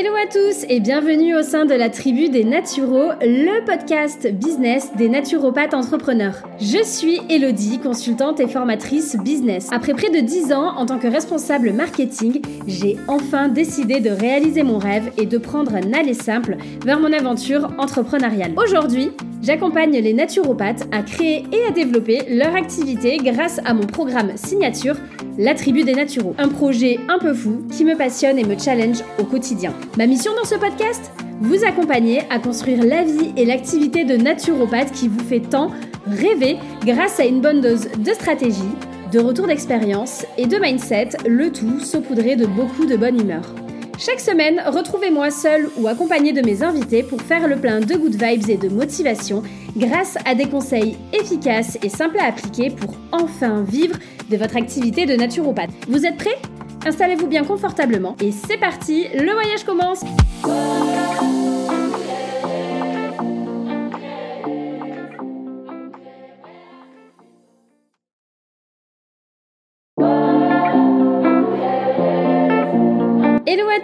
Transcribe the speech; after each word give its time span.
Ele 0.00 0.09
Hello 0.20 0.28
à 0.28 0.32
tous 0.32 0.66
et 0.68 0.80
bienvenue 0.80 1.34
au 1.34 1.42
sein 1.42 1.64
de 1.64 1.72
la 1.72 1.88
tribu 1.88 2.28
des 2.28 2.44
Naturaux, 2.44 3.10
le 3.22 3.64
podcast 3.64 4.30
business 4.30 4.90
des 4.96 5.08
naturopathes 5.08 5.72
entrepreneurs. 5.72 6.42
Je 6.58 6.82
suis 6.84 7.20
Elodie, 7.30 7.78
consultante 7.78 8.40
et 8.40 8.48
formatrice 8.48 9.16
business. 9.16 9.68
Après 9.72 9.94
près 9.94 10.10
de 10.10 10.18
10 10.18 10.52
ans 10.52 10.76
en 10.76 10.84
tant 10.84 10.98
que 10.98 11.06
responsable 11.06 11.72
marketing, 11.72 12.42
j'ai 12.66 12.96
enfin 13.08 13.48
décidé 13.48 14.00
de 14.00 14.10
réaliser 14.10 14.62
mon 14.62 14.78
rêve 14.78 15.10
et 15.16 15.26
de 15.26 15.38
prendre 15.38 15.74
un 15.74 15.92
aller 15.92 16.14
simple 16.14 16.56
vers 16.84 17.00
mon 17.00 17.12
aventure 17.12 17.70
entrepreneuriale. 17.78 18.52
Aujourd'hui, 18.56 19.12
J'accompagne 19.42 19.92
les 19.92 20.12
naturopathes 20.12 20.86
à 20.92 21.02
créer 21.02 21.46
et 21.50 21.64
à 21.66 21.70
développer 21.70 22.22
leur 22.28 22.54
activité 22.54 23.16
grâce 23.16 23.58
à 23.64 23.72
mon 23.72 23.86
programme 23.86 24.36
signature, 24.36 24.96
La 25.38 25.54
Tribu 25.54 25.82
des 25.82 25.94
Naturaux. 25.94 26.34
Un 26.36 26.48
projet 26.48 27.00
un 27.08 27.18
peu 27.18 27.32
fou 27.32 27.62
qui 27.72 27.84
me 27.84 27.96
passionne 27.96 28.38
et 28.38 28.44
me 28.44 28.58
challenge 28.58 29.02
au 29.18 29.24
quotidien. 29.24 29.72
Mission 30.10 30.34
dans 30.34 30.44
ce 30.44 30.56
podcast 30.56 31.12
Vous 31.40 31.64
accompagner 31.64 32.22
à 32.30 32.40
construire 32.40 32.84
la 32.84 33.04
vie 33.04 33.32
et 33.36 33.44
l'activité 33.44 34.04
de 34.04 34.16
naturopathe 34.16 34.90
qui 34.90 35.06
vous 35.06 35.22
fait 35.22 35.38
tant 35.38 35.70
rêver 36.04 36.56
grâce 36.84 37.20
à 37.20 37.26
une 37.26 37.40
bonne 37.40 37.60
dose 37.60 37.86
de 37.96 38.10
stratégie, 38.10 38.74
de 39.12 39.20
retour 39.20 39.46
d'expérience 39.46 40.26
et 40.36 40.46
de 40.46 40.58
mindset, 40.58 41.10
le 41.28 41.52
tout 41.52 41.78
saupoudré 41.78 42.34
de 42.34 42.46
beaucoup 42.46 42.86
de 42.86 42.96
bonne 42.96 43.20
humeur. 43.20 43.54
Chaque 44.00 44.18
semaine, 44.18 44.60
retrouvez-moi 44.66 45.30
seul 45.30 45.70
ou 45.78 45.86
accompagné 45.86 46.32
de 46.32 46.44
mes 46.44 46.64
invités 46.64 47.04
pour 47.04 47.22
faire 47.22 47.46
le 47.46 47.60
plein 47.60 47.78
de 47.78 47.94
good 47.94 48.20
vibes 48.20 48.50
et 48.50 48.56
de 48.56 48.68
motivation 48.68 49.44
grâce 49.76 50.18
à 50.24 50.34
des 50.34 50.48
conseils 50.48 50.96
efficaces 51.12 51.78
et 51.84 51.88
simples 51.88 52.18
à 52.18 52.24
appliquer 52.24 52.70
pour 52.70 52.96
enfin 53.12 53.62
vivre 53.62 53.94
de 54.28 54.36
votre 54.36 54.56
activité 54.56 55.06
de 55.06 55.14
naturopathe. 55.14 55.70
Vous 55.88 56.04
êtes 56.04 56.16
prêts? 56.16 56.38
Installez-vous 56.86 57.26
bien 57.26 57.44
confortablement 57.44 58.16
et 58.20 58.32
c'est 58.32 58.56
parti, 58.56 59.08
le 59.14 59.32
voyage 59.32 59.64
commence 59.64 60.00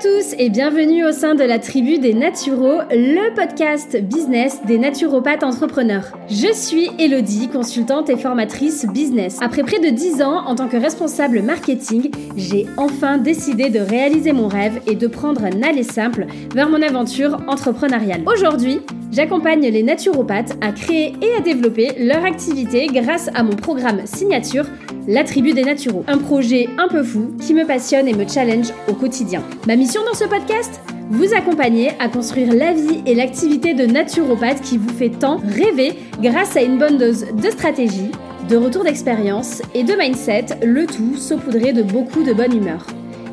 tous 0.00 0.34
et 0.38 0.50
bienvenue 0.50 1.06
au 1.06 1.12
sein 1.12 1.34
de 1.34 1.42
la 1.42 1.58
tribu 1.58 1.98
des 1.98 2.12
Naturaux, 2.12 2.80
le 2.90 3.34
podcast 3.34 3.96
business 4.02 4.60
des 4.66 4.78
naturopathes 4.78 5.42
entrepreneurs. 5.42 6.12
Je 6.28 6.52
suis 6.52 6.90
Elodie, 6.98 7.48
consultante 7.48 8.10
et 8.10 8.18
formatrice 8.18 8.86
business. 8.92 9.38
Après 9.40 9.62
près 9.62 9.78
de 9.78 9.88
10 9.88 10.22
ans 10.22 10.44
en 10.46 10.54
tant 10.54 10.68
que 10.68 10.76
responsable 10.76 11.40
marketing, 11.40 12.10
j'ai 12.36 12.66
enfin 12.76 13.16
décidé 13.16 13.70
de 13.70 13.78
réaliser 13.78 14.32
mon 14.32 14.48
rêve 14.48 14.82
et 14.86 14.96
de 14.96 15.06
prendre 15.06 15.44
un 15.44 15.62
aller 15.62 15.84
simple 15.84 16.26
vers 16.54 16.68
mon 16.68 16.82
aventure 16.82 17.40
entrepreneuriale. 17.46 18.22
Aujourd'hui, 18.26 18.80
j'accompagne 19.12 19.66
les 19.66 19.82
naturopathes 19.82 20.58
à 20.60 20.72
créer 20.72 21.14
et 21.22 21.38
à 21.38 21.40
développer 21.40 21.92
leur 21.98 22.22
activité 22.24 22.86
grâce 22.88 23.30
à 23.34 23.42
mon 23.42 23.56
programme 23.56 24.02
signature, 24.04 24.66
La 25.08 25.22
Tribu 25.22 25.52
des 25.52 25.62
Naturaux. 25.62 26.02
Un 26.08 26.18
projet 26.18 26.68
un 26.78 26.88
peu 26.88 27.04
fou 27.04 27.32
qui 27.40 27.54
me 27.54 27.64
passionne 27.64 28.08
et 28.08 28.12
me 28.12 28.26
challenge 28.26 28.72
au 28.88 28.92
quotidien. 28.92 29.40
Ma 29.68 29.76
mission 29.76 30.00
dans 30.04 30.14
ce 30.14 30.24
podcast 30.24 30.80
Vous 31.10 31.32
accompagner 31.32 31.92
à 32.00 32.08
construire 32.08 32.52
la 32.52 32.72
vie 32.72 33.04
et 33.06 33.14
l'activité 33.14 33.72
de 33.72 33.86
naturopathe 33.86 34.62
qui 34.62 34.78
vous 34.78 34.92
fait 34.92 35.10
tant 35.10 35.36
rêver 35.36 35.92
grâce 36.20 36.56
à 36.56 36.62
une 36.62 36.78
bonne 36.78 36.98
dose 36.98 37.24
de 37.40 37.50
stratégie, 37.50 38.10
de 38.48 38.56
retour 38.56 38.82
d'expérience 38.82 39.62
et 39.74 39.84
de 39.84 39.94
mindset, 39.94 40.46
le 40.64 40.86
tout 40.86 41.16
saupoudré 41.16 41.72
de 41.72 41.82
beaucoup 41.82 42.24
de 42.24 42.32
bonne 42.32 42.56
humeur. 42.56 42.84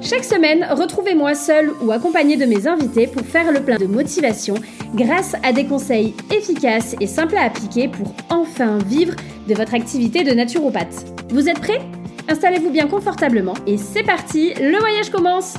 Chaque 0.03 0.25
semaine, 0.25 0.67
retrouvez-moi 0.69 1.33
seul 1.33 1.71
ou 1.81 1.91
accompagné 1.91 2.35
de 2.35 2.45
mes 2.45 2.67
invités 2.67 3.07
pour 3.07 3.25
faire 3.25 3.51
le 3.53 3.61
plein 3.61 3.77
de 3.77 3.85
motivation 3.85 4.55
grâce 4.93 5.35
à 5.43 5.53
des 5.53 5.65
conseils 5.65 6.13
efficaces 6.29 6.93
et 6.99 7.07
simples 7.07 7.37
à 7.37 7.43
appliquer 7.43 7.87
pour 7.87 8.13
enfin 8.29 8.79
vivre 8.79 9.15
de 9.47 9.53
votre 9.53 9.73
activité 9.73 10.23
de 10.23 10.31
naturopathe. 10.31 11.05
Vous 11.29 11.47
êtes 11.47 11.59
prêts? 11.59 11.81
Installez-vous 12.27 12.69
bien 12.69 12.87
confortablement 12.87 13.53
et 13.65 13.77
c'est 13.77 14.03
parti, 14.03 14.53
le 14.55 14.77
voyage 14.77 15.09
commence 15.09 15.55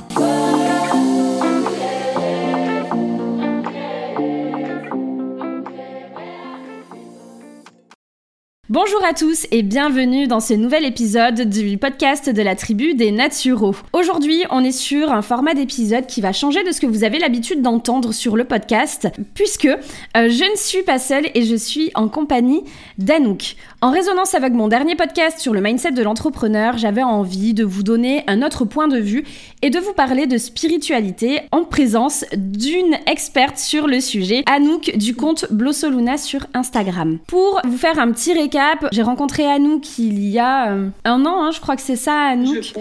Bonjour 8.75 9.05
à 9.05 9.13
tous 9.13 9.47
et 9.51 9.63
bienvenue 9.63 10.27
dans 10.27 10.41
ce 10.41 10.53
nouvel 10.53 10.83
épisode 10.83 11.47
du 11.47 11.77
podcast 11.77 12.29
de 12.29 12.41
la 12.41 12.57
tribu 12.57 12.93
des 12.93 13.13
naturaux. 13.13 13.73
Aujourd'hui, 13.93 14.43
on 14.49 14.65
est 14.65 14.73
sur 14.73 15.13
un 15.13 15.21
format 15.21 15.53
d'épisode 15.53 16.07
qui 16.07 16.19
va 16.19 16.33
changer 16.33 16.61
de 16.65 16.73
ce 16.73 16.81
que 16.81 16.85
vous 16.85 17.05
avez 17.05 17.17
l'habitude 17.17 17.61
d'entendre 17.61 18.11
sur 18.11 18.35
le 18.35 18.43
podcast, 18.43 19.07
puisque 19.33 19.63
euh, 19.63 19.77
je 20.13 20.51
ne 20.51 20.57
suis 20.57 20.83
pas 20.83 20.99
seule 20.99 21.27
et 21.35 21.43
je 21.43 21.55
suis 21.55 21.89
en 21.95 22.09
compagnie 22.09 22.65
d'Anouk. 22.97 23.55
En 23.85 23.91
résonance 23.91 24.33
avec 24.33 24.51
mon 24.51 24.67
dernier 24.67 24.95
podcast 24.95 25.37
sur 25.37 25.53
le 25.53 25.61
mindset 25.61 25.91
de 25.91 26.01
l'entrepreneur, 26.01 26.75
j'avais 26.75 27.03
envie 27.03 27.53
de 27.53 27.63
vous 27.63 27.83
donner 27.83 28.23
un 28.25 28.41
autre 28.41 28.65
point 28.65 28.87
de 28.87 28.97
vue 28.97 29.23
et 29.61 29.69
de 29.69 29.77
vous 29.77 29.93
parler 29.93 30.25
de 30.25 30.39
spiritualité 30.39 31.41
en 31.51 31.65
présence 31.65 32.25
d'une 32.35 32.97
experte 33.05 33.59
sur 33.59 33.85
le 33.85 33.99
sujet, 33.99 34.41
Anouk 34.47 34.97
du 34.97 35.15
compte 35.15 35.45
Blossoluna 35.51 36.17
sur 36.17 36.47
Instagram. 36.55 37.19
Pour 37.27 37.61
vous 37.63 37.77
faire 37.77 37.99
un 37.99 38.11
petit 38.11 38.33
récap, 38.33 38.87
j'ai 38.91 39.03
rencontré 39.03 39.45
Anouk 39.45 39.99
il 39.99 40.29
y 40.29 40.39
a 40.39 40.71
euh, 40.71 40.89
un 41.03 41.23
an, 41.27 41.43
hein, 41.43 41.51
je 41.51 41.61
crois 41.61 41.75
que 41.75 41.83
c'est 41.83 41.95
ça, 41.95 42.29
Anouk. 42.29 42.63
Je. 42.63 42.73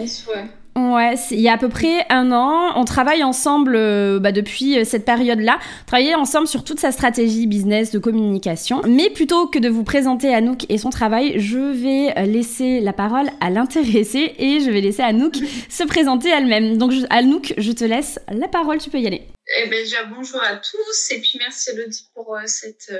Ouais, 0.76 1.14
il 1.30 1.40
y 1.40 1.48
a 1.48 1.52
à 1.52 1.58
peu 1.58 1.68
près 1.68 2.04
un 2.10 2.32
an. 2.32 2.72
On 2.74 2.84
travaille 2.84 3.22
ensemble 3.22 3.76
euh, 3.76 4.18
bah, 4.18 4.32
depuis 4.32 4.78
euh, 4.78 4.84
cette 4.84 5.04
période-là. 5.04 5.60
Travailler 5.86 6.16
ensemble 6.16 6.48
sur 6.48 6.64
toute 6.64 6.80
sa 6.80 6.90
stratégie 6.90 7.46
business 7.46 7.92
de 7.92 8.00
communication. 8.00 8.82
Mais 8.84 9.08
plutôt 9.10 9.46
que 9.46 9.60
de 9.60 9.68
vous 9.68 9.84
présenter 9.84 10.34
Anouk 10.34 10.66
et 10.68 10.78
son 10.78 10.90
travail, 10.90 11.38
je 11.38 11.58
vais 11.58 12.26
laisser 12.26 12.80
la 12.80 12.92
parole 12.92 13.28
à 13.40 13.50
l'intéressé 13.50 14.34
et 14.38 14.58
je 14.60 14.70
vais 14.70 14.80
laisser 14.80 15.02
Anouk 15.02 15.36
se 15.68 15.84
présenter 15.84 16.30
elle-même. 16.30 16.76
Donc 16.76 16.92
Anouk, 17.10 17.54
je 17.56 17.70
te 17.70 17.84
laisse 17.84 18.18
la 18.32 18.48
parole, 18.48 18.78
tu 18.78 18.90
peux 18.90 18.98
y 18.98 19.06
aller. 19.06 19.22
Eh 19.58 19.68
ben, 19.68 19.84
déjà, 19.84 20.04
bonjour 20.04 20.42
à 20.42 20.56
tous 20.56 21.12
et 21.12 21.20
puis 21.20 21.38
merci 21.38 21.70
Elodie 21.70 22.08
pour 22.14 22.36
cette 22.46 22.92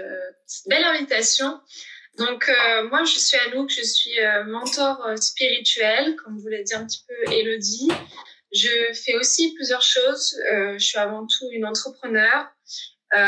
belle 0.66 0.84
invitation. 0.84 1.58
Donc 2.18 2.48
euh, 2.48 2.88
moi, 2.88 3.04
je 3.04 3.18
suis 3.18 3.36
Anouk, 3.38 3.70
je 3.70 3.82
suis 3.82 4.20
euh, 4.20 4.44
mentor 4.44 5.04
euh, 5.06 5.16
spirituel, 5.16 6.14
comme 6.16 6.38
vous 6.38 6.48
l'avez 6.48 6.62
dit 6.62 6.74
un 6.74 6.86
petit 6.86 7.02
peu 7.08 7.32
Elodie. 7.32 7.90
Je 8.52 8.92
fais 8.92 9.16
aussi 9.16 9.52
plusieurs 9.54 9.82
choses. 9.82 10.36
je 10.48 10.78
suis 10.78 10.98
avant 10.98 11.26
tout 11.26 11.48
une 11.50 11.66
entrepreneur. 11.66 12.46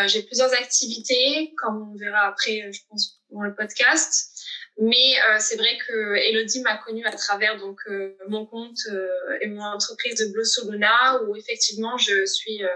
J'ai 0.07 0.23
plusieurs 0.23 0.53
activités, 0.55 1.53
comme 1.57 1.91
on 1.93 1.97
verra 1.97 2.29
après, 2.29 2.71
je 2.71 2.81
pense, 2.89 3.21
dans 3.31 3.41
le 3.41 3.53
podcast. 3.53 4.33
Mais 4.79 5.17
c'est 5.41 5.57
vrai 5.57 5.79
que 5.85 6.15
Elodie 6.15 6.61
m'a 6.61 6.77
connue 6.77 7.05
à 7.07 7.11
travers 7.11 7.59
donc 7.59 7.81
mon 8.29 8.47
compte 8.47 8.79
et 9.41 9.49
mon 9.49 9.65
entreprise 9.65 10.15
de 10.21 10.33
Blossoluna, 10.33 11.21
où 11.25 11.35
effectivement 11.35 11.99
je 11.99 12.25
suis 12.25 12.63
euh, 12.63 12.69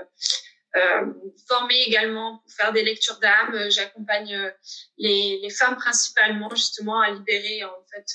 formée 1.49 1.83
également 1.83 2.39
pour 2.39 2.53
faire 2.53 2.73
des 2.73 2.83
lectures 2.83 3.19
d'âme. 3.19 3.55
Euh, 3.55 3.71
j'accompagne 3.71 4.35
euh, 4.35 4.51
les, 4.99 5.41
les, 5.43 5.51
femmes 5.51 5.77
principalement 5.77 6.49
justement 6.55 7.01
à 7.01 7.11
libérer 7.11 7.65
en 7.65 7.85
fait 7.93 8.07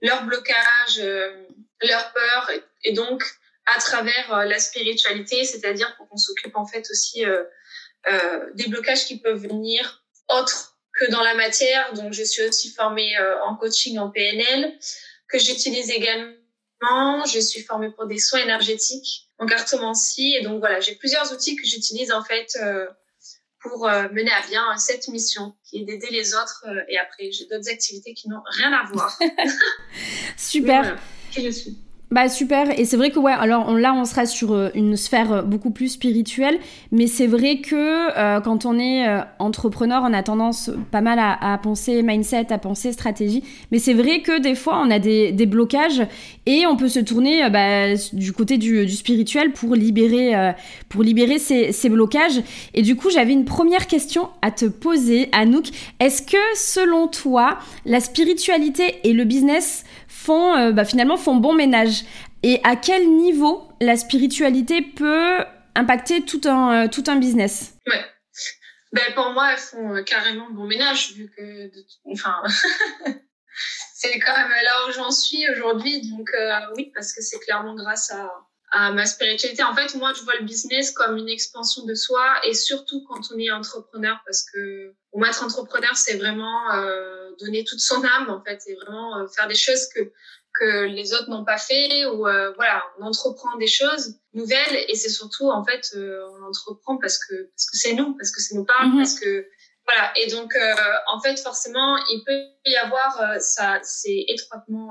leur 0.00 0.24
blocage, 0.24 0.98
leur 0.98 2.12
peur 2.12 2.50
et, 2.82 2.92
donc 2.92 3.24
à 3.66 3.78
travers 3.78 4.44
la 4.44 4.58
spiritualité, 4.58 5.44
c'est-à-dire 5.44 5.94
pour 5.96 6.08
qu'on 6.08 6.16
s'occupe 6.16 6.56
en 6.56 6.66
fait 6.66 6.88
aussi 6.90 7.24
des 8.54 8.66
blocages 8.66 9.06
qui 9.06 9.20
peuvent 9.20 9.40
venir 9.40 10.04
autres 10.26 10.76
que 10.98 11.08
dans 11.12 11.22
la 11.22 11.36
matière. 11.36 11.92
Donc 11.92 12.12
je 12.12 12.24
suis 12.24 12.42
aussi 12.42 12.72
formée 12.72 13.16
en 13.44 13.54
coaching 13.54 13.96
en 13.98 14.10
PNL 14.10 14.76
que 15.28 15.38
j'utilise 15.38 15.90
également 15.90 16.34
je 17.26 17.40
suis 17.40 17.62
formée 17.62 17.90
pour 17.90 18.06
des 18.06 18.18
soins 18.18 18.40
énergétiques 18.40 19.28
en 19.38 19.46
cartomancie. 19.46 20.36
Et 20.38 20.42
donc 20.42 20.60
voilà, 20.60 20.80
j'ai 20.80 20.94
plusieurs 20.94 21.32
outils 21.32 21.56
que 21.56 21.66
j'utilise 21.66 22.12
en 22.12 22.22
fait 22.22 22.56
euh, 22.62 22.86
pour 23.60 23.88
euh, 23.88 24.08
mener 24.12 24.30
à 24.30 24.46
bien 24.48 24.76
cette 24.76 25.08
mission 25.08 25.54
qui 25.64 25.78
est 25.78 25.84
d'aider 25.84 26.08
les 26.10 26.34
autres. 26.34 26.64
Euh, 26.68 26.82
et 26.88 26.98
après, 26.98 27.30
j'ai 27.32 27.46
d'autres 27.46 27.70
activités 27.70 28.14
qui 28.14 28.28
n'ont 28.28 28.42
rien 28.46 28.72
à 28.72 28.84
voir. 28.92 29.18
Super. 30.36 30.98
qui 31.30 31.44
je 31.44 31.50
suis. 31.50 31.78
Bah 32.12 32.28
super, 32.28 32.78
et 32.78 32.84
c'est 32.84 32.98
vrai 32.98 33.08
que 33.08 33.18
ouais, 33.18 33.32
alors 33.32 33.72
là 33.72 33.94
on 33.94 34.04
sera 34.04 34.26
sur 34.26 34.52
euh, 34.52 34.68
une 34.74 34.98
sphère 34.98 35.32
euh, 35.32 35.40
beaucoup 35.40 35.70
plus 35.70 35.88
spirituelle, 35.88 36.58
mais 36.90 37.06
c'est 37.06 37.26
vrai 37.26 37.62
que 37.62 37.74
euh, 37.74 38.38
quand 38.42 38.66
on 38.66 38.78
est 38.78 39.06
entrepreneur, 39.38 40.02
on 40.04 40.12
a 40.12 40.22
tendance 40.22 40.70
pas 40.90 41.00
mal 41.00 41.18
à, 41.18 41.58
penser 41.62 42.02
mindset, 42.02 42.52
à 42.52 42.58
penser 42.58 42.92
stratégie, 42.92 43.42
mais 43.70 43.78
c'est 43.78 43.94
vrai 43.94 44.20
que 44.20 44.40
des 44.40 44.54
fois 44.54 44.82
on 44.84 44.90
a 44.90 44.98
des, 44.98 45.32
des 45.32 45.46
blocages. 45.46 46.02
Et 46.44 46.66
on 46.66 46.76
peut 46.76 46.88
se 46.88 46.98
tourner 46.98 47.48
bah, 47.50 47.94
du 48.12 48.32
côté 48.32 48.58
du, 48.58 48.84
du, 48.84 48.92
spirituel 48.92 49.52
pour 49.52 49.76
libérer, 49.76 50.52
pour 50.88 51.04
libérer 51.04 51.38
ces, 51.38 51.70
ces, 51.70 51.88
blocages. 51.88 52.42
Et 52.74 52.82
du 52.82 52.96
coup 52.96 53.10
j'avais 53.10 53.32
une 53.32 53.44
première 53.44 53.86
question 53.86 54.28
à 54.42 54.50
te 54.50 54.66
poser, 54.66 55.28
Anouk. 55.30 55.68
Est-ce 56.00 56.20
que 56.20 56.36
selon 56.56 57.06
toi, 57.06 57.58
la 57.86 58.00
spiritualité 58.00 58.96
et 59.04 59.12
le 59.12 59.24
business 59.24 59.84
font 60.08 60.72
bah, 60.72 60.84
finalement 60.84 61.16
font 61.16 61.36
bon 61.36 61.54
ménage? 61.54 62.01
Et 62.42 62.60
à 62.64 62.76
quel 62.76 63.08
niveau 63.08 63.68
la 63.80 63.96
spiritualité 63.96 64.82
peut 64.82 65.44
impacté 65.74 66.24
tout 66.24 66.40
un, 66.44 66.88
tout 66.88 67.04
un 67.06 67.16
business? 67.16 67.74
Ben, 68.92 69.14
pour 69.14 69.30
moi, 69.30 69.52
elles 69.52 69.58
font 69.58 70.04
carrément 70.04 70.50
bon 70.50 70.66
ménage, 70.66 71.12
vu 71.14 71.32
que, 71.34 71.70
enfin, 72.12 72.42
c'est 73.94 74.18
quand 74.18 74.36
même 74.36 74.50
là 74.50 74.86
où 74.86 74.92
j'en 74.92 75.10
suis 75.10 75.48
aujourd'hui. 75.50 76.10
Donc, 76.10 76.30
oui, 76.76 76.92
parce 76.94 77.12
que 77.12 77.22
c'est 77.22 77.38
clairement 77.38 77.74
grâce 77.74 78.10
à, 78.10 78.92
ma 78.92 79.04
spiritualité. 79.04 79.62
En 79.62 79.74
fait, 79.74 79.94
moi, 79.96 80.12
je 80.14 80.22
vois 80.22 80.34
le 80.38 80.44
business 80.44 80.92
comme 80.92 81.18
une 81.18 81.28
expansion 81.28 81.84
de 81.84 81.94
soi 81.94 82.40
et 82.44 82.54
surtout 82.54 83.04
quand 83.06 83.20
on 83.34 83.38
est 83.38 83.50
entrepreneur 83.50 84.18
parce 84.24 84.44
que 84.50 84.94
pour 85.10 85.24
être 85.26 85.44
entrepreneur, 85.44 85.94
c'est 85.94 86.16
vraiment 86.16 86.72
euh, 86.72 87.30
donner 87.38 87.64
toute 87.64 87.80
son 87.80 88.02
âme, 88.02 88.30
en 88.30 88.42
fait, 88.42 88.62
et 88.66 88.74
vraiment 88.74 89.18
euh, 89.18 89.26
faire 89.28 89.46
des 89.46 89.54
choses 89.54 89.88
que 89.94 90.00
que 90.58 90.86
les 90.86 91.14
autres 91.14 91.28
n'ont 91.30 91.44
pas 91.44 91.58
fait 91.58 92.04
ou 92.06 92.26
euh, 92.26 92.52
voilà, 92.56 92.82
on 92.98 93.06
entreprend 93.06 93.56
des 93.56 93.66
choses 93.66 94.16
nouvelles 94.34 94.84
et 94.88 94.94
c'est 94.94 95.08
surtout 95.08 95.50
en 95.50 95.64
fait 95.64 95.90
euh, 95.94 96.28
on 96.30 96.44
entreprend 96.46 96.98
parce 96.98 97.18
que 97.18 97.34
parce 97.34 97.66
que 97.70 97.76
c'est 97.76 97.94
nous, 97.94 98.14
parce 98.16 98.30
que 98.30 98.40
ça 98.40 98.54
nous 98.54 98.64
parle, 98.64 98.88
mhm. 98.88 98.98
parce 98.98 99.18
que 99.18 99.46
voilà. 99.86 100.12
Et 100.16 100.28
donc 100.28 100.54
euh, 100.54 100.74
en 101.12 101.20
fait 101.20 101.38
forcément 101.40 101.96
il 102.10 102.22
peut 102.26 102.42
y 102.66 102.76
avoir 102.76 103.40
ça, 103.40 103.80
c'est 103.82 104.24
étroitement 104.28 104.90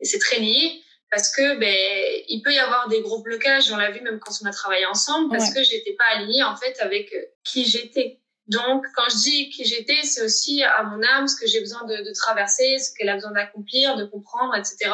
et 0.00 0.04
c'est 0.04 0.18
très 0.18 0.38
lié 0.38 0.82
parce 1.12 1.28
que 1.28 1.58
ben 1.58 2.22
il 2.26 2.40
peut 2.42 2.52
y 2.52 2.58
avoir 2.58 2.88
des 2.88 3.02
gros 3.02 3.22
blocages 3.22 3.70
on 3.70 3.76
l'a 3.76 3.90
vu 3.90 4.00
même 4.00 4.18
quand 4.18 4.32
on 4.42 4.46
a 4.46 4.50
travaillé 4.50 4.86
ensemble 4.86 5.28
parce 5.30 5.52
que 5.52 5.62
j'étais 5.62 5.92
pas 5.92 6.16
alignée 6.16 6.42
en 6.42 6.56
fait 6.56 6.80
avec 6.80 7.12
euh, 7.12 7.22
qui 7.44 7.64
j'étais 7.64 8.21
donc 8.48 8.84
quand 8.94 9.08
je 9.08 9.16
dis 9.16 9.50
qui 9.50 9.64
j'étais 9.64 10.02
c'est 10.02 10.22
aussi 10.22 10.62
à 10.62 10.82
mon 10.82 11.02
âme 11.02 11.28
ce 11.28 11.36
que 11.36 11.46
j'ai 11.46 11.60
besoin 11.60 11.84
de, 11.84 11.96
de, 11.96 12.12
traverser 12.12 12.78
ce 12.78 12.90
qu'elle 12.94 13.08
a 13.08 13.14
besoin 13.14 13.30
d'accomplir 13.30 13.96
de 13.96 14.04
comprendre 14.04 14.54
etc 14.56 14.90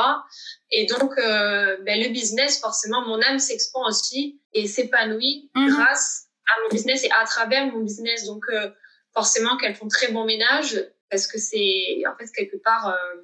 et 0.71 0.87
donc 0.87 1.17
euh, 1.19 1.77
ben, 1.85 2.00
le 2.00 2.09
business 2.11 2.61
forcément 2.61 3.03
mon 3.06 3.21
âme 3.23 3.39
s'expand 3.39 3.87
aussi 3.87 4.41
et 4.53 4.67
s'épanouit 4.67 5.50
mhm. 5.55 5.69
grâce 5.69 6.27
à 6.47 6.62
mon 6.62 6.69
business 6.69 7.05
et 7.05 7.11
à 7.11 7.25
travers 7.25 7.67
mon 7.67 7.81
business 7.81 8.27
donc 8.27 8.45
euh, 8.53 8.71
forcément 9.15 9.56
qu'elles 9.56 9.75
font 9.75 9.89
très 9.89 10.09
bon 10.12 10.25
ménage 10.25 10.85
parce 11.11 11.27
que 11.27 11.39
c'est 11.39 12.03
en 12.06 12.17
fait 12.17 12.31
quelque 12.35 12.56
part 12.62 12.89
euh, 12.89 13.23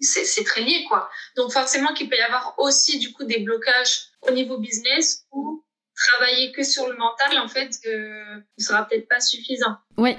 c'est 0.00 0.44
très 0.44 0.60
lié, 0.60 0.84
quoi. 0.88 1.08
Donc 1.36 1.52
forcément 1.52 1.92
qu'il 1.94 2.08
peut 2.08 2.16
y 2.16 2.20
avoir 2.20 2.54
aussi 2.58 2.98
du 2.98 3.12
coup 3.12 3.24
des 3.24 3.38
blocages 3.38 4.08
au 4.22 4.30
niveau 4.30 4.58
business 4.58 5.26
ou 5.32 5.64
travailler 5.96 6.52
que 6.52 6.62
sur 6.62 6.88
le 6.88 6.96
mental, 6.96 7.38
en 7.38 7.48
fait, 7.48 7.70
euh, 7.86 8.36
ne 8.58 8.62
sera 8.62 8.86
peut-être 8.86 9.08
pas 9.08 9.20
suffisant. 9.20 9.76
Oui. 9.96 10.14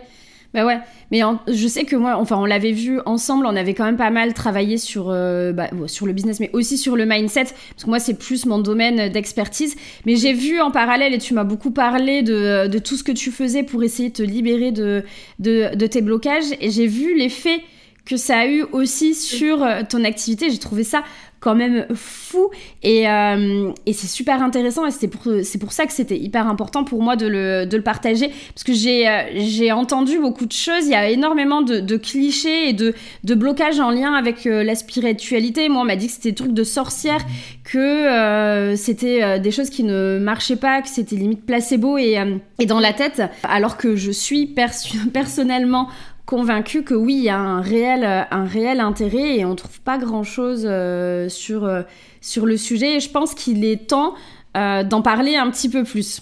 Bah 0.53 0.65
ouais, 0.65 0.79
mais 1.11 1.21
je 1.47 1.67
sais 1.67 1.83
que 1.83 1.95
moi, 1.97 2.15
enfin, 2.15 2.37
on 2.37 2.45
l'avait 2.45 2.71
vu 2.71 3.01
ensemble, 3.05 3.45
on 3.45 3.55
avait 3.55 3.73
quand 3.73 3.83
même 3.83 3.97
pas 3.97 4.09
mal 4.09 4.33
travaillé 4.33 4.77
sur, 4.77 5.09
euh, 5.09 5.51
bah, 5.51 5.69
sur 5.87 6.07
le 6.07 6.13
business, 6.13 6.39
mais 6.39 6.49
aussi 6.53 6.77
sur 6.77 6.95
le 6.95 7.05
mindset, 7.05 7.43
parce 7.43 7.83
que 7.83 7.89
moi, 7.89 7.99
c'est 7.99 8.13
plus 8.13 8.45
mon 8.45 8.57
domaine 8.57 9.11
d'expertise. 9.11 9.75
Mais 10.05 10.15
j'ai 10.15 10.33
vu 10.33 10.61
en 10.61 10.71
parallèle, 10.71 11.13
et 11.13 11.17
tu 11.17 11.33
m'as 11.33 11.43
beaucoup 11.43 11.71
parlé 11.71 12.23
de, 12.23 12.67
de, 12.67 12.79
tout 12.79 12.95
ce 12.95 13.03
que 13.03 13.11
tu 13.11 13.29
faisais 13.29 13.63
pour 13.63 13.83
essayer 13.83 14.09
de 14.09 14.13
te 14.13 14.23
libérer 14.23 14.71
de, 14.71 15.03
de, 15.39 15.75
de 15.75 15.85
tes 15.85 16.01
blocages, 16.01 16.53
et 16.61 16.71
j'ai 16.71 16.87
vu 16.87 17.15
l'effet 17.17 17.61
que 18.07 18.17
ça 18.17 18.39
a 18.39 18.47
eu 18.47 18.63
aussi 18.71 19.13
sur 19.13 19.61
euh, 19.63 19.81
ton 19.87 20.03
activité. 20.05 20.49
J'ai 20.49 20.57
trouvé 20.57 20.83
ça 20.83 21.03
quand 21.39 21.55
même 21.55 21.85
fou. 21.93 22.49
Et, 22.83 23.07
euh, 23.07 23.71
et 23.85 23.93
c'est 23.93 24.07
super 24.07 24.41
intéressant 24.41 24.85
et 24.85 24.91
c'est 24.91 25.07
pour, 25.07 25.23
pour 25.59 25.71
ça 25.71 25.85
que 25.85 25.93
c'était 25.93 26.17
hyper 26.17 26.47
important 26.47 26.83
pour 26.83 27.01
moi 27.01 27.15
de 27.15 27.27
le, 27.27 27.65
de 27.65 27.77
le 27.77 27.83
partager. 27.83 28.31
Parce 28.53 28.63
que 28.63 28.73
j'ai 28.73 29.07
euh, 29.07 29.75
entendu 29.75 30.19
beaucoup 30.19 30.45
de 30.45 30.51
choses, 30.51 30.85
il 30.85 30.91
y 30.91 30.95
a 30.95 31.09
énormément 31.09 31.61
de, 31.61 31.97
clichés 31.97 32.69
et 32.69 32.73
de, 32.73 32.93
de 33.23 33.35
blocages 33.35 33.79
en 33.79 33.91
lien 33.91 34.13
avec 34.13 34.45
la 34.45 34.75
spiritualité. 34.75 35.69
Moi 35.69 35.81
on 35.81 35.85
m'a 35.85 35.95
dit 35.95 36.07
que 36.07 36.13
c'était 36.13 36.29
des 36.29 36.35
trucs 36.35 36.53
de 36.53 36.63
sorcière, 36.63 37.19
que 37.63 38.73
c'était 38.75 39.39
des 39.39 39.51
choses 39.51 39.69
qui 39.69 39.83
ne 39.83 40.19
marchaient 40.19 40.55
pas, 40.55 40.81
que 40.81 40.89
c'était 40.89 41.15
limite 41.15 41.45
placebo 41.45 41.97
et, 41.97 42.17
et 42.59 42.65
dans 42.65 42.79
la 42.79 42.93
tête. 42.93 43.21
Alors 43.43 43.77
que 43.77 43.95
je 43.95 44.11
suis 44.11 44.45
personnellement 45.13 45.89
convaincu 46.27 46.83
que 46.83 46.93
oui, 46.93 47.15
il 47.15 47.23
y 47.23 47.29
a 47.29 47.39
un 47.39 47.61
réel, 47.61 48.03
un 48.03 48.45
réel 48.45 48.81
intérêt 48.81 49.37
et 49.37 49.45
on 49.45 49.55
trouve 49.55 49.79
pas 49.81 49.97
grand-chose 49.97 50.65
euh, 50.65 51.29
sur, 51.29 51.63
euh, 51.63 51.83
sur 52.21 52.45
le 52.45 52.57
sujet. 52.57 52.97
Et 52.97 52.99
je 52.99 53.09
pense 53.09 53.33
qu'il 53.33 53.63
est 53.63 53.89
temps 53.89 54.13
euh, 54.57 54.83
d'en 54.83 55.01
parler 55.01 55.37
un 55.37 55.49
petit 55.49 55.69
peu 55.69 55.85
plus. 55.85 56.21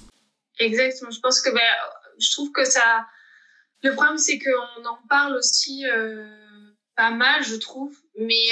Exactement. 0.59 1.09
Je 1.09 1.19
pense 1.19 1.41
que 1.41 1.49
ben, 1.49 1.59
je 2.19 2.31
trouve 2.31 2.51
que 2.51 2.63
ça. 2.63 3.07
Le 3.81 3.93
problème, 3.93 4.19
c'est 4.19 4.37
qu'on 4.37 4.85
en 4.85 4.99
parle 5.09 5.35
aussi 5.35 5.83
pas 6.95 7.11
mal, 7.11 7.43
je 7.43 7.55
trouve, 7.55 7.95
mais 8.17 8.47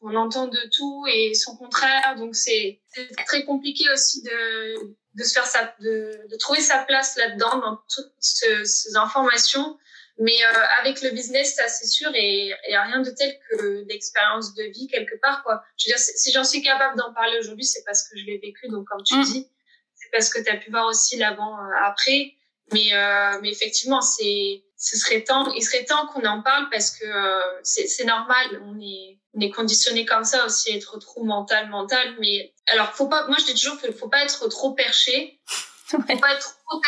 on 0.00 0.14
entend 0.14 0.46
de 0.46 0.58
tout 0.76 1.04
et 1.12 1.34
son 1.34 1.56
contraire. 1.56 2.16
Donc 2.16 2.34
c'est 2.34 2.80
très 3.26 3.44
compliqué 3.44 3.84
aussi 3.92 4.22
de, 4.22 4.94
de 5.14 5.22
se 5.22 5.34
faire 5.34 5.74
de, 5.80 6.26
de 6.28 6.36
trouver 6.38 6.60
sa 6.60 6.78
place 6.78 7.16
là-dedans 7.16 7.58
dans 7.58 7.78
toutes 7.94 8.12
ces 8.18 8.96
informations 8.96 9.76
mais 10.18 10.36
euh, 10.44 10.62
avec 10.80 11.02
le 11.02 11.10
business, 11.10 11.54
ça 11.54 11.68
c'est 11.68 11.86
sûr, 11.86 12.10
et 12.14 12.46
il 12.46 12.68
n'y 12.68 12.74
a 12.74 12.82
rien 12.82 13.00
de 13.00 13.10
tel 13.10 13.38
que 13.50 13.84
l'expérience 13.88 14.54
de 14.54 14.64
vie 14.64 14.88
quelque 14.88 15.14
part. 15.20 15.42
Quoi. 15.42 15.62
Je 15.76 15.88
veux 15.88 15.94
dire, 15.94 15.98
si 15.98 16.32
j'en 16.32 16.44
suis 16.44 16.62
capable 16.62 16.96
d'en 16.96 17.12
parler 17.12 17.38
aujourd'hui, 17.38 17.64
c'est 17.64 17.84
parce 17.84 18.08
que 18.08 18.18
je 18.18 18.24
l'ai 18.24 18.38
vécu. 18.38 18.68
Donc, 18.68 18.86
comme 18.86 19.02
tu 19.02 19.16
mm. 19.16 19.24
dis, 19.24 19.50
c'est 19.94 20.10
parce 20.12 20.30
que 20.30 20.42
tu 20.42 20.50
as 20.50 20.56
pu 20.56 20.70
voir 20.70 20.86
aussi 20.86 21.16
l'avant-après. 21.16 22.32
Euh, 22.32 22.72
mais, 22.72 22.92
euh, 22.92 23.38
mais 23.42 23.50
effectivement, 23.50 24.00
c'est, 24.00 24.64
ce 24.76 24.96
serait 24.96 25.22
temps, 25.22 25.52
il 25.52 25.62
serait 25.62 25.84
temps 25.84 26.06
qu'on 26.08 26.24
en 26.24 26.42
parle 26.42 26.68
parce 26.70 26.90
que 26.90 27.04
euh, 27.04 27.60
c'est 27.62 28.04
normal. 28.04 28.60
On 28.64 28.80
est, 28.80 29.18
on 29.34 29.40
est 29.40 29.50
conditionné 29.50 30.04
comme 30.04 30.24
ça 30.24 30.44
aussi, 30.46 30.74
être 30.74 30.98
trop 30.98 31.24
mental, 31.24 31.68
mental. 31.68 32.16
Mais 32.20 32.54
alors, 32.68 32.92
faut 32.94 33.08
pas, 33.08 33.26
moi 33.28 33.36
je 33.38 33.44
dis 33.44 33.54
toujours 33.54 33.80
qu'il 33.80 33.92
faut 33.92 34.08
pas 34.08 34.24
être 34.24 34.48
trop 34.48 34.72
perché. 34.72 35.40
Faut 35.88 35.98
pas 35.98 36.34
être 36.34 36.58
trop 36.64 36.80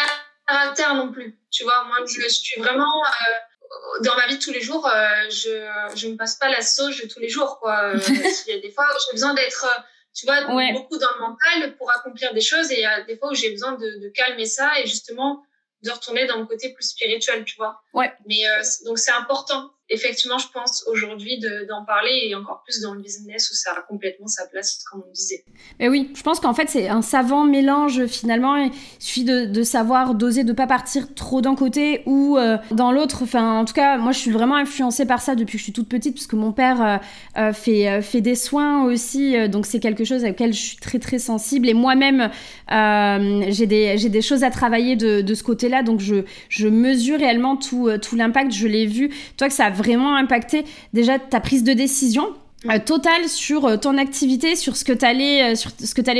caractère 0.48 0.94
non 0.94 1.12
plus. 1.12 1.38
Tu 1.50 1.64
vois, 1.64 1.84
moi, 1.84 1.98
je 2.06 2.28
suis 2.28 2.60
vraiment 2.60 3.02
euh, 3.04 4.02
dans 4.02 4.16
ma 4.16 4.26
vie 4.26 4.38
de 4.38 4.42
tous 4.42 4.52
les 4.52 4.62
jours. 4.62 4.86
Euh, 4.86 5.08
je 5.28 5.68
je 5.94 6.08
me 6.08 6.16
passe 6.16 6.36
pas 6.36 6.48
la 6.48 6.62
sauge 6.62 7.06
tous 7.08 7.20
les 7.20 7.28
jours, 7.28 7.58
quoi. 7.60 7.94
Euh, 7.94 8.00
il 8.46 8.54
y 8.54 8.56
a 8.56 8.60
des 8.60 8.70
fois 8.70 8.84
où 8.84 8.98
j'ai 9.06 9.12
besoin 9.12 9.34
d'être, 9.34 9.66
tu 10.14 10.26
vois, 10.26 10.42
beaucoup 10.72 10.98
dans 10.98 11.10
le 11.16 11.20
mental 11.20 11.76
pour 11.76 11.90
accomplir 11.90 12.32
des 12.34 12.40
choses, 12.40 12.70
et 12.72 12.76
il 12.76 12.82
y 12.82 12.86
a 12.86 13.02
des 13.02 13.16
fois 13.16 13.30
où 13.30 13.34
j'ai 13.34 13.50
besoin 13.50 13.72
de, 13.72 14.02
de 14.02 14.08
calmer 14.08 14.46
ça 14.46 14.80
et 14.80 14.86
justement 14.86 15.44
de 15.82 15.90
retourner 15.92 16.26
dans 16.26 16.38
le 16.38 16.46
côté 16.46 16.72
plus 16.72 16.88
spirituel, 16.88 17.44
tu 17.44 17.56
vois. 17.56 17.80
Ouais. 17.92 18.12
Mais 18.26 18.42
donc 18.84 18.98
c'est 18.98 19.12
important 19.12 19.70
effectivement, 19.90 20.38
je 20.38 20.48
pense 20.52 20.84
aujourd'hui 20.86 21.40
d'en 21.68 21.84
parler 21.84 22.28
et 22.28 22.34
encore 22.34 22.62
plus 22.64 22.80
dans 22.80 22.94
le 22.94 23.00
business 23.00 23.50
où 23.50 23.54
ça 23.54 23.72
a 23.72 23.82
complètement 23.82 24.26
sa 24.26 24.46
place, 24.46 24.82
comme 24.90 25.02
on 25.06 25.12
disait. 25.12 25.44
Mais 25.80 25.88
oui, 25.88 26.10
je 26.14 26.22
pense 26.22 26.40
qu'en 26.40 26.54
fait, 26.54 26.68
c'est 26.68 26.88
un 26.88 27.02
savant 27.02 27.44
mélange 27.44 28.06
finalement. 28.06 28.56
Il 28.56 28.70
suffit 28.98 29.24
de, 29.24 29.62
savoir 29.62 30.14
doser, 30.14 30.44
de 30.44 30.52
pas 30.52 30.66
partir 30.66 31.14
trop 31.14 31.40
d'un 31.40 31.54
côté 31.54 32.02
ou 32.06 32.36
euh, 32.36 32.58
dans 32.70 32.92
l'autre. 32.92 33.20
Enfin, 33.22 33.60
en 33.60 33.64
tout 33.64 33.74
cas, 33.74 33.98
moi, 33.98 34.12
je 34.12 34.18
suis 34.18 34.30
vraiment 34.30 34.56
influencée 34.56 35.06
par 35.06 35.20
ça 35.20 35.34
depuis 35.34 35.52
que 35.52 35.58
je 35.58 35.64
suis 35.64 35.72
toute 35.72 35.88
petite, 35.88 36.14
puisque 36.14 36.34
mon 36.34 36.52
père 36.52 36.82
euh, 37.36 37.50
euh, 37.68 38.02
fait, 38.02 38.20
des 38.20 38.34
soins 38.34 38.84
aussi. 38.84 39.48
donc, 39.48 39.66
c'est 39.66 39.80
quelque 39.80 40.04
chose 40.04 40.24
auquel 40.24 40.52
je 40.52 40.58
suis 40.60 40.76
très, 40.76 40.98
très 40.98 41.18
sensible. 41.18 41.68
Et 41.68 41.74
moi-même, 41.74 42.30
j'ai 42.68 43.66
des, 43.66 44.22
choses 44.22 44.44
à 44.44 44.50
travailler 44.50 44.96
de, 44.96 45.34
ce 45.34 45.42
côté-là. 45.42 45.82
Donc, 45.82 46.00
je, 46.00 46.68
mesure 46.68 47.18
réellement 47.18 47.56
tout, 47.56 47.88
l'impact. 48.14 48.52
Je 48.52 48.66
l'ai 48.66 48.86
vu. 48.86 49.10
Toi, 49.36 49.48
que 49.48 49.54
ça 49.54 49.70
vraiment 49.78 50.14
impacté 50.16 50.64
déjà 50.92 51.18
ta 51.18 51.40
prise 51.40 51.64
de 51.64 51.72
décision 51.72 52.34
euh, 52.66 52.80
totale 52.84 53.28
sur 53.28 53.66
euh, 53.66 53.76
ton 53.76 53.96
activité, 53.98 54.56
sur 54.56 54.76
ce 54.76 54.84
que 54.84 54.92
tu 54.92 55.04
allais, 55.04 55.52
euh, 55.52 55.54
sur 55.54 55.70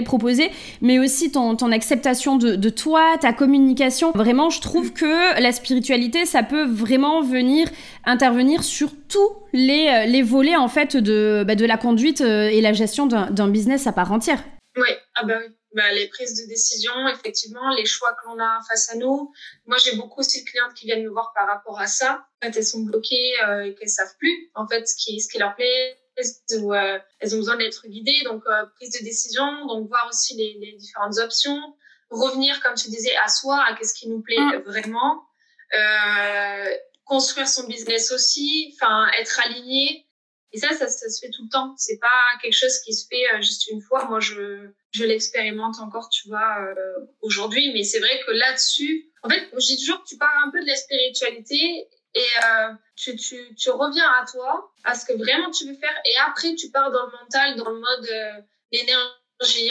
proposer, 0.05 0.53
mais 0.81 1.00
aussi 1.00 1.33
ton, 1.33 1.57
ton 1.57 1.73
acceptation 1.73 2.37
de, 2.37 2.55
de, 2.55 2.69
toi, 2.69 3.17
ta 3.21 3.33
communication. 3.33 4.12
Vraiment, 4.12 4.49
je 4.49 4.61
trouve 4.61 4.93
que 4.93 5.41
la 5.41 5.50
spiritualité, 5.50 6.27
ça 6.27 6.45
peut 6.45 6.65
vraiment 6.65 7.23
venir 7.23 7.69
intervenir 8.05 8.62
sur 8.62 8.91
tous 9.09 9.31
les, 9.53 10.07
les 10.07 10.23
volets 10.23 10.55
en 10.55 10.69
fait 10.69 10.97
de, 10.97 11.43
bah, 11.45 11.57
de 11.57 11.67
la 11.67 11.77
conduite 11.77 12.21
et 12.21 12.61
la 12.61 12.73
gestion 12.73 13.07
d'un 13.07 13.49
business 13.49 13.88
à 13.88 13.93
part 13.93 14.12
entière. 14.12 14.45
Oui, 14.77 14.91
ah 15.17 15.25
bah 15.25 15.35
oui 15.41 15.58
bah, 15.78 15.92
les 15.92 16.08
prises 16.08 16.35
de 16.42 16.49
décision, 16.49 16.92
effectivement, 17.08 17.70
les 17.75 17.87
choix 17.87 18.12
que 18.14 18.28
l'on 18.28 18.38
a 18.40 18.61
face 18.68 18.90
à 18.90 18.97
nous. 18.97 19.32
Moi, 19.66 19.78
j'ai 19.78 19.97
beaucoup 19.97 20.20
aussi 20.20 20.44
de 20.44 20.50
clientes 20.50 20.75
qui 20.75 20.87
viennent 20.87 21.04
me 21.04 21.11
voir 21.11 21.32
par 21.35 21.47
rapport 21.47 21.80
à 21.80 21.87
ça. 21.87 22.26
Quand 22.42 22.50
elles 22.54 22.66
sont 22.66 22.80
bloquées 22.80 23.32
euh, 23.47 23.64
et 23.64 23.75
qu'elles 23.75 23.88
savent 23.88 24.16
plus, 24.18 24.50
en 24.54 24.66
fait, 24.66 24.87
ce 24.88 24.97
qui, 24.97 25.20
ce 25.20 25.28
qui 25.28 25.38
leur 25.38 25.54
plaît, 25.54 25.99
ou 26.56 26.75
euh, 26.75 26.99
elles 27.20 27.35
ont 27.37 27.38
besoin 27.38 27.56
d'être 27.56 27.87
guidées. 27.87 28.23
Donc, 28.25 28.42
euh, 28.47 28.66
prise 28.75 28.90
de 28.99 29.04
décision, 29.04 29.66
donc 29.66 29.87
voir 29.87 30.08
aussi 30.08 30.35
les, 30.37 30.58
les, 30.61 30.73
différentes 30.73 31.16
options. 31.18 31.61
Revenir, 32.11 32.61
comme 32.61 32.75
tu 32.75 32.88
disais, 32.90 33.14
à 33.16 33.28
soi, 33.28 33.62
à 33.64 33.76
qu'est-ce 33.76 33.94
qui 33.94 34.08
nous 34.08 34.20
plaît 34.20 34.40
mm. 34.40 34.62
vraiment. 34.66 35.23
Euh, 35.75 36.75
construire 37.04 37.49
son 37.49 37.68
business 37.68 38.11
aussi, 38.11 38.75
enfin, 38.75 39.06
être 39.18 39.40
aligné 39.40 40.08
et 40.52 40.58
ça, 40.58 40.68
ça, 40.68 40.88
ça, 40.88 41.08
se 41.11 41.20
fait 41.20 41.30
tout 41.30 41.44
le 41.44 41.50
temps. 41.50 41.75
C'est 41.76 41.99
pas 41.99 42.23
quelque 42.40 42.56
chose 42.56 42.78
qui 42.80 42.94
se 42.94 43.06
fait 43.06 43.25
euh, 43.35 43.42
juste 43.42 43.68
une 43.68 43.82
fois. 43.82 44.06
Moi, 44.06 44.20
je, 44.20 44.70
je 44.92 45.04
l'expérimente 45.04 45.78
encore, 45.80 46.09
tu 46.09 46.28
vois, 46.28 46.59
euh, 46.61 47.07
aujourd'hui. 47.21 47.73
Mais 47.73 47.85
c'est 47.85 47.99
vrai 47.99 48.21
que 48.26 48.33
là-dessus, 48.33 49.11
en 49.23 49.28
fait, 49.28 49.49
je 49.52 49.66
dis 49.66 49.78
toujours 49.78 50.02
que 50.02 50.09
tu 50.09 50.16
pars 50.16 50.35
un 50.47 50.50
peu 50.50 50.61
de 50.61 50.66
la 50.66 50.76
spiritualité 50.76 51.88
et 52.14 52.26
euh, 52.45 52.73
tu, 52.97 53.16
tu, 53.16 53.54
tu 53.54 53.71
reviens 53.71 54.09
à 54.11 54.25
toi, 54.30 54.73
à 54.85 54.95
ce 54.95 55.04
que 55.04 55.12
vraiment 55.12 55.50
tu 55.50 55.66
veux 55.66 55.76
faire. 55.76 55.95
Et 56.04 56.16
après, 56.26 56.54
tu 56.54 56.71
pars 56.71 56.90
dans 56.90 57.07
le 57.07 57.12
mental, 57.12 57.57
dans 57.57 57.71
le 57.71 57.78
mode 57.78 58.09
euh, 58.11 58.40
l'énergie 58.73 59.71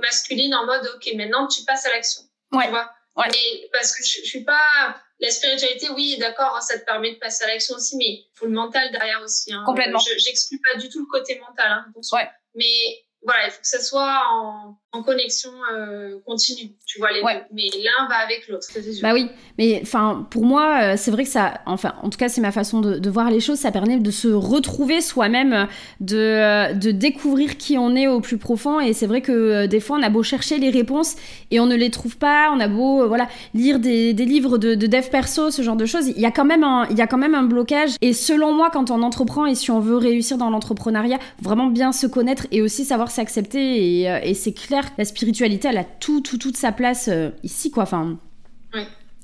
masculine, 0.00 0.54
en 0.54 0.66
mode, 0.66 0.90
OK, 0.94 1.12
maintenant 1.14 1.46
tu 1.46 1.62
passes 1.64 1.86
à 1.86 1.90
l'action. 1.90 2.22
Ouais. 2.52 2.64
Tu 2.64 2.70
vois? 2.70 2.90
Ouais. 3.16 3.26
Mais 3.32 3.68
parce 3.72 3.96
que 3.96 4.04
je, 4.04 4.20
je 4.22 4.26
suis 4.26 4.44
pas 4.44 5.00
la 5.20 5.30
spiritualité, 5.30 5.88
oui, 5.90 6.16
d'accord, 6.18 6.60
ça 6.62 6.78
te 6.78 6.84
permet 6.84 7.12
de 7.12 7.18
passer 7.18 7.44
à 7.44 7.48
l'action 7.48 7.76
aussi, 7.76 7.96
mais 7.96 8.04
il 8.04 8.30
faut 8.34 8.46
le 8.46 8.52
mental 8.52 8.90
derrière 8.90 9.20
aussi. 9.22 9.52
Hein. 9.52 9.62
Complètement. 9.66 9.98
J'exclus 9.98 10.60
pas 10.60 10.78
du 10.78 10.88
tout 10.88 11.00
le 11.00 11.06
côté 11.06 11.38
mental. 11.38 11.70
Hein, 11.70 11.86
ouais. 12.12 12.30
Mais 12.54 13.04
voilà, 13.22 13.46
il 13.46 13.50
faut 13.50 13.60
que 13.60 13.66
ça 13.68 13.80
soit 13.80 14.22
en, 14.30 14.79
en 14.92 15.04
connexion 15.04 15.50
euh, 15.72 16.18
continue, 16.26 16.72
tu 16.84 16.98
vois 16.98 17.12
les 17.12 17.20
deux. 17.20 17.40
Mais 17.52 17.68
l'un 17.76 18.08
va 18.08 18.16
avec 18.16 18.48
l'autre. 18.48 18.66
Bah 19.02 19.12
oui, 19.14 19.28
mais 19.56 19.78
enfin 19.82 20.26
pour 20.30 20.44
moi, 20.44 20.80
euh, 20.82 20.94
c'est 20.96 21.12
vrai 21.12 21.22
que 21.22 21.30
ça, 21.30 21.60
enfin 21.66 21.94
en 22.02 22.10
tout 22.10 22.18
cas 22.18 22.28
c'est 22.28 22.40
ma 22.40 22.50
façon 22.50 22.80
de, 22.80 22.98
de, 22.98 23.10
voir 23.10 23.30
les 23.30 23.38
choses, 23.38 23.58
ça 23.58 23.70
permet 23.70 23.98
de 23.98 24.10
se 24.10 24.26
retrouver 24.26 25.00
soi-même, 25.00 25.68
de, 26.00 26.74
de 26.74 26.90
découvrir 26.90 27.56
qui 27.56 27.78
on 27.78 27.94
est 27.94 28.08
au 28.08 28.20
plus 28.20 28.36
profond. 28.36 28.80
Et 28.80 28.92
c'est 28.92 29.06
vrai 29.06 29.20
que 29.20 29.30
euh, 29.30 29.66
des 29.68 29.78
fois 29.78 29.96
on 29.96 30.02
a 30.02 30.10
beau 30.10 30.24
chercher 30.24 30.58
les 30.58 30.70
réponses 30.70 31.14
et 31.52 31.60
on 31.60 31.66
ne 31.66 31.76
les 31.76 31.90
trouve 31.90 32.16
pas, 32.16 32.50
on 32.52 32.58
a 32.58 32.66
beau 32.66 33.06
voilà 33.06 33.28
lire 33.54 33.78
des, 33.78 34.12
des 34.12 34.24
livres 34.24 34.58
de, 34.58 34.74
de, 34.74 34.88
dev 34.88 35.08
perso, 35.08 35.52
ce 35.52 35.62
genre 35.62 35.76
de 35.76 35.86
choses, 35.86 36.08
il 36.08 36.20
y 36.20 36.26
a 36.26 36.32
quand 36.32 36.44
même 36.44 36.64
un, 36.64 36.88
il 36.90 36.98
y 36.98 37.02
a 37.02 37.06
quand 37.06 37.18
même 37.18 37.36
un 37.36 37.44
blocage. 37.44 37.90
Et 38.00 38.12
selon 38.12 38.52
moi, 38.54 38.70
quand 38.72 38.90
on 38.90 39.02
entreprend 39.02 39.46
et 39.46 39.54
si 39.54 39.70
on 39.70 39.78
veut 39.78 39.96
réussir 39.96 40.36
dans 40.36 40.50
l'entrepreneuriat, 40.50 41.20
vraiment 41.40 41.68
bien 41.68 41.92
se 41.92 42.08
connaître 42.08 42.48
et 42.50 42.60
aussi 42.60 42.84
savoir 42.84 43.12
s'accepter 43.12 44.02
et, 44.02 44.20
et 44.24 44.34
c'est 44.34 44.52
clair 44.52 44.79
la 44.98 45.04
spiritualité, 45.04 45.68
elle 45.68 45.78
a 45.78 45.84
tout, 45.84 46.20
tout, 46.20 46.38
toute 46.38 46.56
sa 46.56 46.72
place 46.72 47.08
euh, 47.08 47.30
ici, 47.42 47.70
quoi. 47.70 47.84
Enfin, 47.84 48.18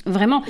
vraiment. 0.04 0.42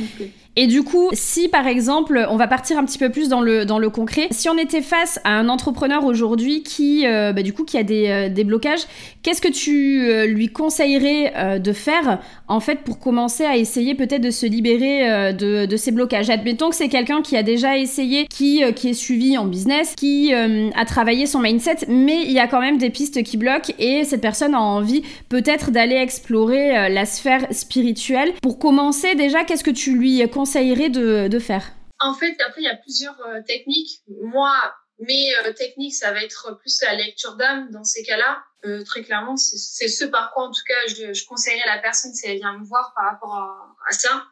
Et 0.58 0.66
du 0.66 0.82
coup, 0.82 1.10
si 1.12 1.48
par 1.48 1.66
exemple, 1.66 2.26
on 2.30 2.36
va 2.36 2.46
partir 2.46 2.78
un 2.78 2.84
petit 2.84 2.96
peu 2.96 3.10
plus 3.10 3.28
dans 3.28 3.42
le, 3.42 3.66
dans 3.66 3.78
le 3.78 3.90
concret, 3.90 4.28
si 4.30 4.48
on 4.48 4.56
était 4.56 4.80
face 4.80 5.20
à 5.24 5.32
un 5.32 5.50
entrepreneur 5.50 6.04
aujourd'hui 6.06 6.62
qui, 6.62 7.06
euh, 7.06 7.34
bah, 7.34 7.42
du 7.42 7.52
coup, 7.52 7.64
qui 7.64 7.76
a 7.76 7.82
des, 7.82 8.08
euh, 8.08 8.28
des 8.30 8.42
blocages, 8.42 8.86
qu'est-ce 9.22 9.42
que 9.42 9.52
tu 9.52 10.08
euh, 10.08 10.24
lui 10.24 10.48
conseillerais 10.48 11.58
de 11.58 11.72
faire, 11.72 12.20
en 12.48 12.60
fait, 12.60 12.80
pour 12.80 12.98
commencer 12.98 13.44
à 13.44 13.56
essayer 13.56 13.94
peut-être 13.94 14.22
de 14.22 14.30
se 14.30 14.46
libérer 14.46 15.34
de, 15.34 15.66
de 15.66 15.76
ces 15.76 15.90
blocages? 15.90 16.30
Admettons 16.30 16.70
que 16.70 16.76
c'est 16.76 16.88
quelqu'un 16.88 17.20
qui 17.20 17.36
a 17.36 17.42
déjà 17.42 17.76
essayé, 17.76 18.26
qui, 18.26 18.62
qui 18.74 18.88
est 18.88 18.94
suivi 18.94 19.36
en 19.36 19.44
business, 19.44 19.94
qui 19.96 20.32
a 20.32 20.84
travaillé 20.86 21.26
son 21.26 21.40
mindset, 21.40 21.86
mais 21.88 22.22
il 22.22 22.32
y 22.32 22.38
a 22.38 22.46
quand 22.46 22.60
même 22.60 22.78
des 22.78 22.90
pistes 22.90 23.22
qui 23.22 23.36
bloquent 23.36 23.72
et 23.78 24.04
cette 24.04 24.22
personne 24.22 24.54
a 24.54 24.60
envie 24.60 25.02
peut-être 25.28 25.70
d'aller 25.70 25.96
explorer 25.96 26.88
la 26.88 27.04
sphère 27.04 27.46
spirituelle. 27.50 28.32
Pour 28.40 28.58
commencer, 28.58 29.14
déjà, 29.14 29.44
qu'est-ce 29.44 29.64
que 29.64 29.70
tu 29.70 29.92
lui 29.96 30.22
conseillerais 30.28 30.45
conseillerais 30.46 30.90
de, 30.90 31.26
de 31.26 31.38
faire 31.40 31.72
En 31.98 32.14
fait, 32.14 32.36
après, 32.46 32.60
il 32.60 32.64
y 32.64 32.68
a 32.68 32.76
plusieurs 32.76 33.20
euh, 33.26 33.40
techniques. 33.46 34.02
Moi, 34.22 34.54
mes 35.00 35.34
euh, 35.38 35.52
techniques, 35.52 35.94
ça 35.94 36.12
va 36.12 36.22
être 36.22 36.56
plus 36.60 36.80
la 36.82 36.94
lecture 36.94 37.34
d'âme 37.34 37.68
dans 37.72 37.82
ces 37.82 38.04
cas-là. 38.04 38.44
Euh, 38.64 38.84
très 38.84 39.02
clairement, 39.02 39.36
c'est 39.36 39.88
ce 39.88 40.04
par 40.04 40.32
quoi, 40.32 40.44
en 40.44 40.50
tout 40.50 40.62
cas, 40.66 40.86
je, 40.88 41.12
je, 41.12 41.26
conseillerais 41.26 41.66
la 41.66 41.78
personne 41.78 42.12
si 42.14 42.26
elle 42.26 42.38
vient 42.38 42.56
me 42.58 42.64
voir 42.64 42.92
par 42.96 43.04
rapport 43.12 43.34
à, 43.34 43.76
à 43.88 43.92
ça. 43.92 44.24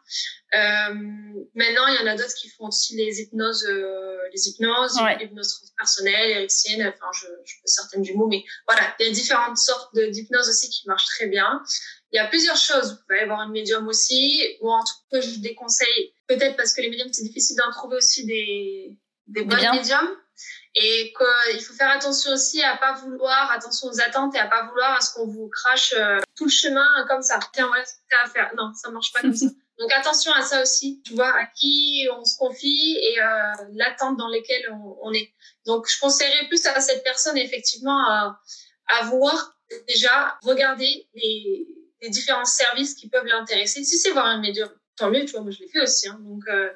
Maintenant, 1.53 1.87
il 1.87 1.97
y 1.99 2.03
en 2.03 2.07
a 2.07 2.15
d'autres 2.15 2.33
qui 2.33 2.49
font 2.49 2.67
aussi 2.67 2.95
les 2.95 3.21
hypnoses, 3.21 3.67
les 4.33 4.47
hypnoses, 4.47 4.99
ouais. 5.01 5.17
l'hypnose 5.19 5.71
personnelle, 5.77 6.31
erixienne, 6.31 6.81
enfin, 6.81 7.11
je, 7.13 7.27
je 7.45 7.55
peux 7.61 7.67
certaines 7.67 8.01
du 8.01 8.13
mot, 8.13 8.27
mais 8.27 8.43
voilà, 8.67 8.93
il 8.99 9.07
y 9.07 9.09
a 9.09 9.13
différentes 9.13 9.57
sortes 9.57 9.93
d'hypnose 9.95 10.49
aussi 10.49 10.69
qui 10.69 10.87
marchent 10.87 11.07
très 11.07 11.27
bien. 11.27 11.61
Il 12.11 12.17
y 12.17 12.19
a 12.19 12.27
plusieurs 12.27 12.57
choses. 12.57 12.91
Vous 12.91 13.05
pouvez 13.07 13.21
avoir 13.21 13.41
une 13.43 13.51
médium 13.51 13.87
aussi, 13.87 14.57
ou 14.61 14.71
en 14.71 14.83
tout 14.83 14.93
cas, 15.11 15.21
je 15.21 15.39
déconseille, 15.39 16.13
peut-être 16.27 16.55
parce 16.55 16.73
que 16.73 16.81
les 16.81 16.89
médiums, 16.89 17.11
c'est 17.11 17.23
difficile 17.23 17.57
d'en 17.57 17.71
trouver 17.71 17.97
aussi 17.97 18.25
des, 18.25 18.97
des 19.27 19.43
bonnes 19.43 19.71
médiums. 19.71 20.15
Et 20.77 21.13
qu'il 21.13 21.61
faut 21.61 21.73
faire 21.73 21.91
attention 21.91 22.33
aussi 22.33 22.61
à 22.61 22.75
pas 22.75 22.93
vouloir, 22.93 23.49
attention 23.51 23.87
aux 23.87 24.01
attentes 24.01 24.35
et 24.35 24.39
à 24.39 24.47
pas 24.47 24.65
vouloir 24.67 24.97
à 24.97 24.99
ce 24.99 25.13
qu'on 25.13 25.25
vous 25.25 25.47
crache 25.47 25.93
euh, 25.97 26.19
tout 26.35 26.45
le 26.45 26.51
chemin 26.51 26.85
comme 27.07 27.21
ça. 27.21 27.39
Tiens, 27.53 27.67
voilà 27.67 27.85
ce 27.85 27.93
que 27.93 27.99
tu 28.09 28.17
as 28.17 28.25
à 28.25 28.29
faire. 28.29 28.51
Non, 28.57 28.73
ça 28.73 28.91
marche 28.91 29.13
pas 29.13 29.21
comme 29.21 29.33
ça. 29.33 29.45
Donc 29.79 29.91
attention 29.93 30.33
à 30.33 30.41
ça 30.41 30.61
aussi, 30.61 31.01
tu 31.05 31.13
vois, 31.13 31.29
à 31.29 31.45
qui 31.45 32.07
on 32.17 32.25
se 32.25 32.37
confie 32.37 32.97
et 33.01 33.21
euh, 33.21 33.53
l'attente 33.73 34.17
dans 34.17 34.27
laquelle 34.27 34.69
on, 34.71 34.97
on, 35.01 35.13
est. 35.13 35.33
Donc 35.65 35.89
je 35.89 35.97
conseillerais 35.99 36.47
plus 36.47 36.65
à 36.65 36.79
cette 36.81 37.03
personne 37.03 37.37
effectivement 37.37 37.99
à, 38.09 38.39
à 38.87 39.05
voir 39.05 39.55
déjà, 39.87 40.37
regarder 40.43 41.07
les, 41.13 41.67
les 42.05 42.11
différents 42.11 42.45
services 42.45 42.93
qui 42.93 43.09
peuvent 43.09 43.25
l'intéresser. 43.25 43.83
Si 43.83 43.97
c'est 43.97 44.11
voir 44.11 44.25
un 44.25 44.39
médium, 44.39 44.69
tant 44.95 45.09
mieux, 45.09 45.25
tu 45.25 45.31
vois, 45.31 45.41
moi 45.41 45.51
je 45.51 45.59
l'ai 45.59 45.67
fait 45.67 45.81
aussi. 45.81 46.07
Hein. 46.07 46.19
Donc 46.21 46.43
euh, 46.47 46.69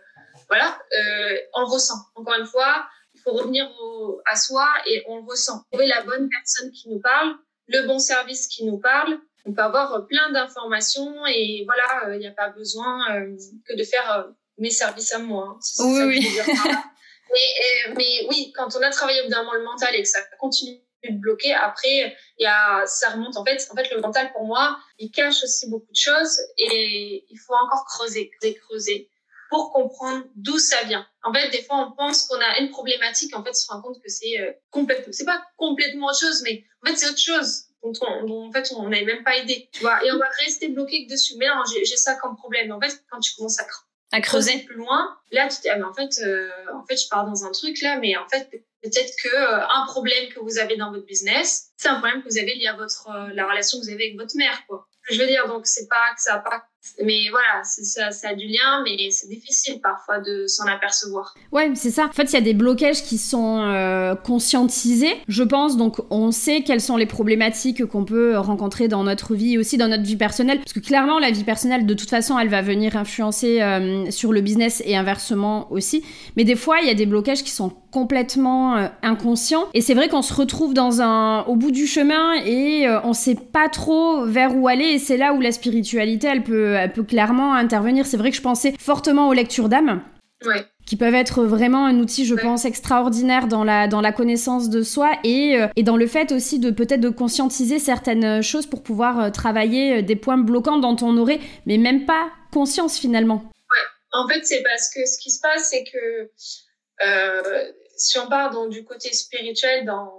voilà, 0.47 0.79
euh, 0.93 1.37
on 1.53 1.61
le 1.61 1.67
ressent. 1.67 1.99
Encore 2.15 2.35
une 2.39 2.45
fois, 2.45 2.87
il 3.13 3.21
faut 3.21 3.31
revenir 3.31 3.69
au, 3.79 4.21
à 4.25 4.35
soi 4.35 4.67
et 4.87 5.03
on 5.07 5.17
le 5.17 5.23
ressent. 5.23 5.63
Trouver 5.71 5.87
la 5.87 6.01
bonne 6.01 6.29
personne 6.29 6.71
qui 6.71 6.89
nous 6.89 6.99
parle, 6.99 7.35
le 7.67 7.85
bon 7.87 7.99
service 7.99 8.47
qui 8.47 8.65
nous 8.65 8.79
parle. 8.79 9.19
On 9.45 9.53
peut 9.53 9.61
avoir 9.61 10.05
plein 10.07 10.31
d'informations 10.31 11.25
et 11.27 11.63
voilà, 11.65 12.15
il 12.15 12.19
n'y 12.19 12.27
a 12.27 12.31
pas 12.31 12.49
besoin 12.49 13.15
euh, 13.15 13.37
que 13.67 13.77
de 13.77 13.83
faire 13.83 14.11
euh, 14.11 14.23
mes 14.57 14.71
services 14.71 15.13
à 15.13 15.19
moi. 15.19 15.55
Hein. 15.55 15.59
Oui, 15.79 16.01
oui. 16.19 16.39
mais, 17.33 17.93
mais 17.95 18.27
oui, 18.29 18.51
quand 18.55 18.75
on 18.75 18.81
a 18.81 18.89
travaillé 18.89 19.19
évidemment 19.19 19.53
le 19.53 19.63
mental 19.63 19.95
et 19.95 20.01
que 20.01 20.07
ça 20.07 20.19
continue 20.39 20.81
de 21.03 21.17
bloquer. 21.17 21.53
Après, 21.53 22.15
il 22.37 22.43
y 22.43 22.45
a, 22.45 22.85
ça 22.85 23.09
remonte. 23.09 23.37
En 23.37 23.45
fait, 23.45 23.67
en 23.71 23.75
fait, 23.75 23.89
le 23.91 24.01
mental, 24.01 24.31
pour 24.33 24.45
moi, 24.45 24.77
il 24.97 25.11
cache 25.11 25.43
aussi 25.43 25.69
beaucoup 25.69 25.91
de 25.91 25.97
choses 25.97 26.39
et 26.57 27.25
il 27.29 27.37
faut 27.37 27.53
encore 27.53 27.85
creuser, 27.85 28.29
creuser, 28.39 28.55
creuser 28.55 29.09
pour 29.49 29.71
comprendre 29.73 30.25
d'où 30.35 30.59
ça 30.59 30.83
vient. 30.83 31.05
En 31.23 31.33
fait, 31.33 31.49
des 31.49 31.63
fois, 31.63 31.77
on 31.77 31.91
pense 31.95 32.27
qu'on 32.27 32.39
a 32.39 32.59
une 32.59 32.69
problématique. 32.69 33.35
En 33.35 33.43
fait, 33.43 33.49
on 33.49 33.53
se 33.53 33.67
rend 33.67 33.81
compte 33.81 34.01
que 34.01 34.09
c'est 34.09 34.39
euh, 34.39 34.51
complètement, 34.69 35.11
c'est 35.11 35.25
pas 35.25 35.43
complètement 35.57 36.07
autre 36.07 36.19
chose, 36.19 36.43
mais 36.43 36.63
en 36.83 36.87
fait, 36.87 36.95
c'est 36.95 37.09
autre 37.09 37.19
chose 37.19 37.63
dont, 37.83 37.93
on, 38.01 38.25
dont 38.25 38.47
en 38.47 38.51
fait, 38.51 38.71
on 38.75 38.87
n'avait 38.87 39.05
même 39.05 39.23
pas 39.23 39.37
idée, 39.37 39.69
tu 39.71 39.81
vois. 39.81 40.03
Et 40.05 40.11
on 40.11 40.17
va 40.17 40.27
rester 40.45 40.69
bloqué 40.69 41.05
dessus. 41.07 41.33
Mais 41.37 41.47
non, 41.47 41.63
j'ai 41.65 41.85
ça 41.85 42.15
comme 42.15 42.35
problème. 42.35 42.71
En 42.71 42.79
fait, 42.79 43.03
quand 43.09 43.19
tu 43.19 43.35
commences 43.35 43.59
à, 43.59 43.65
à 44.11 44.21
creuser 44.21 44.59
plus 44.59 44.75
loin, 44.75 45.17
là, 45.31 45.47
tu 45.47 45.57
te 45.57 45.61
dis, 45.63 45.69
ah, 45.69 45.77
mais 45.77 45.85
en 45.85 45.93
fait, 45.93 46.21
euh, 46.23 46.49
en 46.75 46.85
fait, 46.85 46.97
je 46.97 47.07
pars 47.09 47.25
dans 47.25 47.43
un 47.43 47.51
truc 47.51 47.81
là, 47.81 47.97
mais 47.97 48.15
en 48.17 48.27
fait, 48.27 48.49
Peut-être 48.81 49.13
que 49.21 49.35
euh, 49.35 49.67
un 49.67 49.85
problème 49.87 50.29
que 50.29 50.39
vous 50.39 50.57
avez 50.57 50.77
dans 50.77 50.91
votre 50.91 51.05
business, 51.05 51.71
c'est 51.77 51.89
un 51.89 51.99
problème 51.99 52.23
que 52.23 52.29
vous 52.29 52.37
avez 52.37 52.55
lié 52.55 52.67
à 52.67 52.75
votre 52.75 53.09
euh, 53.09 53.29
la 53.33 53.47
relation 53.47 53.79
que 53.79 53.85
vous 53.85 53.89
avez 53.89 54.05
avec 54.05 54.17
votre 54.17 54.35
mère, 54.37 54.63
quoi. 54.67 54.87
Je 55.09 55.19
veux 55.19 55.27
dire, 55.27 55.47
donc 55.47 55.65
c'est 55.65 55.87
pas 55.87 56.13
que 56.15 56.21
ça 56.21 56.35
a 56.35 56.39
pas 56.39 56.63
mais 57.03 57.29
voilà, 57.29 57.63
ça, 57.63 58.29
a 58.29 58.33
du 58.33 58.47
lien, 58.47 58.83
mais 58.83 59.09
c'est 59.11 59.27
difficile 59.27 59.79
parfois 59.81 60.19
de 60.19 60.47
s'en 60.47 60.65
apercevoir. 60.65 61.35
Ouais, 61.51 61.71
c'est 61.75 61.91
ça. 61.91 62.05
En 62.05 62.11
fait, 62.11 62.23
il 62.23 62.33
y 62.33 62.37
a 62.37 62.41
des 62.41 62.53
blocages 62.53 63.03
qui 63.03 63.17
sont 63.17 63.59
euh, 63.61 64.15
conscientisés, 64.15 65.15
je 65.27 65.43
pense. 65.43 65.77
Donc, 65.77 66.01
on 66.09 66.31
sait 66.31 66.61
quelles 66.61 66.81
sont 66.81 66.97
les 66.97 67.05
problématiques 67.05 67.85
qu'on 67.85 68.05
peut 68.05 68.37
rencontrer 68.37 68.87
dans 68.87 69.03
notre 69.03 69.35
vie, 69.35 69.57
aussi 69.57 69.77
dans 69.77 69.87
notre 69.87 70.03
vie 70.03 70.17
personnelle. 70.17 70.59
Parce 70.59 70.73
que 70.73 70.79
clairement, 70.79 71.19
la 71.19 71.31
vie 71.31 71.43
personnelle, 71.43 71.85
de 71.85 71.93
toute 71.93 72.09
façon, 72.09 72.37
elle 72.39 72.49
va 72.49 72.61
venir 72.61 72.95
influencer 72.95 73.61
euh, 73.61 74.09
sur 74.09 74.31
le 74.31 74.41
business 74.41 74.81
et 74.85 74.95
inversement 74.95 75.71
aussi. 75.71 76.03
Mais 76.37 76.43
des 76.43 76.55
fois, 76.55 76.79
il 76.81 76.87
y 76.87 76.91
a 76.91 76.95
des 76.95 77.05
blocages 77.05 77.43
qui 77.43 77.51
sont 77.51 77.73
complètement 77.91 78.77
euh, 78.77 78.87
inconscients. 79.03 79.67
Et 79.73 79.81
c'est 79.81 79.93
vrai 79.93 80.09
qu'on 80.09 80.21
se 80.21 80.33
retrouve 80.33 80.73
dans 80.73 81.01
un, 81.01 81.43
au 81.43 81.55
bout 81.55 81.71
du 81.71 81.87
chemin 81.87 82.35
et 82.45 82.87
on 83.03 83.13
sait 83.13 83.35
pas 83.35 83.69
trop 83.69 84.25
vers 84.25 84.55
où 84.55 84.67
aller. 84.67 84.85
Et 84.85 84.99
c'est 84.99 85.17
là 85.17 85.33
où 85.33 85.41
la 85.41 85.51
spiritualité, 85.51 86.27
elle 86.27 86.43
peut, 86.43 86.68
elle 86.75 86.93
peut 86.93 87.03
clairement 87.03 87.53
intervenir. 87.53 88.05
C'est 88.05 88.17
vrai 88.17 88.31
que 88.31 88.37
je 88.37 88.41
pensais 88.41 88.73
fortement 88.79 89.27
aux 89.29 89.33
lectures 89.33 89.69
d'âme. 89.69 90.01
Ouais. 90.45 90.65
qui 90.85 90.95
peuvent 90.95 91.15
être 91.15 91.43
vraiment 91.43 91.85
un 91.85 91.99
outil, 91.99 92.25
je 92.25 92.33
ouais. 92.33 92.41
pense, 92.41 92.63
extraordinaire 92.63 93.47
dans 93.47 93.65
la, 93.65 93.89
dans 93.89 93.99
la 93.99 94.13
connaissance 94.13 94.69
de 94.69 94.83
soi 94.83 95.11
et, 95.25 95.57
euh, 95.59 95.67
et 95.75 95.83
dans 95.83 95.97
le 95.97 96.07
fait 96.07 96.31
aussi 96.31 96.59
de 96.59 96.71
peut-être 96.71 97.01
de 97.01 97.09
conscientiser 97.09 97.77
certaines 97.77 98.41
choses 98.41 98.65
pour 98.65 98.81
pouvoir 98.81 99.19
euh, 99.19 99.29
travailler 99.31 99.97
euh, 99.97 100.01
des 100.01 100.15
points 100.15 100.37
bloquants 100.37 100.77
dont 100.79 100.95
on 101.01 101.17
aurait, 101.17 101.41
mais 101.65 101.77
même 101.77 102.05
pas 102.05 102.31
conscience 102.53 102.97
finalement. 102.97 103.43
Ouais, 103.43 103.85
en 104.13 104.29
fait, 104.29 104.45
c'est 104.45 104.63
parce 104.63 104.89
que 104.89 105.05
ce 105.05 105.19
qui 105.19 105.29
se 105.29 105.41
passe, 105.41 105.69
c'est 105.69 105.83
que 105.83 106.31
euh, 107.05 107.71
si 107.97 108.17
on 108.17 108.27
part 108.27 108.51
dans, 108.51 108.67
du 108.67 108.85
côté 108.85 109.11
spirituel, 109.11 109.85
dans, 109.85 110.13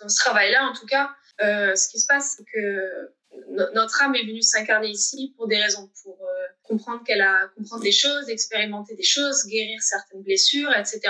dans 0.00 0.08
ce 0.08 0.16
travail-là, 0.24 0.70
en 0.70 0.72
tout 0.74 0.86
cas, 0.86 1.10
euh, 1.42 1.74
ce 1.74 1.88
qui 1.88 1.98
se 1.98 2.06
passe, 2.06 2.36
c'est 2.36 2.44
que 2.44 3.10
notre 3.50 4.02
âme 4.02 4.14
est 4.14 4.26
venue 4.26 4.42
s'incarner 4.42 4.88
ici 4.88 5.34
pour 5.36 5.46
des 5.48 5.60
raisons, 5.60 5.90
pour 6.02 6.18
euh, 6.22 6.46
comprendre 6.62 7.02
qu'elle 7.04 7.20
a 7.20 7.48
comprendre 7.56 7.82
des 7.82 7.92
choses, 7.92 8.28
expérimenter 8.28 8.94
des 8.94 9.02
choses, 9.02 9.44
guérir 9.46 9.80
certaines 9.82 10.22
blessures, 10.22 10.72
etc. 10.76 11.00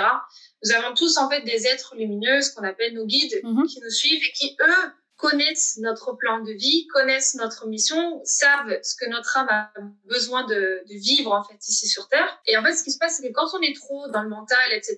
Nous 0.63 0.71
avons 0.71 0.93
tous 0.93 1.17
en 1.17 1.29
fait 1.29 1.41
des 1.41 1.67
êtres 1.67 1.95
lumineux, 1.95 2.41
ce 2.41 2.53
qu'on 2.53 2.63
appelle 2.63 2.93
nos 2.93 3.05
guides, 3.05 3.39
mm 3.43 3.49
-hmm. 3.49 3.67
qui 3.67 3.79
nous 3.81 3.95
suivent 4.01 4.23
et 4.27 4.31
qui 4.33 4.57
eux 4.59 4.91
connaissent 5.21 5.77
notre 5.77 6.13
plan 6.13 6.39
de 6.39 6.51
vie, 6.51 6.87
connaissent 6.87 7.35
notre 7.35 7.67
mission, 7.67 8.21
savent 8.25 8.79
ce 8.81 8.95
que 8.99 9.07
notre 9.07 9.37
âme 9.37 9.49
a 9.49 9.71
besoin 10.05 10.45
de, 10.47 10.61
de 10.89 10.95
vivre 11.09 11.31
en 11.31 11.43
fait 11.43 11.59
ici 11.67 11.87
sur 11.87 12.07
Terre. 12.09 12.31
Et 12.47 12.57
en 12.57 12.63
fait, 12.63 12.73
ce 12.73 12.83
qui 12.83 12.91
se 12.91 12.97
passe, 12.97 13.17
c'est 13.17 13.27
que 13.27 13.33
quand 13.33 13.49
on 13.53 13.61
est 13.61 13.75
trop 13.75 14.07
dans 14.09 14.23
le 14.23 14.29
mental, 14.29 14.67
etc., 14.73 14.97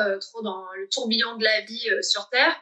euh, 0.00 0.18
trop 0.18 0.42
dans 0.42 0.64
le 0.78 0.88
tourbillon 0.88 1.36
de 1.38 1.44
la 1.44 1.58
vie 1.62 1.88
euh, 1.90 2.02
sur 2.02 2.28
Terre, 2.28 2.54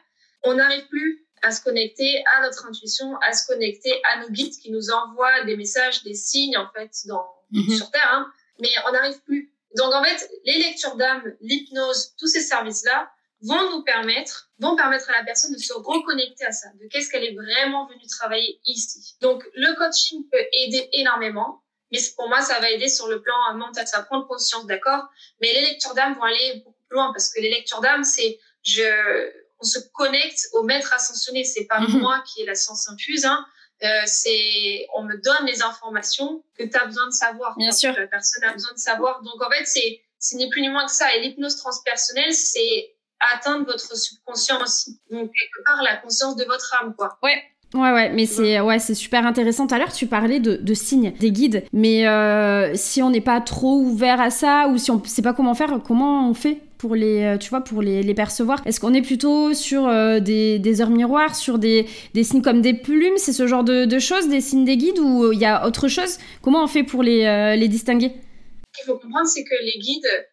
on 0.43 0.53
n'arrive 0.55 0.87
plus 0.87 1.27
à 1.41 1.51
se 1.51 1.61
connecter 1.61 2.23
à 2.35 2.41
notre 2.41 2.65
intuition, 2.65 3.17
à 3.17 3.33
se 3.33 3.47
connecter 3.47 4.01
à 4.11 4.21
nos 4.21 4.29
guides 4.29 4.57
qui 4.61 4.71
nous 4.71 4.91
envoient 4.91 5.43
des 5.45 5.57
messages, 5.57 6.03
des 6.03 6.13
signes 6.13 6.57
en 6.57 6.69
fait 6.73 6.91
dans 7.05 7.25
-hmm. 7.51 7.77
sur 7.77 7.91
Terre, 7.91 8.09
hein, 8.11 8.31
mais 8.59 8.69
on 8.87 8.91
n'arrive 8.91 9.19
plus. 9.21 9.51
Donc 9.75 9.93
en 9.93 10.03
fait, 10.03 10.29
les 10.45 10.57
lectures 10.59 10.95
d'âme, 10.95 11.23
l'hypnose, 11.41 12.15
tous 12.19 12.27
ces 12.27 12.41
services-là 12.41 13.09
vont 13.41 13.71
nous 13.71 13.83
permettre, 13.83 14.49
vont 14.59 14.75
permettre 14.75 15.09
à 15.09 15.13
la 15.13 15.23
personne 15.23 15.53
de 15.53 15.57
se 15.57 15.73
reconnecter 15.73 16.45
à 16.45 16.51
ça, 16.51 16.67
de 16.79 16.87
qu'est-ce 16.87 17.09
qu'elle 17.09 17.23
est 17.23 17.33
vraiment 17.33 17.87
venue 17.87 18.05
travailler 18.07 18.59
ici. 18.65 19.15
Donc, 19.21 19.43
le 19.55 19.75
coaching 19.75 20.29
peut 20.29 20.45
aider 20.53 20.89
énormément, 20.93 21.63
mais 21.91 21.99
pour 22.15 22.29
moi, 22.29 22.41
ça 22.41 22.59
va 22.59 22.69
aider 22.69 22.87
sur 22.87 23.07
le 23.07 23.21
plan 23.21 23.35
mental, 23.55 23.87
ça 23.87 23.97
va 23.97 24.03
prendre 24.03 24.27
conscience, 24.27 24.65
d'accord 24.67 25.03
Mais 25.41 25.51
les 25.53 25.61
lectures 25.61 25.93
d'âme 25.95 26.13
vont 26.15 26.23
aller 26.23 26.61
beaucoup 26.63 26.83
plus 26.87 26.95
loin 26.95 27.11
parce 27.13 27.29
que 27.33 27.41
les 27.41 27.49
lectures 27.49 27.81
d'âme, 27.81 28.03
c'est 28.03 28.39
je, 28.63 29.31
on 29.61 29.65
se 29.65 29.79
connecte 29.93 30.49
au 30.53 30.63
maître 30.63 30.93
ascensionné. 30.93 31.43
C'est 31.43 31.65
pas 31.65 31.79
mhm. 31.79 31.99
moi 31.99 32.23
qui 32.25 32.41
ai 32.41 32.45
la 32.45 32.55
science 32.55 32.89
infuse, 32.89 33.25
hein. 33.25 33.45
Euh, 33.83 33.87
c'est, 34.05 34.85
on 34.95 35.03
me 35.03 35.15
donne 35.23 35.47
les 35.47 35.63
informations 35.63 36.43
que 36.57 36.63
tu 36.63 36.77
as 36.77 36.85
besoin 36.85 37.07
de 37.07 37.13
savoir. 37.13 37.57
Bien 37.57 37.71
sûr. 37.71 37.93
La 37.93 38.05
personne 38.05 38.43
a 38.43 38.53
besoin 38.53 38.73
de 38.73 38.79
savoir. 38.79 39.23
Donc, 39.23 39.41
en 39.41 39.49
fait, 39.49 39.65
c'est, 39.65 40.01
c'est 40.19 40.35
ni 40.37 40.49
plus 40.49 40.61
ni 40.61 40.69
moins 40.69 40.85
que 40.85 40.91
ça. 40.91 41.15
Et 41.15 41.21
l'hypnose 41.21 41.55
transpersonnelle, 41.55 42.33
c'est 42.33 42.93
atteindre 43.33 43.65
votre 43.65 43.97
subconscient 43.97 44.61
aussi. 44.61 44.99
Donc, 45.09 45.31
quelque 45.31 45.63
part, 45.65 45.81
la 45.81 45.97
conscience 45.97 46.35
de 46.35 46.43
votre 46.45 46.75
âme, 46.79 46.93
quoi. 46.95 47.17
Ouais. 47.23 47.41
Ouais, 47.73 47.93
ouais, 47.93 48.09
mais 48.09 48.25
c'est 48.25 48.59
ouais, 48.59 48.79
c'est 48.79 48.93
super 48.93 49.25
intéressant. 49.25 49.65
Tout 49.65 49.75
à 49.75 49.77
l'heure, 49.77 49.93
tu 49.93 50.05
parlais 50.05 50.41
de, 50.41 50.57
de, 50.57 50.73
signes, 50.73 51.13
des 51.19 51.31
guides. 51.31 51.63
Mais 51.71 52.05
euh, 52.05 52.75
si 52.75 53.01
on 53.01 53.09
n'est 53.09 53.21
pas 53.21 53.39
trop 53.39 53.77
ouvert 53.77 54.19
à 54.19 54.29
ça, 54.29 54.67
ou 54.67 54.77
si 54.77 54.91
on 54.91 54.99
ne 54.99 55.07
sait 55.07 55.21
pas 55.21 55.33
comment 55.33 55.55
faire, 55.55 55.79
comment 55.81 56.29
on 56.29 56.33
fait? 56.33 56.59
Pour 56.81 56.95
les, 56.95 57.21
euh, 57.21 57.37
tu 57.37 57.51
vois, 57.51 57.61
pour 57.61 57.83
les, 57.83 58.01
les 58.01 58.15
percevoir 58.15 58.59
Est-ce 58.65 58.79
qu'on 58.79 58.95
est 58.95 59.03
plutôt 59.03 59.53
sur 59.53 59.87
euh, 59.87 60.19
des, 60.19 60.57
des, 60.57 60.81
heures 60.81 60.89
miroirs, 60.89 61.35
sur 61.35 61.59
des, 61.59 61.87
des, 62.15 62.23
signes 62.23 62.41
comme 62.41 62.63
des 62.63 62.73
plumes? 62.73 63.17
C'est 63.17 63.33
ce 63.33 63.45
genre 63.45 63.63
de, 63.63 63.85
de, 63.85 63.99
choses, 63.99 64.27
des 64.29 64.41
signes 64.41 64.65
des 64.65 64.77
guides, 64.77 64.97
ou 64.97 65.31
il 65.31 65.39
y 65.39 65.45
a 65.45 65.67
autre 65.67 65.87
chose? 65.87 66.17
Comment 66.41 66.63
on 66.63 66.67
fait 66.67 66.81
pour 66.81 67.03
les, 67.03 67.55
les 67.55 67.67
distinguer? 67.67 68.09
Ce 68.09 68.81
qu'il 68.81 68.85
faut 68.87 68.97
comprendre, 68.97 69.27
c'est 69.27 69.43
que 69.43 69.55
les 69.63 69.79
guides 69.79 70.27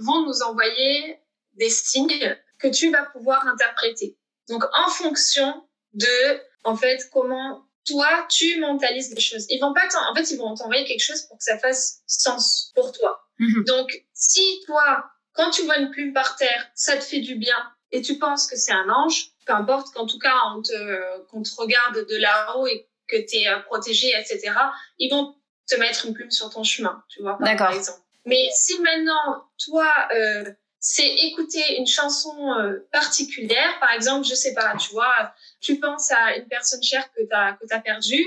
vont 0.00 0.26
nous 0.26 0.42
envoyer 0.42 1.16
des 1.54 1.70
signes 1.70 2.36
que 2.58 2.68
tu 2.68 2.90
vas 2.90 3.06
pouvoir 3.06 3.46
interpréter. 3.46 4.18
Donc, 4.50 4.62
en 4.76 4.90
fonction 4.90 5.54
de, 5.94 6.40
en 6.64 6.76
fait, 6.76 7.08
comment 7.14 7.64
toi, 7.86 8.26
tu 8.28 8.60
mentalises 8.60 9.14
les 9.14 9.22
choses. 9.22 9.46
Ils 9.48 9.58
vont 9.58 9.72
pas 9.72 9.88
en 10.10 10.14
fait, 10.14 10.30
ils 10.30 10.36
vont 10.36 10.54
t'envoyer 10.54 10.84
quelque 10.84 11.02
chose 11.02 11.22
pour 11.22 11.38
que 11.38 11.44
ça 11.44 11.58
fasse 11.58 12.02
sens 12.06 12.72
pour 12.74 12.92
toi. 12.92 13.22
Mhm. 13.38 13.64
Donc, 13.64 14.04
si 14.12 14.60
toi, 14.66 15.02
quand 15.32 15.50
tu 15.50 15.62
vois 15.62 15.78
une 15.78 15.90
plume 15.90 16.12
par 16.12 16.36
terre, 16.36 16.70
ça 16.74 16.96
te 16.96 17.02
fait 17.02 17.20
du 17.20 17.36
bien 17.36 17.56
et 17.92 18.02
tu 18.02 18.18
penses 18.18 18.46
que 18.46 18.56
c'est 18.56 18.72
un 18.72 18.88
ange, 18.88 19.32
peu 19.46 19.52
importe 19.52 19.92
qu'en 19.92 20.06
tout 20.06 20.18
cas, 20.18 20.36
on 20.54 20.62
te, 20.62 21.26
qu'on 21.28 21.42
te 21.42 21.50
regarde 21.56 22.06
de 22.08 22.16
là-haut 22.16 22.66
et 22.66 22.88
que 23.08 23.16
tu 23.16 23.38
es 23.38 23.48
euh, 23.48 23.58
protégé, 23.60 24.12
etc., 24.16 24.52
ils 24.98 25.10
vont 25.10 25.34
te 25.68 25.76
mettre 25.76 26.06
une 26.06 26.14
plume 26.14 26.30
sur 26.30 26.50
ton 26.50 26.62
chemin, 26.62 27.02
tu 27.08 27.22
vois, 27.22 27.38
par 27.38 27.72
exemple. 27.72 28.00
Mais 28.26 28.48
si 28.54 28.78
maintenant, 28.80 29.44
toi, 29.58 29.90
euh, 30.14 30.44
c'est 30.78 31.06
écouter 31.06 31.76
une 31.78 31.86
chanson 31.86 32.54
euh, 32.54 32.86
particulière. 32.92 33.78
Par 33.80 33.92
exemple, 33.92 34.26
je 34.26 34.34
sais 34.34 34.54
pas, 34.54 34.76
tu 34.76 34.92
vois, 34.92 35.34
tu 35.60 35.78
penses 35.78 36.10
à 36.10 36.36
une 36.36 36.48
personne 36.48 36.82
chère 36.82 37.10
que 37.12 37.22
tu 37.22 37.32
as, 37.32 37.58
que 37.60 37.72
as 37.72 37.80
perdue 37.80 38.24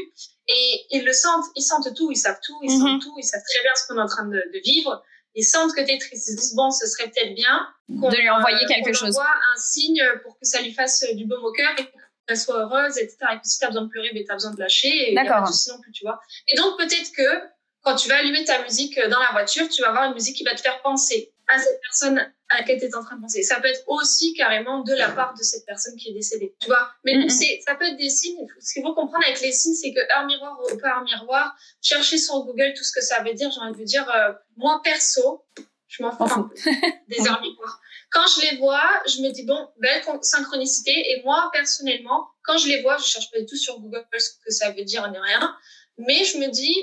et 0.48 0.86
ils 0.92 1.04
le 1.04 1.14
sentent, 1.14 1.46
ils 1.56 1.64
sentent 1.64 1.94
tout, 1.96 2.12
ils 2.12 2.18
savent 2.18 2.40
tout, 2.46 2.60
ils 2.64 2.72
sentent 2.72 2.94
mhm. 2.94 3.00
tout, 3.00 3.16
ils 3.18 3.24
savent 3.24 3.44
très 3.44 3.62
bien 3.64 3.72
ce 3.76 3.88
qu'on 3.88 3.98
est 3.98 4.04
en 4.04 4.08
train 4.08 4.26
de, 4.26 4.38
de 4.54 4.60
vivre. 4.64 5.04
Ils 5.36 5.44
sentent 5.44 5.74
que 5.74 5.82
tu 5.82 5.92
es 5.92 5.98
triste. 5.98 6.28
Ils 6.30 6.36
disent, 6.36 6.56
bon, 6.56 6.72
ce 6.72 6.86
serait 6.86 7.10
peut-être 7.10 7.34
bien 7.34 7.68
de 7.90 8.16
lui 8.16 8.30
envoyer 8.30 8.64
euh, 8.64 8.68
quelque 8.68 8.94
chose. 8.94 9.18
Envoie 9.18 9.32
un 9.56 9.60
signe 9.60 10.04
pour 10.24 10.38
que 10.38 10.46
ça 10.46 10.62
lui 10.62 10.74
fasse 10.74 11.06
du 11.16 11.26
baume 11.26 11.44
au 11.44 11.52
cœur 11.52 11.72
et 11.78 11.86
qu'elle 12.28 12.38
soit 12.38 12.60
heureuse, 12.60 12.98
etc. 12.98 13.18
Et 13.34 13.40
que 13.40 13.48
si 13.48 13.60
tu 13.60 13.66
as 13.66 13.70
besoin 13.70 13.84
de 13.84 13.90
pleurer, 13.90 14.12
mais 14.14 14.24
tu 14.24 14.32
as 14.32 14.36
besoin 14.36 14.52
de 14.52 14.60
lâcher. 14.60 15.12
Et 15.12 15.16
D'accord. 15.16 15.42
non 15.42 15.82
plus, 15.82 15.92
tu 15.92 16.06
vois. 16.06 16.20
Et 16.48 16.56
donc, 16.56 16.78
peut-être 16.78 17.12
que 17.16 17.48
quand 17.82 17.96
tu 17.96 18.08
vas 18.08 18.18
allumer 18.18 18.46
ta 18.46 18.62
musique 18.64 18.98
dans 19.10 19.20
la 19.20 19.32
voiture, 19.32 19.68
tu 19.70 19.82
vas 19.82 19.90
avoir 19.90 20.06
une 20.06 20.14
musique 20.14 20.38
qui 20.38 20.44
va 20.44 20.56
te 20.56 20.62
faire 20.62 20.82
penser 20.82 21.33
à 21.48 21.60
cette 21.60 21.80
personne 21.82 22.20
à 22.50 22.60
laquelle 22.60 22.80
tu 22.80 22.86
es 22.86 22.96
en 22.96 23.04
train 23.04 23.16
de 23.16 23.22
penser. 23.22 23.44
Ça 23.44 23.60
peut 23.60 23.68
être 23.68 23.84
aussi 23.88 24.34
carrément 24.34 24.82
de 24.82 24.94
la 24.94 25.10
part 25.10 25.34
de 25.34 25.44
cette 25.44 25.66
personne 25.66 25.96
qui 25.96 26.10
est 26.10 26.14
décédée, 26.14 26.56
tu 26.60 26.68
vois. 26.68 26.92
Mais 27.04 27.28
c'est, 27.30 27.62
ça 27.66 27.76
peut 27.76 27.86
être 27.86 27.98
des 27.98 28.10
signes. 28.10 28.48
Ce 28.60 28.74
qu'il 28.74 28.84
faut 28.84 28.94
comprendre 28.94 29.26
avec 29.26 29.42
les 29.42 29.52
signes, 29.52 29.76
c'est 29.76 29.94
que 29.94 30.00
heure 30.00 30.26
miroir 30.26 30.58
ou 30.60 30.78
pas 30.78 30.98
heure 30.98 31.04
miroir, 31.04 31.56
chercher 31.82 32.18
sur 32.18 32.44
Google 32.46 32.74
tout 32.76 32.84
ce 32.84 32.92
que 32.92 33.02
ça 33.02 33.24
veut 33.24 33.34
dire. 33.34 33.52
J'ai 33.52 33.60
envie 33.60 33.80
de 33.80 33.86
dire, 33.86 34.10
euh, 34.10 34.34
moi 34.58 34.82
perso, 34.84 35.46
je 35.88 36.04
m'en 36.04 36.12
fous 36.12 36.24
un 36.24 36.44
peu 36.44 36.56
des 37.08 37.28
heures 37.28 37.42
miroirs. 37.42 37.80
Quand 38.12 38.26
je 38.28 38.42
les 38.42 38.58
vois, 38.58 38.84
je 39.08 39.22
me 39.22 39.32
dis 39.32 39.44
bon, 39.44 39.70
belle 39.78 40.04
synchronicité. 40.22 40.92
Et 40.92 41.24
moi 41.24 41.50
personnellement, 41.52 42.30
quand 42.44 42.58
je 42.58 42.68
les 42.68 42.82
vois, 42.82 42.98
je 42.98 43.06
cherche 43.06 43.32
pas 43.32 43.40
du 43.40 43.46
tout 43.46 43.58
sur 43.58 43.80
Google 43.80 44.06
ce 44.18 44.30
que 44.46 44.52
ça 44.52 44.72
veut 44.72 44.84
dire 44.84 45.10
ni 45.12 45.18
rien. 45.18 45.56
Mais 45.98 46.24
je 46.24 46.38
me 46.38 46.48
dis 46.48 46.76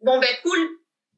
bon 0.00 0.18
ben 0.18 0.34
cool, 0.42 0.58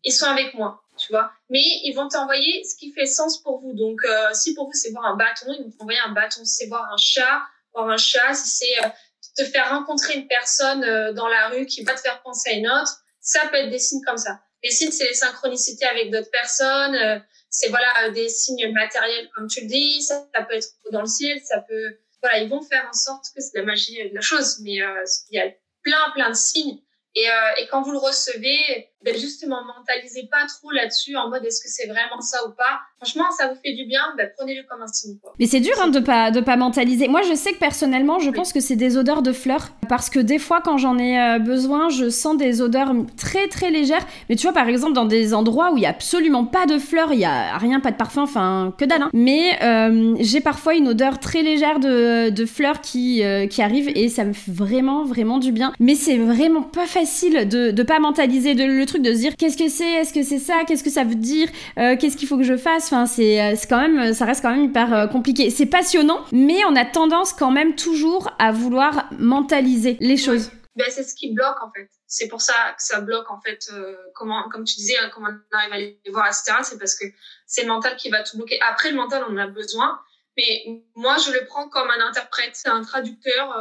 ils 0.04 0.12
sont 0.12 0.26
avec 0.26 0.54
moi 0.54 0.83
tu 1.04 1.12
vois. 1.12 1.32
Mais 1.50 1.62
ils 1.84 1.92
vont 1.92 2.08
t'envoyer 2.08 2.64
ce 2.64 2.76
qui 2.76 2.92
fait 2.92 3.06
sens 3.06 3.42
pour 3.42 3.60
vous. 3.60 3.74
Donc, 3.74 4.00
euh, 4.04 4.28
si 4.32 4.54
pour 4.54 4.66
vous, 4.66 4.72
c'est 4.72 4.90
voir 4.90 5.06
un 5.06 5.16
bâton, 5.16 5.52
ils 5.58 5.64
vont 5.64 5.70
t'envoyer 5.70 6.00
un 6.00 6.12
bâton. 6.12 6.44
Si 6.44 6.56
c'est 6.56 6.66
voir 6.66 6.90
un 6.90 6.96
chat, 6.96 7.42
voir 7.72 7.88
un 7.88 7.96
chat. 7.96 8.34
Si 8.34 8.48
c'est 8.48 8.84
euh, 8.84 8.88
te 9.36 9.44
faire 9.44 9.70
rencontrer 9.70 10.14
une 10.14 10.26
personne 10.26 10.84
euh, 10.84 11.12
dans 11.12 11.28
la 11.28 11.48
rue 11.48 11.66
qui 11.66 11.82
va 11.82 11.94
te 11.94 12.00
faire 12.00 12.22
penser 12.22 12.50
à 12.50 12.52
une 12.54 12.68
autre, 12.68 13.02
ça 13.20 13.46
peut 13.48 13.56
être 13.56 13.70
des 13.70 13.78
signes 13.78 14.02
comme 14.06 14.16
ça. 14.16 14.40
Les 14.62 14.70
signes, 14.70 14.92
c'est 14.92 15.08
les 15.08 15.14
synchronicités 15.14 15.84
avec 15.84 16.10
d'autres 16.10 16.30
personnes. 16.30 17.22
c'est 17.50 17.68
voilà 17.68 18.08
des 18.10 18.30
signes 18.30 18.72
matériels, 18.72 19.28
comme 19.34 19.46
tu 19.46 19.60
le 19.60 19.66
dis. 19.66 20.02
Ça, 20.02 20.26
peut 20.48 20.54
être 20.54 20.68
dans 20.90 21.02
le 21.02 21.06
ciel. 21.06 21.38
Ça 21.44 21.60
peut, 21.60 21.98
voilà, 22.22 22.38
ils 22.38 22.48
vont 22.48 22.62
faire 22.62 22.86
en 22.88 22.94
sorte 22.94 23.26
que 23.34 23.42
c'est 23.42 23.58
la 23.58 23.64
magie 23.64 24.08
de 24.08 24.14
la 24.14 24.22
chose. 24.22 24.58
Mais 24.60 24.72
il 24.72 25.36
y 25.36 25.38
a 25.38 25.50
plein, 25.82 26.10
plein 26.14 26.30
de 26.30 26.34
signes. 26.34 26.80
Et, 27.14 27.28
quand 27.70 27.82
vous 27.82 27.92
le 27.92 27.98
recevez, 27.98 28.88
ben 29.04 29.16
justement, 29.16 29.58
mentalisez 29.78 30.28
pas 30.30 30.46
trop 30.46 30.70
là-dessus 30.70 31.16
en 31.16 31.28
mode 31.28 31.44
est-ce 31.44 31.62
que 31.62 31.68
c'est 31.68 31.86
vraiment 31.86 32.20
ça 32.20 32.38
ou 32.46 32.52
pas. 32.52 32.80
Franchement, 32.96 33.30
ça 33.36 33.48
vous 33.48 33.56
fait 33.62 33.74
du 33.74 33.84
bien, 33.84 34.00
ben 34.16 34.30
prenez-le 34.36 34.62
comme 34.68 34.82
un 34.82 34.86
signe. 34.86 35.18
Quoi. 35.22 35.34
Mais 35.38 35.46
c'est 35.46 35.60
dur 35.60 35.74
hein, 35.80 35.88
de 35.88 36.00
pas 36.00 36.30
de 36.30 36.40
pas 36.40 36.56
mentaliser. 36.56 37.08
Moi, 37.08 37.22
je 37.22 37.34
sais 37.34 37.52
que 37.52 37.58
personnellement, 37.58 38.18
je 38.18 38.30
pense 38.30 38.52
que 38.52 38.60
c'est 38.60 38.76
des 38.76 38.96
odeurs 38.96 39.22
de 39.22 39.32
fleurs 39.32 39.70
parce 39.88 40.10
que 40.10 40.18
des 40.18 40.38
fois, 40.38 40.60
quand 40.62 40.78
j'en 40.78 40.98
ai 40.98 41.18
euh, 41.18 41.38
besoin, 41.38 41.88
je 41.88 42.08
sens 42.08 42.36
des 42.36 42.62
odeurs 42.62 42.92
très 43.16 43.48
très 43.48 43.70
légères. 43.70 44.06
Mais 44.28 44.36
tu 44.36 44.42
vois, 44.42 44.54
par 44.54 44.68
exemple, 44.68 44.94
dans 44.94 45.04
des 45.04 45.34
endroits 45.34 45.72
où 45.72 45.76
il 45.76 45.82
y 45.82 45.86
a 45.86 45.90
absolument 45.90 46.44
pas 46.44 46.66
de 46.66 46.78
fleurs, 46.78 47.12
il 47.12 47.20
y 47.20 47.24
a 47.24 47.58
rien, 47.58 47.80
pas 47.80 47.90
de 47.90 47.96
parfum, 47.96 48.22
enfin 48.22 48.74
que 48.78 48.84
dalle. 48.84 49.02
Hein. 49.02 49.10
Mais 49.12 49.58
euh, 49.62 50.16
j'ai 50.20 50.40
parfois 50.40 50.74
une 50.74 50.88
odeur 50.88 51.20
très 51.20 51.42
légère 51.42 51.80
de, 51.80 52.30
de 52.30 52.46
fleurs 52.46 52.80
qui 52.80 53.22
euh, 53.22 53.46
qui 53.46 53.62
arrive 53.62 53.90
et 53.94 54.08
ça 54.08 54.24
me 54.24 54.32
fait 54.32 54.50
vraiment 54.50 55.04
vraiment 55.04 55.38
du 55.38 55.52
bien. 55.52 55.72
Mais 55.78 55.94
c'est 55.94 56.16
vraiment 56.16 56.62
pas 56.62 56.86
facile 56.86 57.48
de 57.48 57.70
ne 57.70 57.82
pas 57.82 57.98
mentaliser 57.98 58.54
de, 58.54 58.64
le 58.64 58.86
truc, 58.86 58.93
de 58.98 59.12
se 59.12 59.18
dire 59.18 59.36
qu'est-ce 59.36 59.56
que 59.56 59.68
c'est, 59.68 59.92
est-ce 59.92 60.12
que 60.12 60.22
c'est 60.22 60.38
ça, 60.38 60.64
qu'est-ce 60.66 60.84
que 60.84 60.90
ça 60.90 61.04
veut 61.04 61.14
dire, 61.14 61.48
euh, 61.78 61.96
qu'est-ce 61.96 62.16
qu'il 62.16 62.28
faut 62.28 62.36
que 62.36 62.44
je 62.44 62.56
fasse. 62.56 62.86
Enfin, 62.86 63.06
c'est, 63.06 63.40
euh, 63.40 63.54
c'est 63.56 63.68
quand 63.68 63.80
même, 63.80 64.12
ça 64.12 64.24
reste 64.24 64.42
quand 64.42 64.50
même 64.50 64.64
hyper 64.64 64.92
euh, 64.92 65.06
compliqué. 65.06 65.50
C'est 65.50 65.66
passionnant, 65.66 66.24
mais 66.32 66.64
on 66.66 66.76
a 66.76 66.84
tendance 66.84 67.32
quand 67.32 67.50
même 67.50 67.74
toujours 67.74 68.30
à 68.38 68.52
vouloir 68.52 69.08
mentaliser 69.18 69.96
les 70.00 70.16
choses. 70.16 70.50
Ben, 70.76 70.86
c'est 70.90 71.04
ce 71.04 71.14
qui 71.14 71.32
bloque 71.32 71.62
en 71.62 71.70
fait. 71.70 71.88
C'est 72.06 72.28
pour 72.28 72.40
ça 72.40 72.54
que 72.76 72.82
ça 72.82 73.00
bloque 73.00 73.30
en 73.30 73.40
fait. 73.40 73.70
comment, 74.14 74.48
comme 74.48 74.64
tu 74.64 74.76
disais, 74.76 74.96
hein, 74.98 75.10
comment 75.14 75.28
on 75.28 75.56
arrive 75.56 75.72
à 75.72 75.78
les 75.78 76.00
voir, 76.10 76.26
etc. 76.26 76.58
C'est 76.62 76.78
parce 76.78 76.96
que 76.96 77.04
c'est 77.46 77.62
le 77.62 77.68
mental 77.68 77.96
qui 77.96 78.10
va 78.10 78.22
tout 78.22 78.36
bloquer. 78.36 78.58
Après, 78.68 78.90
le 78.90 78.96
mental, 78.96 79.24
on 79.28 79.34
en 79.34 79.36
a 79.36 79.46
besoin, 79.46 80.00
mais 80.36 80.82
moi, 80.96 81.16
je 81.24 81.32
le 81.32 81.46
prends 81.46 81.68
comme 81.68 81.88
un 81.90 82.06
interprète, 82.08 82.60
un 82.64 82.82
traducteur 82.82 83.56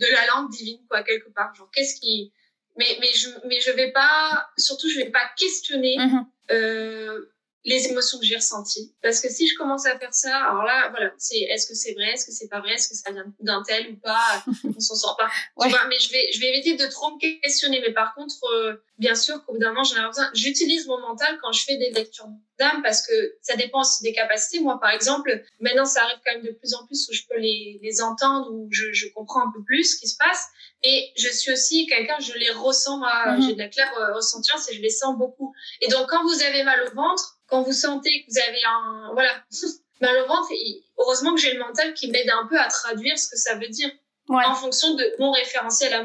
de 0.00 0.06
la 0.12 0.26
langue 0.34 0.50
divine, 0.50 0.80
quoi, 0.88 1.02
quelque 1.02 1.28
part. 1.30 1.54
Genre, 1.54 1.70
qu'est-ce 1.74 2.00
qui, 2.00 2.32
mais 2.76 2.96
mais 3.00 3.12
je 3.14 3.28
mais 3.44 3.60
je 3.60 3.70
vais 3.70 3.92
pas 3.92 4.48
surtout 4.56 4.88
je 4.88 4.98
vais 4.98 5.10
pas 5.10 5.30
questionner 5.38 5.96
mhm. 5.98 6.26
euh, 6.50 7.26
les 7.66 7.88
émotions 7.88 8.18
que 8.18 8.24
j'ai 8.24 8.36
ressenties. 8.36 8.94
Parce 9.02 9.20
que 9.20 9.28
si 9.28 9.46
je 9.48 9.56
commence 9.56 9.86
à 9.86 9.98
faire 9.98 10.14
ça 10.14 10.34
alors 10.36 10.62
là 10.62 10.88
voilà 10.90 11.12
c'est 11.18 11.40
est-ce 11.40 11.66
que 11.66 11.74
c'est 11.74 11.92
vrai 11.94 12.12
est-ce 12.12 12.24
que 12.24 12.32
c'est 12.32 12.48
pas 12.48 12.60
vrai 12.60 12.74
est-ce 12.74 12.88
que 12.88 12.94
ça 12.94 13.10
vient 13.10 13.26
d'un 13.40 13.62
tel 13.64 13.92
ou 13.92 13.96
pas 13.96 14.44
on 14.64 14.80
s'en 14.80 14.94
sort 14.94 15.16
pas. 15.16 15.28
Tu 15.62 15.68
vois 15.68 15.86
mais 15.88 15.98
je 15.98 16.10
vais 16.12 16.30
je 16.32 16.40
vais 16.40 16.50
éviter 16.50 16.76
de 16.76 16.86
trop 16.88 17.10
me 17.10 17.40
questionner. 17.42 17.80
Mais 17.80 17.92
par 17.92 18.14
contre 18.14 18.36
euh, 18.52 18.76
bien 18.98 19.16
sûr 19.16 19.44
qu'au 19.44 19.54
bout 19.54 19.58
d'un 19.58 19.70
moment 19.70 19.82
j'en 19.82 20.02
ai 20.02 20.06
besoin 20.06 20.30
j'utilise 20.32 20.86
mon 20.86 21.00
mental 21.00 21.38
quand 21.42 21.52
je 21.52 21.64
fais 21.64 21.76
des 21.76 21.90
lectures 21.90 22.28
d'âme 22.58 22.82
parce 22.82 23.06
que 23.06 23.12
ça 23.42 23.56
dépend 23.56 23.80
aussi 23.80 24.04
des 24.04 24.12
capacités. 24.12 24.60
Moi 24.60 24.78
par 24.80 24.90
exemple 24.90 25.42
maintenant 25.60 25.86
ça 25.86 26.04
arrive 26.04 26.18
quand 26.24 26.34
même 26.34 26.44
de 26.44 26.52
plus 26.52 26.72
en 26.74 26.86
plus 26.86 27.08
où 27.08 27.12
je 27.12 27.22
peux 27.28 27.38
les 27.38 27.80
les 27.82 28.00
entendre 28.00 28.48
où 28.52 28.68
je 28.70 28.92
je 28.92 29.08
comprends 29.08 29.40
un 29.40 29.52
peu 29.52 29.62
plus 29.64 29.94
ce 29.94 30.00
qui 30.00 30.08
se 30.08 30.16
passe. 30.16 30.46
Et 30.82 31.12
je 31.16 31.28
suis 31.28 31.52
aussi 31.52 31.86
quelqu'un, 31.86 32.18
je 32.20 32.34
les 32.34 32.50
ressens, 32.50 32.98
moi, 32.98 33.32
mhm. 33.32 33.42
j'ai 33.42 33.54
de 33.54 33.58
la 33.58 33.68
claire 33.68 33.92
euh, 33.98 34.14
ressentience 34.14 34.70
et 34.70 34.74
je 34.74 34.82
les 34.82 34.90
sens 34.90 35.16
beaucoup. 35.16 35.54
Et 35.80 35.88
donc, 35.88 36.06
quand 36.08 36.22
vous 36.22 36.42
avez 36.42 36.62
mal 36.62 36.86
au 36.86 36.94
ventre, 36.94 37.35
quand 37.48 37.62
vous 37.62 37.72
sentez 37.72 38.24
que 38.24 38.30
vous 38.30 38.38
avez 38.38 38.64
un, 38.64 39.10
voilà, 39.12 39.30
mal 40.00 40.16
au 40.22 40.26
ventre, 40.26 40.50
heureusement 40.98 41.34
que 41.34 41.40
j'ai 41.40 41.54
le 41.54 41.60
mental 41.60 41.94
qui 41.94 42.10
m'aide 42.10 42.30
un 42.30 42.46
peu 42.46 42.58
à 42.58 42.68
traduire 42.68 43.18
ce 43.18 43.28
que 43.28 43.36
ça 43.36 43.54
veut 43.54 43.68
dire. 43.68 43.90
En 44.28 44.54
fonction 44.54 44.94
de 44.94 45.14
mon 45.20 45.30
référentiel 45.30 45.94
à 45.94 46.04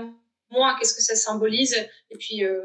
moi, 0.51 0.75
qu'est-ce 0.77 0.93
que 0.93 1.01
ça 1.01 1.15
symbolise. 1.15 1.75
Et 2.11 2.17
puis, 2.17 2.43
euh, 2.43 2.61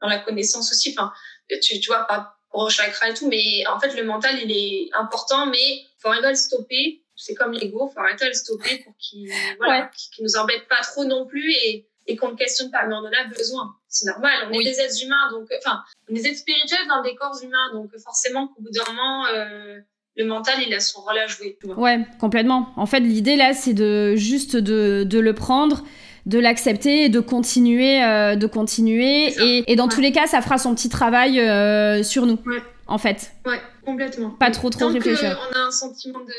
dans 0.00 0.08
la 0.08 0.20
connaissance 0.20 0.70
aussi, 0.70 0.94
enfin, 0.96 1.12
tu, 1.60 1.80
tu 1.80 1.86
vois, 1.88 2.04
pas 2.04 2.36
le 2.54 2.68
chakra 2.68 3.10
et 3.10 3.14
tout, 3.14 3.28
mais 3.28 3.66
en 3.66 3.78
fait, 3.80 3.94
le 3.94 4.04
mental, 4.04 4.38
il 4.40 4.52
est 4.52 4.88
important, 4.94 5.46
mais 5.46 5.84
faut 5.98 6.08
arriver 6.08 6.28
à 6.28 6.30
le 6.30 6.36
stopper 6.36 7.02
c'est 7.20 7.34
comme 7.34 7.52
l'ego, 7.52 7.90
faut 7.92 8.00
arrêter 8.00 8.24
de 8.24 8.30
le 8.30 8.34
stopper 8.34 8.78
pour 8.78 8.96
qu'il 8.98 9.30
voilà, 9.58 9.90
nous 10.20 10.36
embête 10.36 10.66
pas 10.68 10.80
trop 10.82 11.04
non 11.04 11.26
plus 11.26 11.52
et, 11.52 11.86
et 12.06 12.16
qu'on 12.16 12.30
ne 12.32 12.36
questionne 12.36 12.70
pas. 12.70 12.86
Mais 12.86 12.94
on 12.94 12.98
en 12.98 13.06
a 13.06 13.28
besoin. 13.28 13.74
C'est 13.88 14.06
normal. 14.06 14.48
On 14.50 14.54
est 14.54 14.64
des 14.64 14.80
êtres 14.80 15.02
humains, 15.04 15.30
donc 15.32 15.48
enfin, 15.58 15.80
on 16.08 16.14
est 16.14 16.20
des 16.20 16.28
êtres 16.28 16.38
spirituels 16.38 16.86
dans 16.88 17.02
des 17.02 17.14
corps 17.14 17.38
humains, 17.42 17.72
donc 17.72 17.90
forcément 17.98 18.48
qu'au 18.48 18.62
bout 18.62 18.70
d'un 18.70 18.92
moment, 18.92 19.26
euh, 19.26 19.78
le 20.16 20.24
mental, 20.24 20.54
il 20.66 20.72
a 20.74 20.80
son 20.80 21.00
rôle 21.00 21.18
à 21.18 21.26
jouer. 21.26 21.58
Ouais, 21.76 22.00
complètement. 22.18 22.72
En 22.76 22.86
fait, 22.86 23.00
l'idée 23.00 23.36
là, 23.36 23.54
c'est 23.54 23.74
de 23.74 24.16
juste 24.16 24.56
de, 24.56 25.04
de 25.04 25.18
le 25.18 25.34
prendre, 25.34 25.84
de 26.26 26.38
l'accepter 26.38 27.04
et 27.04 27.08
de 27.08 27.20
continuer, 27.20 28.02
euh, 28.02 28.36
de 28.36 28.46
continuer. 28.46 29.28
Et, 29.42 29.72
et, 29.72 29.76
dans 29.76 29.88
tous 29.88 30.00
les 30.00 30.12
cas, 30.12 30.26
ça 30.26 30.42
fera 30.42 30.58
son 30.58 30.74
petit 30.74 30.88
travail 30.88 31.40
euh, 31.40 32.02
sur 32.02 32.26
nous, 32.26 32.38
ouais. 32.46 32.62
en 32.86 32.98
fait. 32.98 33.32
Ouais, 33.46 33.60
complètement. 33.84 34.30
Pas 34.30 34.50
trop 34.50 34.70
trop 34.70 34.80
Tant 34.80 34.92
réfléchir. 34.92 35.38
on 35.50 35.56
a 35.56 35.60
un 35.66 35.70
sentiment 35.70 36.20
de, 36.20 36.32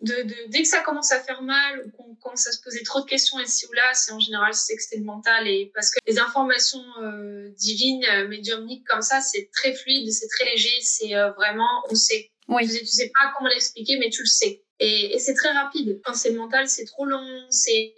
de, 0.00 0.22
de, 0.22 0.34
dès 0.48 0.62
que 0.62 0.68
ça 0.68 0.80
commence 0.80 1.10
à 1.10 1.20
faire 1.20 1.42
mal 1.42 1.84
ou 1.84 1.90
qu'on 1.90 2.14
commence 2.16 2.46
à 2.46 2.52
se 2.52 2.62
poser 2.62 2.82
trop 2.84 3.00
de 3.00 3.06
questions 3.06 3.38
ici 3.40 3.66
ou 3.66 3.72
là, 3.72 3.94
c'est 3.94 4.12
en 4.12 4.20
général 4.20 4.54
c'est 4.54 4.76
que 4.76 4.82
c'est 4.82 4.96
le 4.96 5.04
mental 5.04 5.48
et 5.48 5.72
parce 5.74 5.90
que 5.90 5.98
les 6.06 6.18
informations 6.18 6.84
euh, 7.02 7.48
divines, 7.56 8.04
euh, 8.12 8.28
médiumniques 8.28 8.86
comme 8.86 9.02
ça, 9.02 9.20
c'est 9.20 9.50
très 9.52 9.74
fluide, 9.74 10.10
c'est 10.12 10.28
très 10.28 10.50
léger, 10.50 10.80
c'est 10.82 11.16
euh, 11.16 11.30
vraiment, 11.32 11.82
on 11.90 11.94
sait. 11.94 12.30
Oui. 12.48 12.66
Tu, 12.66 12.74
sais, 12.74 12.80
tu 12.80 12.86
sais 12.86 13.12
pas 13.18 13.32
comment 13.36 13.50
l'expliquer, 13.50 13.98
mais 13.98 14.08
tu 14.10 14.22
le 14.22 14.28
sais. 14.28 14.62
Et, 14.80 15.16
et 15.16 15.18
c'est 15.18 15.34
très 15.34 15.50
rapide. 15.50 16.00
Quand 16.04 16.14
c'est 16.14 16.30
mental, 16.30 16.68
c'est 16.68 16.84
trop 16.84 17.04
long, 17.04 17.46
c'est 17.50 17.92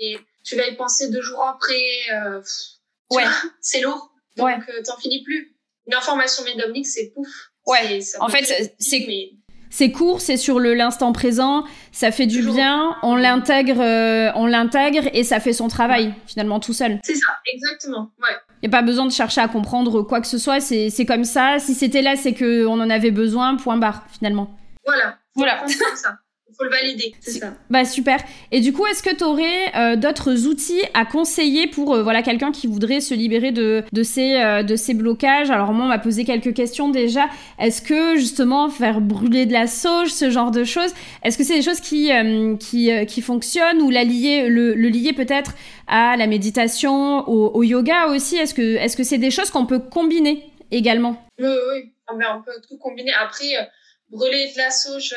tu 0.45 0.57
vas 0.57 0.67
y 0.67 0.77
penser 0.77 1.11
deux 1.11 1.23
jours 1.23 1.45
après. 1.45 1.83
Euh, 2.13 2.43
ouais. 3.11 3.25
C'est 3.61 3.81
lourd, 3.81 4.13
donc 4.37 4.47
ouais. 4.47 4.57
euh, 4.69 4.83
t'en 4.83 4.97
finis 4.97 5.23
plus. 5.23 5.55
Une 5.87 5.95
information 5.95 6.45
médiumnique, 6.45 6.87
c'est 6.87 7.11
pouf. 7.11 7.29
Ouais. 7.67 8.01
En 8.21 8.29
fait, 8.29 8.75
c'est 8.79 9.05
mais 9.07 9.33
c'est 9.71 9.93
court, 9.93 10.21
c'est 10.21 10.37
sur 10.37 10.59
le 10.59 10.75
l'instant 10.75 11.13
présent, 11.13 11.65
ça 11.93 12.11
fait 12.11 12.27
du 12.27 12.39
Toujours. 12.39 12.55
bien, 12.55 12.97
on 13.03 13.15
l'intègre, 13.17 13.81
euh, 13.81 14.31
on 14.35 14.47
l'intègre 14.47 15.09
et 15.15 15.25
ça 15.25 15.41
fait 15.41 15.53
son 15.53 15.69
travail 15.69 16.13
finalement 16.27 16.61
tout 16.61 16.73
seul. 16.73 16.99
C'est 17.05 17.15
ça, 17.15 17.33
exactement. 17.53 18.11
Ouais. 18.21 18.37
Il 18.63 18.69
n'y 18.69 18.75
a 18.75 18.79
pas 18.79 18.85
besoin 18.85 19.07
de 19.07 19.13
chercher 19.13 19.41
à 19.41 19.49
comprendre 19.49 20.03
quoi 20.03 20.21
que 20.21 20.27
ce 20.27 20.37
soit, 20.39 20.61
c'est 20.61 21.07
comme 21.07 21.25
ça. 21.25 21.59
Si 21.59 21.75
c'était 21.75 22.03
là, 22.03 22.17
c'est 22.17 22.35
que 22.35 22.67
on 22.67 22.81
en 22.81 22.91
avait 22.91 23.11
besoin. 23.11 23.57
Point 23.57 23.79
barre 23.79 24.05
finalement. 24.11 24.51
Voilà. 24.85 25.17
Voilà. 25.35 25.61
Comme 25.61 25.97
ça. 25.97 26.19
faut 26.61 26.65
le 26.65 26.71
valider, 26.71 27.15
c'est 27.21 27.39
ça. 27.41 27.55
Bah 27.71 27.87
super. 27.87 28.19
Et 28.53 28.61
du 28.61 28.75
coup, 28.75 28.85
est-ce 28.87 29.03
que 29.03 29.15
tu 29.15 29.25
aurais 29.25 29.75
euh, 29.75 29.97
d'autres 29.97 30.47
outils 30.47 30.83
à 30.93 31.07
conseiller 31.07 31.67
pour 31.67 31.95
euh, 31.95 32.03
voilà 32.03 32.23
quelqu'un 32.23 32.53
qui 32.53 32.67
voudrait 32.67 33.01
se 33.01 33.15
libérer 33.15 33.51
de 33.51 33.83
de 33.91 34.03
ces 34.03 34.35
euh, 34.37 34.63
de 34.63 34.77
ces 34.77 34.93
blocages? 34.93 35.51
Alors 35.51 35.73
moi, 35.73 35.87
on 35.87 35.89
m'a 35.89 35.99
posé 35.99 36.25
quelques 36.25 36.53
questions 36.53 36.91
déjà. 36.91 37.29
Est-ce 37.59 37.81
que 37.81 38.17
justement 38.17 38.69
faire 38.69 39.01
brûler 39.01 39.47
de 39.47 39.55
la 39.55 39.67
sauge, 39.67 40.09
ce 40.11 40.29
genre 40.31 40.51
de 40.51 40.65
choses, 40.65 40.93
est-ce 41.23 41.39
que 41.39 41.45
c'est 41.45 41.57
des 41.57 41.63
choses 41.63 41.81
qui 41.81 42.13
euh, 42.13 42.57
qui 42.57 42.91
qui 43.07 43.23
fonctionnent 43.23 43.81
ou 43.81 43.89
la 43.89 44.05
lier 44.05 44.49
le, 44.49 44.75
le 44.75 44.89
lier 44.91 45.15
peut-être 45.15 45.55
à 45.87 46.17
la 46.19 46.27
méditation, 46.27 47.27
au, 47.27 47.53
au 47.55 47.63
yoga 47.63 48.09
aussi? 48.09 48.37
Est-ce 48.37 48.53
que 48.53 48.77
est-ce 48.77 48.99
que 48.99 49.03
c'est 49.05 49.19
des 49.19 49.31
choses 49.31 49.51
qu'on 49.51 49.65
peut 49.65 49.79
combiner 49.79 50.45
également? 50.71 51.27
Oui, 51.39 51.49
oui. 51.49 51.93
On 52.13 52.43
peut 52.43 52.61
tout 52.69 52.77
combiner. 52.77 53.13
Après, 53.23 53.47
brûler 54.11 54.51
de 54.53 54.59
la 54.59 54.71
sauge. 54.71 55.15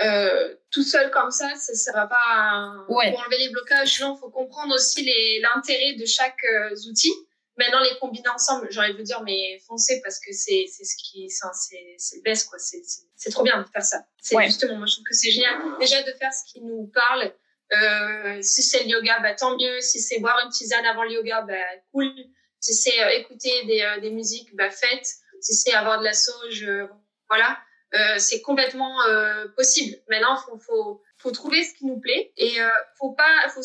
Euh, 0.00 0.54
tout 0.70 0.82
seul 0.82 1.10
comme 1.10 1.30
ça, 1.30 1.48
ça 1.56 1.72
ne 1.72 1.78
sera 1.78 2.06
pas 2.06 2.84
ouais. 2.88 3.10
pour 3.10 3.20
enlever 3.20 3.38
les 3.38 3.48
blocages. 3.48 4.00
Non, 4.00 4.14
il 4.16 4.20
faut 4.20 4.30
comprendre 4.30 4.74
aussi 4.74 5.08
l'intérêt 5.40 5.94
de 5.94 6.04
chaque 6.04 6.44
euh, 6.44 6.74
outil. 6.90 7.12
Maintenant, 7.58 7.80
les 7.80 7.98
combiner 7.98 8.28
ensemble, 8.28 8.68
j'ai 8.70 8.80
envie 8.80 8.92
de 8.92 8.98
vous 8.98 9.02
dire, 9.02 9.22
mais 9.22 9.58
foncez 9.66 10.02
parce 10.02 10.20
que 10.20 10.30
c'est 10.32 10.66
ce 10.66 10.94
qui, 10.98 11.30
c'est 11.30 12.16
le 12.16 12.22
best, 12.22 12.50
quoi. 12.50 12.58
C'est 12.58 13.30
trop 13.30 13.42
bien 13.42 13.62
de 13.62 13.66
faire 13.68 13.82
ça. 13.82 14.04
C'est 14.20 14.36
ouais. 14.36 14.44
justement, 14.46 14.76
moi, 14.76 14.86
je 14.86 14.94
trouve 14.94 15.04
que 15.04 15.14
c'est 15.14 15.30
génial. 15.30 15.54
Déjà, 15.80 16.02
de 16.02 16.12
faire 16.12 16.32
ce 16.32 16.52
qui 16.52 16.60
nous 16.60 16.90
parle. 16.92 17.32
Euh, 17.72 18.42
si 18.42 18.62
c'est 18.62 18.84
le 18.84 18.90
yoga, 18.90 19.20
bah, 19.20 19.34
tant 19.34 19.56
mieux. 19.56 19.80
Si 19.80 20.00
c'est 20.00 20.20
boire 20.20 20.38
une 20.44 20.50
tisane 20.50 20.84
avant 20.84 21.04
le 21.04 21.12
yoga, 21.12 21.42
bah, 21.42 21.54
cool. 21.92 22.12
Si 22.60 22.74
c'est 22.74 23.02
euh, 23.02 23.08
écouter 23.10 23.64
des, 23.64 23.80
euh, 23.80 24.00
des 24.00 24.10
musiques, 24.10 24.54
bah, 24.54 24.70
faites. 24.70 25.08
Si 25.40 25.54
c'est 25.54 25.72
avoir 25.72 25.98
de 25.98 26.04
la 26.04 26.12
sauge, 26.12 26.62
euh, 26.62 26.86
voilà. 27.28 27.58
Euh, 27.94 28.18
c'est 28.18 28.42
complètement 28.42 29.02
euh, 29.06 29.46
possible. 29.56 29.96
Maintenant, 30.08 30.36
faut, 30.36 30.58
faut, 30.58 31.02
faut 31.18 31.30
trouver 31.30 31.62
ce 31.62 31.74
qui 31.74 31.86
nous 31.86 32.00
plaît 32.00 32.32
et 32.36 32.60
euh, 32.60 32.68
faut 32.98 33.12
pas, 33.12 33.48
faut 33.54 33.62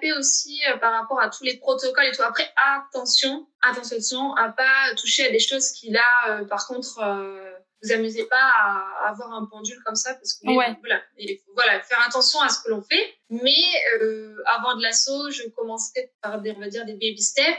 paix 0.00 0.12
aussi 0.12 0.60
euh, 0.68 0.76
par 0.78 0.92
rapport 0.92 1.20
à 1.20 1.30
tous 1.30 1.44
les 1.44 1.56
protocoles 1.56 2.06
et 2.06 2.12
tout. 2.12 2.22
Après, 2.22 2.52
attention, 2.76 3.46
attention 3.62 4.34
à 4.34 4.48
pas 4.50 4.94
toucher 4.96 5.26
à 5.26 5.30
des 5.30 5.38
choses 5.38 5.70
qui 5.70 5.90
là, 5.90 6.02
euh, 6.28 6.44
par 6.44 6.66
contre, 6.66 6.98
euh, 6.98 7.52
vous 7.82 7.92
amusez 7.92 8.24
pas 8.24 8.36
à, 8.36 9.08
avoir 9.08 9.32
un 9.32 9.46
pendule 9.46 9.80
comme 9.84 9.94
ça 9.94 10.14
parce 10.14 10.34
que 10.34 10.48
ouais. 10.48 10.76
voilà, 10.80 11.00
et, 11.16 11.40
voilà, 11.54 11.80
faire 11.80 12.04
attention 12.06 12.40
à 12.40 12.48
ce 12.48 12.62
que 12.62 12.70
l'on 12.70 12.82
fait. 12.82 13.14
Mais 13.30 13.62
euh, 14.02 14.36
avant 14.46 14.76
de 14.76 14.82
l'assaut, 14.82 15.30
je 15.30 15.48
commençais 15.50 16.12
par 16.20 16.40
des, 16.40 16.50
on 16.50 16.60
va 16.60 16.68
dire 16.68 16.84
des 16.84 16.94
baby 16.94 17.22
steps. 17.22 17.56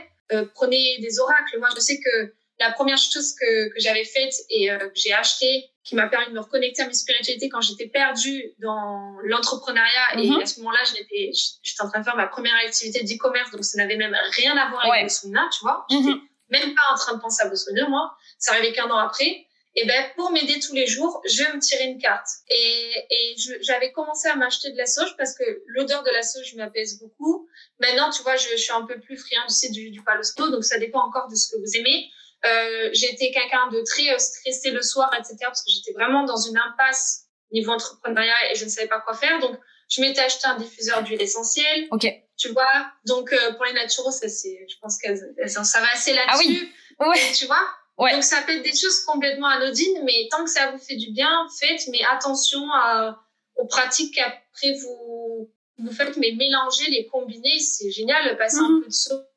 prenez 0.54 1.00
des 1.00 1.20
oracles. 1.20 1.58
Moi, 1.58 1.70
je 1.74 1.80
sais 1.80 2.00
que 2.00 2.34
la 2.62 2.72
première 2.72 2.98
chose 2.98 3.34
que, 3.34 3.70
que 3.74 3.80
j'avais 3.80 4.06
faite 4.06 4.34
et 4.50 4.72
euh, 4.72 4.78
que 4.78 4.96
j'ai 4.96 5.14
acheté, 5.14 5.71
qui 5.84 5.96
m'a 5.96 6.08
permis 6.08 6.28
de 6.28 6.34
me 6.34 6.40
reconnecter 6.40 6.84
à 6.84 6.88
mes 6.88 6.94
spiritualités 6.94 7.50
quand 7.50 7.62
j'étais 7.62 7.88
perdue 7.88 8.54
dans 8.60 9.16
l'entrepreneuriat. 9.24 10.20
Et 10.20 10.42
à 10.42 10.46
ce 10.46 10.60
moment-là, 10.60 10.80
j'étais, 10.86 11.32
j'étais 11.64 11.82
en 11.82 11.90
train 11.90 12.00
de 12.00 12.06
faire 12.06 12.16
ma 12.16 12.28
première 12.28 12.56
activité 12.66 13.04
d'e-commerce, 13.04 13.52
donc 13.52 13.66
ça 13.66 13.78
n'avait 13.78 13.98
même 13.98 14.16
rien 14.34 14.56
à 14.58 14.70
voir 14.70 14.82
avec 14.82 14.94
ouais. 14.94 15.04
Botswana, 15.04 15.50
tu 15.52 15.60
vois. 15.62 15.86
J'étais 15.90 16.04
mm 16.04 16.14
-hmm. 16.14 16.22
même 16.50 16.76
pas 16.76 16.94
en 16.94 16.98
train 16.98 17.14
de 17.16 17.22
penser 17.22 17.44
à 17.44 17.50
Botswana, 17.50 17.90
moi. 17.90 18.16
Ça 18.38 18.52
arrivait 18.54 18.74
qu'un 18.74 18.90
an 18.90 18.98
après. 18.98 19.48
Et 19.74 19.86
ben, 19.86 20.06
pour 20.18 20.32
m'aider 20.32 20.60
tous 20.60 20.74
les 20.74 20.86
jours, 20.86 21.22
je 21.30 21.44
vais 21.44 21.54
me 21.54 21.60
tirer 21.60 21.86
une 21.86 21.98
carte. 21.98 22.28
Et, 22.50 22.94
et 23.10 23.36
j'avais 23.62 23.92
commencé 23.94 24.28
à 24.28 24.36
m'acheter 24.36 24.70
de 24.72 24.78
la 24.78 24.86
sauge 24.86 25.16
parce 25.18 25.34
que 25.34 25.44
l'odeur 25.68 26.04
de 26.04 26.12
la 26.12 26.24
sauge 26.24 26.54
m'apaise 26.56 27.00
beaucoup. 27.00 27.48
Maintenant, 27.80 28.10
tu 28.10 28.22
vois, 28.22 28.36
je, 28.36 28.50
je, 28.50 28.58
suis 28.58 28.74
un 28.74 28.86
peu 28.86 29.00
plus 29.00 29.18
friande 29.18 29.46
aussi 29.48 29.72
du, 29.72 29.90
du 29.90 30.04
palo 30.04 30.24
santo, 30.24 30.50
donc 30.52 30.66
ça 30.66 30.78
dépend 30.78 31.02
encore 31.08 31.30
de 31.30 31.36
ce 31.36 31.48
que 31.50 31.58
vous 31.58 31.78
aimez. 31.78 32.10
Euh, 32.46 32.90
j'étais 32.94 33.32
quelqu'un 33.32 33.68
de 33.70 33.82
très 33.82 34.18
stressé 34.18 34.72
le 34.72 34.82
soir, 34.82 35.12
etc. 35.18 35.36
Parce 35.42 35.64
que 35.64 35.72
j'étais 35.72 35.94
vraiment 35.94 36.24
dans 36.24 36.38
une 36.38 36.58
impasse 36.58 37.28
niveau 37.52 37.72
entrepreneuriat 37.72 38.52
et 38.52 38.56
je 38.56 38.66
ne 38.66 38.70
savais 38.70 38.88
pas 38.88 39.00
quoi 39.00 39.14
faire. 39.14 39.40
Donc, 39.40 39.58
je 39.90 40.02
m'étais 40.02 40.22
acheté 40.22 40.48
un 40.48 40.58
diffuseur 40.58 41.04
d'huile 41.04 41.22
essentielle. 41.22 41.88
Ok. 41.92 42.08
Tu 42.38 42.50
vois. 42.50 42.92
Donc, 43.06 43.32
euh, 43.34 43.54
pour 43.54 43.66
les 43.66 43.74
naturaux, 43.74 44.12
ça 44.12 44.28
c'est, 44.30 44.66
je 44.68 44.76
pense 44.82 44.98
qu'elles, 44.98 45.20
ça 45.48 45.82
va 45.82 45.88
assez 45.94 46.14
là-dessus. 46.14 46.34
Ah 46.34 46.38
oui. 46.40 46.72
Ouais. 47.00 47.32
Tu 47.36 47.46
vois. 47.46 47.64
Ouais. 47.98 48.14
Donc, 48.14 48.24
ça 48.24 48.42
peut 48.42 48.54
être 48.54 48.64
des 48.64 48.76
choses 48.76 49.02
complètement 49.02 49.48
anodines, 49.48 50.04
mais 50.04 50.28
tant 50.32 50.44
que 50.44 50.50
ça 50.50 50.72
vous 50.72 50.80
fait 50.80 50.96
du 50.96 51.12
bien, 51.12 51.48
faites. 51.60 51.88
Mais 51.90 52.00
attention 52.10 52.64
à, 52.74 53.22
aux 53.58 53.68
pratiques 53.68 54.16
qu'après 54.16 54.74
vous 54.82 55.52
vous 55.78 55.92
faites, 55.92 56.16
mais 56.18 56.32
mélanger, 56.32 56.90
les 56.90 57.08
combiner, 57.08 57.60
c'est 57.60 57.92
génial. 57.92 58.38
Passer 58.38 58.58
mm 58.58 58.60
-hmm. 58.60 58.78
un 58.78 58.82
peu 58.82 58.88
de 58.88 58.94
sauce 58.94 59.31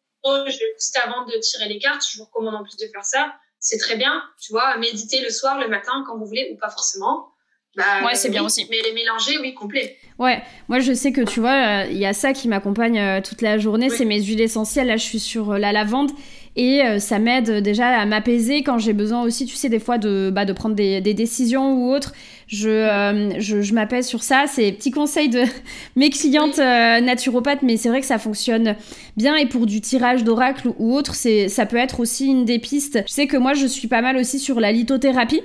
juste 0.47 0.99
avant 1.03 1.25
de 1.27 1.39
tirer 1.39 1.69
les 1.69 1.79
cartes, 1.79 2.03
je 2.11 2.19
vous 2.19 2.25
recommande 2.25 2.55
en 2.55 2.63
plus 2.63 2.77
de 2.77 2.87
faire 2.93 3.05
ça. 3.05 3.35
C'est 3.59 3.79
très 3.79 3.97
bien, 3.97 4.23
tu 4.41 4.53
vois, 4.53 4.77
méditer 4.77 5.23
le 5.23 5.31
soir, 5.31 5.59
le 5.59 5.69
matin, 5.69 6.05
quand 6.07 6.19
vous 6.19 6.27
voulez, 6.27 6.51
ou 6.53 6.59
pas 6.59 6.69
forcément. 6.71 7.31
Bah, 7.77 8.05
ouais, 8.05 8.15
c'est 8.15 8.29
oui, 8.29 8.33
bien 8.35 8.45
aussi. 8.45 8.67
Mais 8.71 8.81
les 8.83 8.93
mélanger, 8.93 9.39
oui, 9.39 9.55
complet. 9.55 9.97
Ouais, 10.19 10.43
moi 10.69 10.79
je 10.79 10.93
sais 10.93 11.13
que 11.13 11.23
tu 11.23 11.41
vois, 11.41 11.87
il 11.87 11.97
euh, 11.97 12.01
y 12.01 12.07
a 12.07 12.13
ça 12.13 12.33
qui 12.33 12.47
m'accompagne 12.47 12.99
euh, 13.01 13.21
toute 13.21 13.43
la 13.43 13.59
journée, 13.59 13.89
Oui. 13.91 13.97
c'est 13.97 14.05
mes 14.05 14.23
huiles 14.23 14.41
essentielles. 14.41 14.87
Là, 14.87 14.97
je 14.97 15.03
suis 15.03 15.19
sur 15.19 15.53
euh, 15.53 15.59
la 15.59 15.73
lavande 15.73 16.11
et 16.57 16.83
euh, 16.83 16.99
ça 16.99 17.19
m'aide 17.19 17.63
déjà 17.63 17.89
à 17.89 18.07
m'apaiser 18.07 18.63
quand 18.63 18.79
j'ai 18.79 18.93
besoin 18.93 19.23
aussi, 19.23 19.47
tu 19.47 19.57
sais, 19.57 19.69
des 19.69 19.81
fois 19.81 19.99
de, 19.99 20.31
bah, 20.33 20.45
de 20.45 20.53
prendre 20.53 20.75
des, 20.75 21.01
des 21.01 21.15
décisions 21.15 21.75
ou 21.75 21.93
autres. 21.93 22.13
Je, 22.47 22.69
euh, 22.69 23.41
je, 23.41 23.63
je 23.63 23.75
m'apaise 23.75 24.07
sur 24.07 24.23
ça. 24.23 24.45
C'est 24.47 24.71
petit 24.73 24.91
conseil 24.91 25.29
de 25.29 25.43
mes 25.97 26.11
clientes 26.11 26.59
euh, 26.59 27.01
naturopathes, 27.01 27.63
mais 27.63 27.77
c'est 27.77 27.89
vrai 27.89 28.01
que 28.01 28.07
ça 28.07 28.19
fonctionne 28.19 28.77
bien. 29.17 29.37
Et 29.37 29.47
pour 29.47 29.67
du 29.67 29.81
tirage 29.81 30.23
d'oracle 30.23 30.69
ou 30.79 30.95
autre, 30.95 31.15
c'est, 31.15 31.49
ça 31.49 31.67
peut 31.67 31.77
être 31.77 32.01
aussi 32.01 32.27
une 32.27 32.45
des 32.45 32.59
pistes. 32.59 33.03
Je 33.07 33.13
sais 33.13 33.27
que 33.27 33.37
moi, 33.37 33.55
je 33.55 33.67
suis 33.67 33.89
pas 33.89 34.03
mal 34.03 34.17
aussi 34.17 34.39
sur 34.39 34.61
la 34.61 34.71
lithothérapie. 34.71 35.43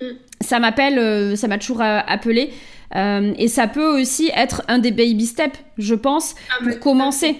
Mm. 0.00 0.06
Ça 0.40 0.60
m'appelle, 0.60 0.98
euh, 0.98 1.36
ça 1.36 1.48
m'a 1.48 1.58
toujours 1.58 1.82
appelé. 1.82 2.50
Euh, 2.96 3.32
et 3.36 3.48
ça 3.48 3.66
peut 3.66 4.00
aussi 4.00 4.30
être 4.34 4.62
un 4.68 4.78
des 4.78 4.90
baby 4.90 5.26
steps, 5.26 5.58
je 5.76 5.94
pense, 5.94 6.34
Ah, 6.50 6.64
pour 6.64 6.78
commencer 6.80 7.36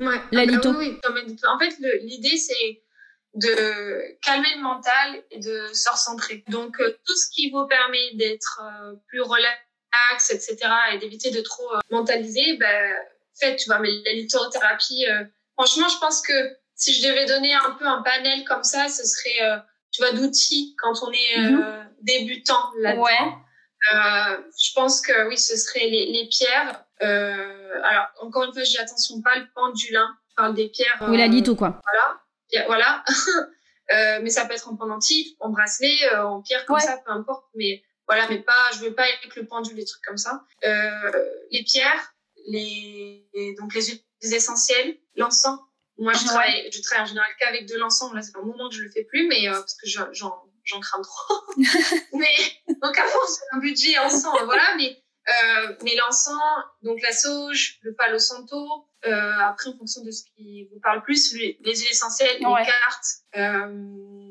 Ouais. 0.00 0.20
la 0.32 0.42
Ah 0.42 0.46
bah 0.46 0.52
litho. 0.52 0.70
oui, 0.76 0.98
En 1.46 1.58
fait, 1.58 1.74
l'idée, 2.02 2.36
c'est 2.36 2.82
de 3.34 4.16
calmer 4.22 4.54
le 4.56 4.62
mental 4.62 5.22
et 5.30 5.38
de 5.40 5.66
se 5.72 5.90
recentrer. 5.90 6.44
Donc, 6.48 6.78
euh, 6.80 6.96
tout 7.04 7.16
ce 7.16 7.28
qui 7.30 7.50
vous 7.50 7.66
permet 7.66 8.14
d'être 8.14 8.60
euh, 8.62 8.94
plus 9.08 9.20
relax, 9.22 10.30
etc., 10.30 10.56
et 10.92 10.98
d'éviter 10.98 11.30
de 11.30 11.40
trop 11.40 11.68
euh, 11.74 11.80
mentaliser, 11.90 12.56
ben, 12.58 12.94
faites, 13.38 13.58
tu 13.58 13.66
vois. 13.66 13.80
Mais 13.80 13.90
la 14.04 14.12
lithothérapie, 14.12 15.06
euh, 15.08 15.24
franchement, 15.54 15.88
je 15.88 15.98
pense 15.98 16.22
que 16.22 16.32
si 16.76 16.92
je 16.94 17.08
devais 17.08 17.26
donner 17.26 17.52
un 17.54 17.72
peu 17.72 17.86
un 17.86 18.02
panel 18.02 18.44
comme 18.44 18.64
ça, 18.64 18.88
ce 18.88 19.04
serait, 19.04 19.60
tu 19.92 20.02
vois, 20.02 20.12
d'outils 20.12 20.74
quand 20.80 20.92
on 21.02 21.12
est 21.12 21.38
euh, 21.38 21.82
débutant 22.02 22.70
là-dedans. 22.78 23.02
Ouais. 23.02 23.32
Je 23.92 24.72
pense 24.74 25.00
que 25.00 25.28
oui, 25.28 25.38
ce 25.38 25.56
serait 25.56 25.86
les, 25.86 26.06
les 26.06 26.28
pierres. 26.28 26.83
Euh, 27.02 27.80
alors, 27.82 28.06
encore 28.20 28.44
une 28.44 28.52
fois, 28.52 28.62
je 28.64 28.70
dis 28.70 28.78
attention, 28.78 29.20
pas 29.22 29.36
le 29.38 29.46
pendulin. 29.54 30.08
Je 30.30 30.34
parle 30.36 30.54
des 30.54 30.68
pierres. 30.68 30.96
Oui, 31.08 31.16
la 31.16 31.24
euh, 31.24 31.28
litho, 31.28 31.54
quoi. 31.54 31.80
Voilà. 31.84 32.66
Voilà. 32.66 33.04
euh, 33.92 34.20
mais 34.22 34.30
ça 34.30 34.46
peut 34.46 34.54
être 34.54 34.68
en 34.68 34.76
pendentif, 34.76 35.28
en 35.40 35.50
bracelet, 35.50 35.96
euh, 36.12 36.24
en 36.24 36.40
pierre 36.42 36.64
comme 36.66 36.76
Ouais. 36.76 36.82
ça, 36.82 36.98
peu 37.04 37.10
importe. 37.12 37.46
Mais 37.54 37.82
voilà, 38.06 38.28
mais 38.28 38.38
pas, 38.40 38.52
je 38.74 38.80
veux 38.80 38.94
pas 38.94 39.02
avec 39.04 39.34
le 39.34 39.46
pendule, 39.46 39.74
des 39.76 39.84
trucs 39.84 40.02
comme 40.04 40.16
ça. 40.18 40.42
Euh, 40.64 41.24
les 41.50 41.64
pierres, 41.64 42.12
les, 42.46 43.26
les- 43.34 43.54
donc 43.54 43.74
les 43.74 43.82
huiles 43.86 44.00
essentielles, 44.22 44.98
l'encens. 45.16 45.58
Moi, 45.98 46.12
je 46.12 46.24
travaille, 46.24 46.70
je 46.72 46.80
travaille 46.82 47.04
en 47.04 47.08
général 47.08 47.28
qu'avec 47.38 47.66
de 47.68 47.76
l'encens. 47.76 48.12
Là, 48.14 48.22
c'est 48.22 48.36
un 48.36 48.42
moment 48.42 48.68
que 48.68 48.74
je 48.74 48.82
le 48.82 48.90
fais 48.90 49.04
plus, 49.04 49.26
mais 49.28 49.48
euh, 49.48 49.52
parce 49.52 49.74
que 49.74 49.86
je- 49.88 50.12
j'en, 50.12 50.34
j'en 50.64 50.80
crame 50.80 51.02
trop. 51.02 51.34
mais 52.14 52.34
donc 52.82 52.98
à 52.98 53.06
force 53.06 53.40
un 53.52 53.58
budget 53.58 53.98
encens, 53.98 54.36
voilà. 54.44 54.74
Mais 54.76 55.02
euh, 55.28 55.74
mais 55.82 55.94
l'encens, 55.96 56.40
donc 56.82 57.00
la 57.02 57.12
sauge, 57.12 57.78
le 57.82 57.94
palo 57.94 58.18
santo. 58.18 58.88
Euh, 59.06 59.32
après, 59.40 59.70
en 59.70 59.76
fonction 59.76 60.02
de 60.02 60.10
ce 60.10 60.22
qui 60.24 60.68
vous 60.72 60.80
parle 60.80 61.02
plus, 61.02 61.34
les, 61.34 61.58
les 61.62 61.76
huiles 61.76 61.90
essentielles, 61.90 62.38
les 62.38 62.44
cartes. 62.44 63.06
Euh, 63.36 64.30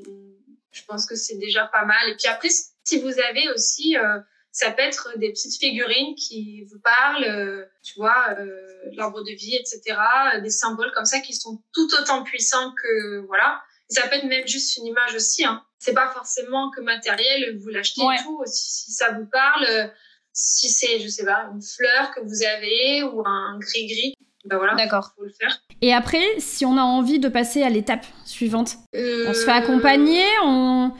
je 0.71 0.81
pense 0.87 1.05
que 1.05 1.15
c'est 1.15 1.37
déjà 1.37 1.67
pas 1.67 1.85
mal. 1.85 2.09
Et 2.09 2.15
puis 2.15 2.27
après, 2.27 2.49
si 2.83 2.99
vous 2.99 3.19
avez 3.19 3.49
aussi 3.51 3.95
euh, 3.97 4.19
ça 4.53 4.69
peut 4.69 4.83
être 4.83 5.17
des 5.17 5.31
petites 5.31 5.59
figurines 5.59 6.13
qui 6.15 6.63
vous 6.65 6.79
parlent, 6.79 7.23
euh, 7.23 7.65
tu 7.81 7.95
vois, 7.95 8.35
euh, 8.37 8.67
l'arbre 8.93 9.23
de 9.23 9.31
vie, 9.31 9.55
etc. 9.55 9.97
Des 10.43 10.51
symboles 10.51 10.91
comme 10.93 11.05
ça 11.05 11.19
qui 11.19 11.33
sont 11.33 11.63
tout 11.73 11.87
autant 11.99 12.23
puissants 12.23 12.71
que 12.71 13.25
voilà. 13.25 13.63
ça 13.89 14.07
peut 14.07 14.15
être 14.15 14.25
même 14.25 14.47
juste 14.47 14.77
une 14.77 14.85
image 14.85 15.15
aussi. 15.15 15.43
Hein. 15.43 15.65
C'est 15.79 15.95
pas 15.95 16.07
forcément 16.09 16.69
que 16.69 16.81
matériel, 16.81 17.57
vous 17.57 17.69
l'achetez 17.69 18.01
et 18.01 18.23
tout. 18.23 18.43
Si, 18.45 18.91
ça 18.91 19.11
vous 19.13 19.25
parle, 19.25 19.91
si 20.33 20.69
c'est, 20.69 20.99
je 20.99 21.07
sais 21.07 21.25
pas, 21.25 21.49
une 21.53 21.61
fleur 21.61 22.11
que 22.15 22.21
vous 22.21 22.43
avez 22.43 23.03
ou 23.03 23.21
un 23.25 23.59
gris 23.59 23.87
gris, 23.87 24.15
ben 24.45 24.57
voilà, 24.57 24.75
D'accord. 24.75 25.13
faut 25.15 25.23
le 25.23 25.31
faire. 25.31 25.57
Et 25.81 25.93
après, 25.93 26.23
si 26.39 26.65
on 26.65 26.77
a 26.77 26.81
envie 26.81 27.19
de 27.19 27.29
passer 27.29 27.63
à 27.63 27.69
l'étape 27.69 28.05
suivante, 28.25 28.75
on 28.93 29.33
se 29.33 29.45
fait 29.45 29.51
accompagner, 29.51 30.25
on 30.43 30.91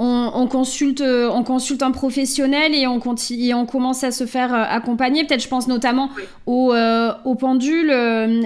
on, 0.00 0.46
consulte, 0.46 1.00
euh, 1.00 1.28
on 1.28 1.42
consulte 1.42 1.82
un 1.82 1.90
professionnel 1.90 2.74
et 2.74 2.86
on, 2.86 3.00
continue, 3.00 3.52
on 3.54 3.66
commence 3.66 4.04
à 4.04 4.12
se 4.12 4.26
faire 4.26 4.54
euh, 4.54 4.64
accompagner. 4.68 5.24
Peut-être, 5.24 5.42
je 5.42 5.48
pense 5.48 5.66
notamment 5.66 6.10
au, 6.46 6.72
euh, 6.72 7.12
au, 7.24 7.34
pendule. 7.34 7.88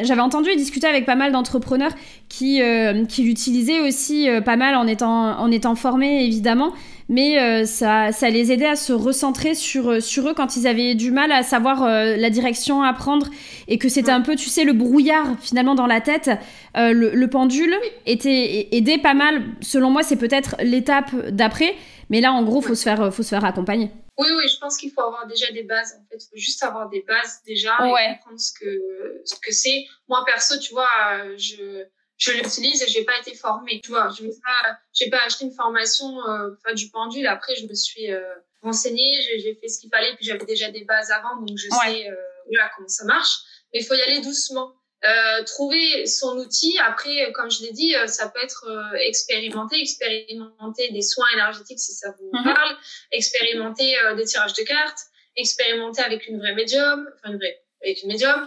J'avais 0.02 0.20
entendu 0.20 0.48
et 0.50 0.56
discuté 0.56 0.86
avec 0.86 1.04
pas 1.04 1.14
mal 1.14 1.32
d'entrepreneurs 1.32 1.92
qui, 2.28 2.62
qui 3.08 3.22
l'utilisaient 3.22 3.80
aussi 3.80 4.28
pas 4.44 4.56
mal 4.56 4.74
en 4.74 4.86
étant, 4.86 5.38
en 5.38 5.50
étant 5.50 5.74
formés, 5.74 6.24
évidemment 6.24 6.72
mais 7.12 7.38
euh, 7.38 7.66
ça, 7.66 8.10
ça 8.10 8.30
les 8.30 8.52
aidait 8.52 8.68
à 8.68 8.74
se 8.74 8.94
recentrer 8.94 9.54
sur, 9.54 9.90
euh, 9.90 10.00
sur 10.00 10.26
eux 10.30 10.32
quand 10.32 10.56
ils 10.56 10.66
avaient 10.66 10.94
du 10.94 11.10
mal 11.10 11.30
à 11.30 11.42
savoir 11.42 11.82
euh, 11.82 12.16
la 12.16 12.30
direction 12.30 12.82
à 12.82 12.94
prendre 12.94 13.26
et 13.68 13.76
que 13.76 13.90
c'était 13.90 14.10
un 14.10 14.22
peu, 14.22 14.34
tu 14.34 14.48
sais, 14.48 14.64
le 14.64 14.72
brouillard 14.72 15.38
finalement 15.38 15.74
dans 15.74 15.86
la 15.86 16.00
tête. 16.00 16.30
le, 16.74 17.26
pendule 17.26 17.74
était 18.06 18.68
aidé 18.72 18.96
pas 18.96 19.12
mal. 19.12 19.42
Selon 19.60 19.90
moi, 19.90 20.02
c'est 20.02 20.16
peut-être 20.16 20.56
l'étape 20.60 21.14
d'après, 21.28 21.74
mais 22.08 22.22
là, 22.22 22.32
en 22.32 22.44
gros, 22.44 22.62
faut 22.62 22.74
se 22.74 22.82
faire, 22.82 23.12
faut 23.12 23.22
se 23.22 23.28
faire 23.28 23.44
accompagner. 23.44 23.90
Oui, 24.16 24.28
oui, 24.34 24.48
je 24.48 24.58
pense 24.58 24.78
qu'il 24.78 24.90
faut 24.90 25.02
avoir 25.02 25.26
déjà 25.26 25.52
des 25.52 25.64
bases. 25.64 25.94
En 26.00 26.08
fait, 26.08 26.16
il 26.16 26.28
faut 26.30 26.40
juste 26.40 26.62
avoir 26.62 26.88
des 26.88 27.04
bases 27.06 27.42
déjà 27.46 27.74
et 27.74 28.14
comprendre 28.14 28.40
ce 28.40 28.52
que 28.58 29.22
ce 29.26 29.34
que 29.34 29.52
c'est. 29.52 29.84
Moi, 30.08 30.24
perso, 30.24 30.58
tu 30.58 30.72
vois, 30.72 30.88
je 31.36 31.84
je 32.22 32.32
l'utilise 32.32 32.82
et 32.82 32.86
j'ai 32.86 33.04
pas 33.04 33.18
été 33.18 33.34
formée. 33.34 33.80
Tu 33.82 33.90
vois, 33.90 34.08
je 34.16 34.22
n'ai 34.22 34.30
pas, 34.30 34.78
j'ai 34.92 35.10
pas 35.10 35.20
acheté 35.24 35.44
une 35.44 35.52
formation, 35.52 36.06
euh, 36.28 36.50
enfin, 36.58 36.74
du 36.74 36.88
pendule. 36.90 37.26
Après, 37.26 37.54
je 37.56 37.66
me 37.66 37.74
suis 37.74 38.12
euh, 38.12 38.22
renseignée, 38.62 39.20
j'ai 39.22 39.58
fait 39.60 39.68
ce 39.68 39.80
qu'il 39.80 39.90
fallait, 39.90 40.14
puis 40.14 40.24
j'avais 40.26 40.44
déjà 40.44 40.70
des 40.70 40.84
bases 40.84 41.10
avant, 41.10 41.36
donc 41.36 41.58
je 41.58 41.68
sais 41.68 42.08
euh, 42.08 42.14
voilà, 42.48 42.70
comment 42.76 42.88
ça 42.88 43.04
marche. 43.04 43.38
Mais 43.72 43.80
il 43.80 43.84
faut 43.84 43.94
y 43.94 44.02
aller 44.02 44.20
doucement. 44.20 44.72
Euh, 45.04 45.42
trouver 45.42 46.06
son 46.06 46.38
outil. 46.38 46.78
Après, 46.78 47.32
comme 47.32 47.50
je 47.50 47.62
l'ai 47.62 47.72
dit, 47.72 47.96
euh, 47.96 48.06
ça 48.06 48.28
peut 48.28 48.38
être 48.40 48.66
euh, 48.68 48.96
expérimenter, 49.00 49.80
expérimenter 49.80 50.92
des 50.92 51.02
soins 51.02 51.26
énergétiques 51.32 51.80
si 51.80 51.92
ça 51.92 52.14
vous 52.20 52.30
mhm. 52.32 52.44
parle, 52.44 52.76
expérimenter 53.10 53.96
des 54.16 54.24
tirages 54.24 54.52
de 54.52 54.62
cartes, 54.62 55.00
expérimenter 55.34 56.02
avec 56.02 56.28
une 56.28 56.38
vraie 56.38 56.54
médium, 56.54 57.10
enfin 57.16 57.32
une 57.32 57.38
vraie, 57.38 57.64
avec 57.82 58.04
une 58.04 58.10
médium, 58.10 58.42
euh, 58.42 58.46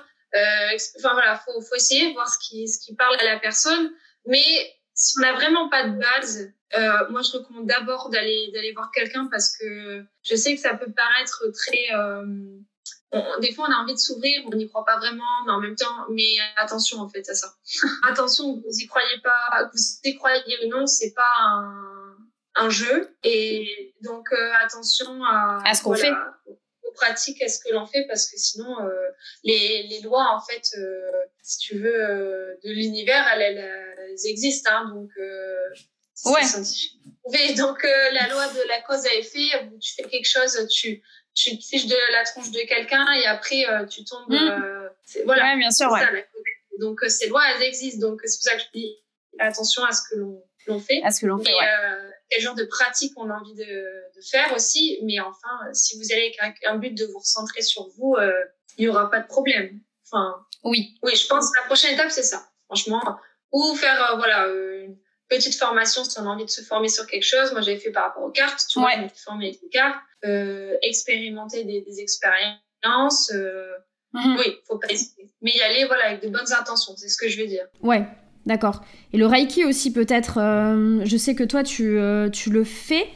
enfin 0.98 1.14
voilà, 1.14 1.38
faut, 1.38 1.62
faut 1.62 1.76
essayer 1.76 2.14
voir 2.14 2.28
ce 2.28 2.38
qui, 2.40 2.68
ce 2.68 2.84
qui 2.84 2.96
parle 2.96 3.16
à 3.20 3.24
la 3.26 3.40
personne. 3.40 3.92
Mais 4.26 4.44
si 4.94 5.18
on 5.18 5.22
n'a 5.22 5.34
vraiment 5.34 5.70
pas 5.70 5.88
de 5.88 5.98
base, 5.98 6.52
euh, 6.78 7.10
moi 7.10 7.22
je 7.22 7.38
recommande 7.38 7.68
d'abord 7.68 8.10
d'aller 8.10 8.50
d'aller 8.54 8.74
voir 8.74 8.92
quelqu'un 8.92 9.28
parce 9.32 9.56
que 9.58 10.04
je 10.24 10.36
sais 10.36 10.56
que 10.56 10.62
ça 10.62 10.76
peut 10.76 10.92
paraître 10.92 11.44
très 11.54 11.96
euh, 11.96 12.26
des 13.40 13.54
fois, 13.54 13.68
on 13.70 13.72
a 13.72 13.78
envie 13.78 13.94
de 13.94 14.00
s'ouvrir, 14.00 14.44
on 14.52 14.56
n'y 14.56 14.68
croit 14.68 14.84
pas 14.84 14.98
vraiment, 14.98 15.44
mais 15.46 15.52
en 15.52 15.62
même 15.62 15.76
temps, 15.76 16.06
mais 16.10 16.36
attention 16.58 17.00
en 17.00 17.08
fait 17.08 17.28
à 17.30 17.34
ça. 17.34 17.54
attention, 18.04 18.56
vous 18.56 18.78
y 18.78 18.88
croyez 18.88 19.20
pas, 19.24 19.70
vous 19.72 19.80
y 20.04 20.16
croyez 20.16 20.66
ou 20.66 20.70
non, 20.70 20.86
c'est 20.86 21.14
pas 21.14 21.32
un, 21.40 22.18
un 22.56 22.70
jeu. 22.70 23.16
Et 23.24 23.96
donc 24.02 24.32
euh, 24.32 24.52
attention 24.64 25.24
à, 25.24 25.60
à 25.64 25.74
ce 25.74 25.84
qu'on 25.84 25.96
fait 25.96 26.12
pratique 26.96 27.42
est-ce 27.42 27.60
que 27.60 27.74
l'on 27.74 27.86
fait? 27.86 28.06
Parce 28.08 28.30
que 28.30 28.38
sinon 28.38 28.80
euh, 28.82 28.90
les, 29.44 29.84
les, 29.84 30.02
lois 30.02 30.28
en 30.36 30.42
fait 30.42 30.64
euh, 30.78 31.12
si 31.42 31.60
tu 31.60 31.78
veux 31.78 31.96
euh, 31.96 32.56
de 32.64 32.72
l'univers 32.72 33.28
elles, 33.34 33.58
elles, 33.58 34.16
existent 34.26 34.72
hein, 34.72 34.92
donc 34.94 35.12
ouais. 36.26 36.44
scientifique. 36.44 37.00
Donc 37.58 37.84
la 37.84 38.28
loi 38.30 38.48
de 38.48 38.68
la 38.68 38.82
cause 38.82 39.06
à 39.06 39.14
effet 39.16 39.50
tu 39.82 39.94
fais 39.94 40.04
quelque 40.04 40.28
chose 40.28 40.68
tu 40.72 41.04
tu 41.34 41.58
fiches 41.58 41.88
de 41.88 42.12
la 42.14 42.24
tronche 42.24 42.52
de 42.52 42.62
quelqu'un 42.62 43.06
et 43.14 43.26
après 43.26 43.66
tu 43.90 44.04
tombes 44.06 44.30
mmh. 44.30 44.90
voilà. 45.26 45.44
Ouais, 45.44 45.58
bien 45.58 45.72
sûr 45.72 45.92
ouais. 45.92 46.28
donc 46.80 47.00
ces 47.08 47.28
lois 47.28 47.44
elles 47.56 47.64
existent. 47.64 48.08
Donc 48.08 48.22
c'est 48.24 48.38
pour 48.38 48.44
ça 48.44 48.56
que 48.56 48.62
je 48.62 48.80
dis 48.80 48.98
attention 49.40 49.84
à 49.84 49.92
ce 49.92 50.02
que 50.10 50.16
l'on 50.68 50.80
fait. 50.80 51.02
À 51.04 51.12
ce 51.12 51.22
que 51.22 51.26
l'on 51.28 51.38
fait 51.38 51.54
ouais 51.54 51.68
quel 52.30 52.42
genre 52.42 52.56
de 52.56 52.66
pratique 52.66 53.14
on 53.18 53.30
a 53.30 53.34
envie 53.34 53.56
de, 53.56 53.64
de 53.64 54.22
faire 54.30 54.54
aussi. 54.56 55.00
Mais 55.04 55.20
enfin, 55.20 55.74
si 55.74 55.98
vous 55.98 56.12
avez 56.12 56.36
un, 56.68 56.78
but 56.78 56.96
de 56.96 57.06
vous 57.06 57.20
recentrer 57.20 57.62
sur 57.62 57.88
vous, 57.98 58.16
euh, 58.16 58.32
il 58.78 58.86
n'y 58.86 58.90
aura 58.90 59.10
pas 59.10 59.20
de 59.20 59.28
problème. 59.28 59.80
Enfin, 60.06 60.46
oui. 60.64 60.98
Oui, 61.04 61.16
je 61.16 61.28
pense 61.28 61.50
que 61.52 61.60
la 61.62 61.66
prochaine 61.66 61.94
étape, 61.94 62.12
c'est 62.12 62.24
ça. 62.24 62.48
Franchement, 62.66 63.02
ou 63.52 63.76
faire, 63.76 64.12
euh, 64.12 64.16
voilà, 64.18 64.48
euh, 64.48 64.86
une 64.86 64.98
petite 65.30 65.56
formation 65.56 66.04
si 66.04 66.20
on 66.20 66.24
a 66.24 66.30
envie 66.30 66.46
de 66.46 66.50
se 66.50 66.62
former 66.62 66.90
sur 66.90 67.06
quelque 67.08 67.24
chose. 67.24 67.52
Moi, 67.52 67.62
j'avais 67.62 67.80
fait 67.80 67.92
par 67.92 68.06
rapport 68.06 68.24
aux 68.24 68.32
cartes, 68.32 68.66
tu 68.70 68.80
vois, 68.80 68.92
suis 68.92 69.24
formée 69.24 69.48
avec 69.48 69.62
les 69.62 69.70
cartes, 69.70 70.00
euh, 70.26 70.76
expérimenter 70.82 71.64
des, 71.64 71.82
des 71.82 72.00
expériences. 72.00 73.32
Mhm. 74.14 74.38
Oui, 74.40 74.58
faut 74.68 74.78
pas 74.78 74.88
hésiter. 74.90 75.30
Mais 75.42 75.52
y 75.52 75.62
aller, 75.62 75.86
voilà, 75.86 76.06
avec 76.06 76.22
de 76.22 76.30
bonnes 76.30 76.54
intentions, 76.54 76.96
c'est 76.96 77.10
ce 77.10 77.18
que 77.18 77.28
je 77.28 77.38
vais 77.38 77.48
dire. 77.48 77.68
Ouais, 77.82 78.06
D'accord. 78.46 78.84
Et 79.12 79.18
le 79.18 79.26
Reiki 79.26 79.66
aussi, 79.66 79.92
peut-être, 79.92 80.38
euh, 80.40 81.02
je 81.04 81.18
sais 81.18 81.34
que 81.34 81.44
toi, 81.44 81.64
tu, 81.64 81.98
euh, 81.98 82.30
tu 82.30 82.52
le 82.52 82.64
fais 82.64 83.08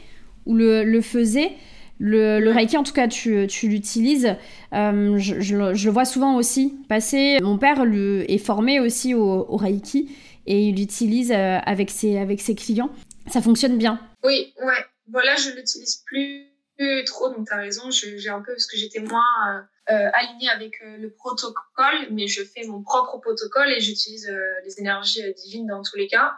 ou 0.46 0.54
le, 0.54 0.82
le 0.82 1.00
faisais. 1.00 1.52
Le, 1.98 2.40
le, 2.40 2.50
Reiki, 2.50 2.76
en 2.76 2.82
tout 2.82 2.92
cas, 2.92 3.06
tu, 3.06 3.46
tu 3.46 3.68
l'utilises. 3.68 4.34
Euh, 4.72 5.18
je, 5.18 5.40
je, 5.40 5.56
le 5.56 5.90
vois 5.90 6.04
souvent 6.04 6.36
aussi 6.36 6.78
passer. 6.88 7.38
Mon 7.42 7.58
père 7.58 7.82
est 8.28 8.38
formé 8.38 8.80
aussi 8.80 9.14
au, 9.14 9.46
au 9.48 9.56
Reiki 9.56 10.10
et 10.46 10.68
il 10.68 10.76
l'utilise 10.76 11.30
avec, 11.30 11.90
ses, 11.90 12.16
avec 12.18 12.40
ses 12.40 12.54
clients. 12.54 12.90
Ça 13.26 13.42
fonctionne 13.42 13.76
bien. 13.76 14.00
Oui, 14.24 14.52
ouais. 14.62 14.84
Voilà, 15.12 15.36
je 15.36 15.50
l'utilise 15.50 16.02
plus 16.06 16.46
trop, 17.04 17.28
donc 17.28 17.46
tu 17.46 17.52
as 17.52 17.58
raison. 17.58 17.90
J'ai 17.90 18.30
un 18.30 18.40
peu, 18.40 18.52
parce 18.52 18.66
que 18.66 18.78
j'étais 18.78 19.00
moins 19.00 19.66
euh, 19.90 20.10
aligné 20.12 20.48
avec 20.48 20.80
euh, 20.82 20.96
le 20.98 21.12
protocole, 21.12 22.08
mais 22.10 22.26
je 22.26 22.42
fais 22.44 22.64
mon 22.66 22.82
propre 22.82 23.18
protocole 23.18 23.70
et 23.72 23.80
j'utilise 23.80 24.28
euh, 24.28 24.54
les 24.64 24.78
énergies 24.78 25.22
divines 25.34 25.66
dans 25.66 25.82
tous 25.82 25.96
les 25.96 26.08
cas. 26.08 26.32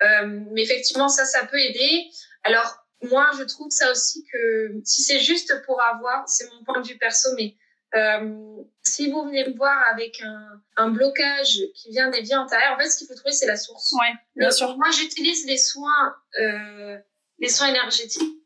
mais 0.00 0.62
effectivement, 0.62 1.08
ça, 1.08 1.24
ça 1.24 1.46
peut 1.46 1.58
aider. 1.58 2.10
Alors, 2.44 2.78
moi, 3.02 3.30
je 3.38 3.44
trouve 3.44 3.70
ça 3.70 3.90
aussi 3.90 4.24
que 4.32 4.80
si 4.84 5.02
c'est 5.02 5.20
juste 5.20 5.62
pour 5.66 5.82
avoir, 5.82 6.28
c'est 6.28 6.48
mon 6.50 6.64
point 6.64 6.80
de 6.80 6.86
vue 6.86 6.98
perso, 6.98 7.28
mais 7.36 7.56
euh, 7.94 8.62
si 8.82 9.10
vous 9.10 9.24
venez 9.24 9.46
me 9.48 9.56
voir 9.56 9.78
avec 9.92 10.20
un, 10.20 10.60
un, 10.76 10.90
blocage 10.90 11.60
qui 11.76 11.90
vient 11.90 12.10
des 12.10 12.22
vies 12.22 12.34
antérieures, 12.34 12.74
en 12.74 12.78
fait, 12.78 12.90
ce 12.90 12.98
qu'il 12.98 13.06
faut 13.06 13.14
trouver, 13.14 13.32
c'est 13.32 13.46
la 13.46 13.56
source. 13.56 13.92
Ouais, 13.92 14.12
bien 14.34 14.50
sûr. 14.50 14.76
Moi, 14.76 14.90
j'utilise 14.90 15.46
les 15.46 15.58
soins, 15.58 16.16
euh, 16.40 16.98
les 17.38 17.48
soins 17.48 17.68
énergétiques 17.68 18.40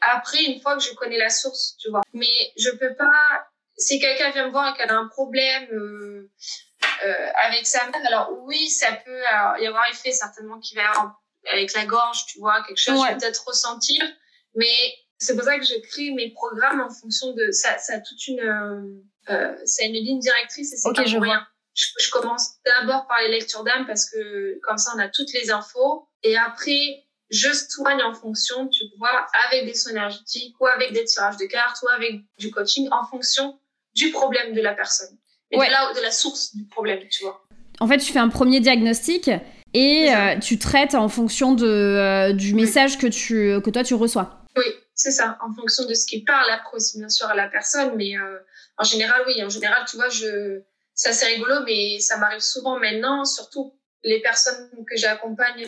après, 0.00 0.42
une 0.44 0.60
fois 0.60 0.76
que 0.76 0.82
je 0.82 0.94
connais 0.94 1.18
la 1.18 1.28
source, 1.28 1.76
tu 1.78 1.90
vois. 1.90 2.00
Mais 2.12 2.52
je 2.56 2.70
peux 2.70 2.94
pas 2.94 3.45
si 3.76 3.98
quelqu'un 3.98 4.30
vient 4.30 4.46
me 4.46 4.50
voir 4.50 4.74
et 4.74 4.76
qu'elle 4.76 4.90
a 4.90 4.96
un 4.96 5.08
problème 5.08 5.68
euh, 5.72 6.30
euh, 7.04 7.28
avec 7.44 7.66
sa 7.66 7.86
mère, 7.88 8.00
alors 8.06 8.30
oui, 8.42 8.68
ça 8.68 8.92
peut 9.04 9.22
y 9.60 9.66
avoir 9.66 9.88
effet 9.90 10.12
certainement 10.12 10.58
qui 10.60 10.74
va 10.74 11.16
avec 11.52 11.72
la 11.74 11.84
gorge, 11.84 12.26
tu 12.26 12.38
vois, 12.38 12.62
quelque 12.66 12.78
chose, 12.78 13.00
je 13.02 13.12
vais 13.12 13.18
peut-être 13.18 13.46
ressentir. 13.46 14.02
Mais 14.54 14.94
c'est 15.18 15.34
pour 15.34 15.44
ça 15.44 15.58
que 15.58 15.64
je 15.64 15.74
crée 15.88 16.10
mes 16.10 16.30
programmes 16.30 16.80
en 16.80 16.90
fonction 16.90 17.32
de 17.32 17.50
ça. 17.50 17.78
Ça 17.78 17.94
a 17.94 18.00
toute 18.00 18.26
une, 18.26 18.40
euh, 18.40 19.32
euh 19.32 19.56
ça 19.64 19.84
a 19.84 19.86
une 19.86 19.94
ligne 19.94 20.18
directrice 20.18 20.72
et 20.72 20.76
c'est 20.76 20.88
okay, 20.88 21.02
pas 21.02 21.08
je 21.08 21.18
rien. 21.18 21.46
Je, 21.74 21.86
je, 21.98 22.10
commence 22.10 22.54
d'abord 22.64 23.06
par 23.06 23.20
les 23.20 23.28
lectures 23.28 23.62
d'âme 23.62 23.86
parce 23.86 24.08
que 24.08 24.58
comme 24.62 24.78
ça 24.78 24.92
on 24.96 24.98
a 24.98 25.08
toutes 25.08 25.32
les 25.34 25.50
infos 25.50 26.08
et 26.22 26.36
après 26.38 27.04
je 27.28 27.52
soigne 27.52 28.02
en 28.02 28.14
fonction, 28.14 28.68
tu 28.68 28.84
vois, 28.98 29.26
avec 29.46 29.66
des 29.66 29.74
soins 29.74 29.92
énergétiques 29.92 30.58
ou 30.60 30.66
avec 30.66 30.92
des 30.92 31.04
tirages 31.04 31.36
de 31.36 31.44
cartes 31.44 31.82
ou 31.82 31.88
avec 31.88 32.22
du 32.38 32.50
coaching 32.50 32.88
en 32.92 33.04
fonction 33.04 33.58
du 33.96 34.12
problème 34.12 34.54
de 34.54 34.60
la 34.60 34.74
personne. 34.74 35.16
Et 35.50 35.56
de, 35.56 35.62
la, 35.62 35.92
de 35.94 36.00
la 36.00 36.10
source 36.10 36.54
du 36.54 36.66
problème, 36.66 37.00
tu 37.10 37.24
vois. 37.24 37.46
En 37.80 37.88
fait, 37.88 37.98
tu 37.98 38.12
fais 38.12 38.18
un 38.18 38.28
premier 38.28 38.60
diagnostic 38.60 39.30
et 39.74 40.14
euh, 40.14 40.38
tu 40.38 40.58
traites 40.58 40.94
en 40.94 41.08
fonction 41.08 41.54
de, 41.54 41.66
euh, 41.66 42.32
du 42.32 42.54
message 42.54 42.98
que, 42.98 43.06
tu, 43.06 43.60
que 43.62 43.70
toi 43.70 43.84
tu 43.84 43.94
reçois. 43.94 44.44
Oui, 44.56 44.64
c'est 44.94 45.10
ça, 45.10 45.38
en 45.40 45.52
fonction 45.52 45.86
de 45.86 45.94
ce 45.94 46.06
qui 46.06 46.24
parle 46.24 46.50
après 46.50 46.76
aussi, 46.76 46.98
bien 46.98 47.08
sûr, 47.08 47.28
à 47.28 47.34
la 47.34 47.48
personne. 47.48 47.94
Mais 47.96 48.16
euh, 48.16 48.38
en 48.78 48.84
général, 48.84 49.22
oui, 49.26 49.42
en 49.44 49.48
général, 49.48 49.84
tu 49.88 49.96
vois, 49.96 50.08
je... 50.08 50.62
ça 50.94 51.12
c'est 51.12 51.26
rigolo, 51.26 51.56
mais 51.64 51.98
ça 52.00 52.16
m'arrive 52.16 52.40
souvent 52.40 52.78
maintenant, 52.78 53.24
surtout 53.24 53.74
les 54.02 54.20
personnes 54.20 54.70
que 54.88 54.96
j'accompagne 54.96 55.66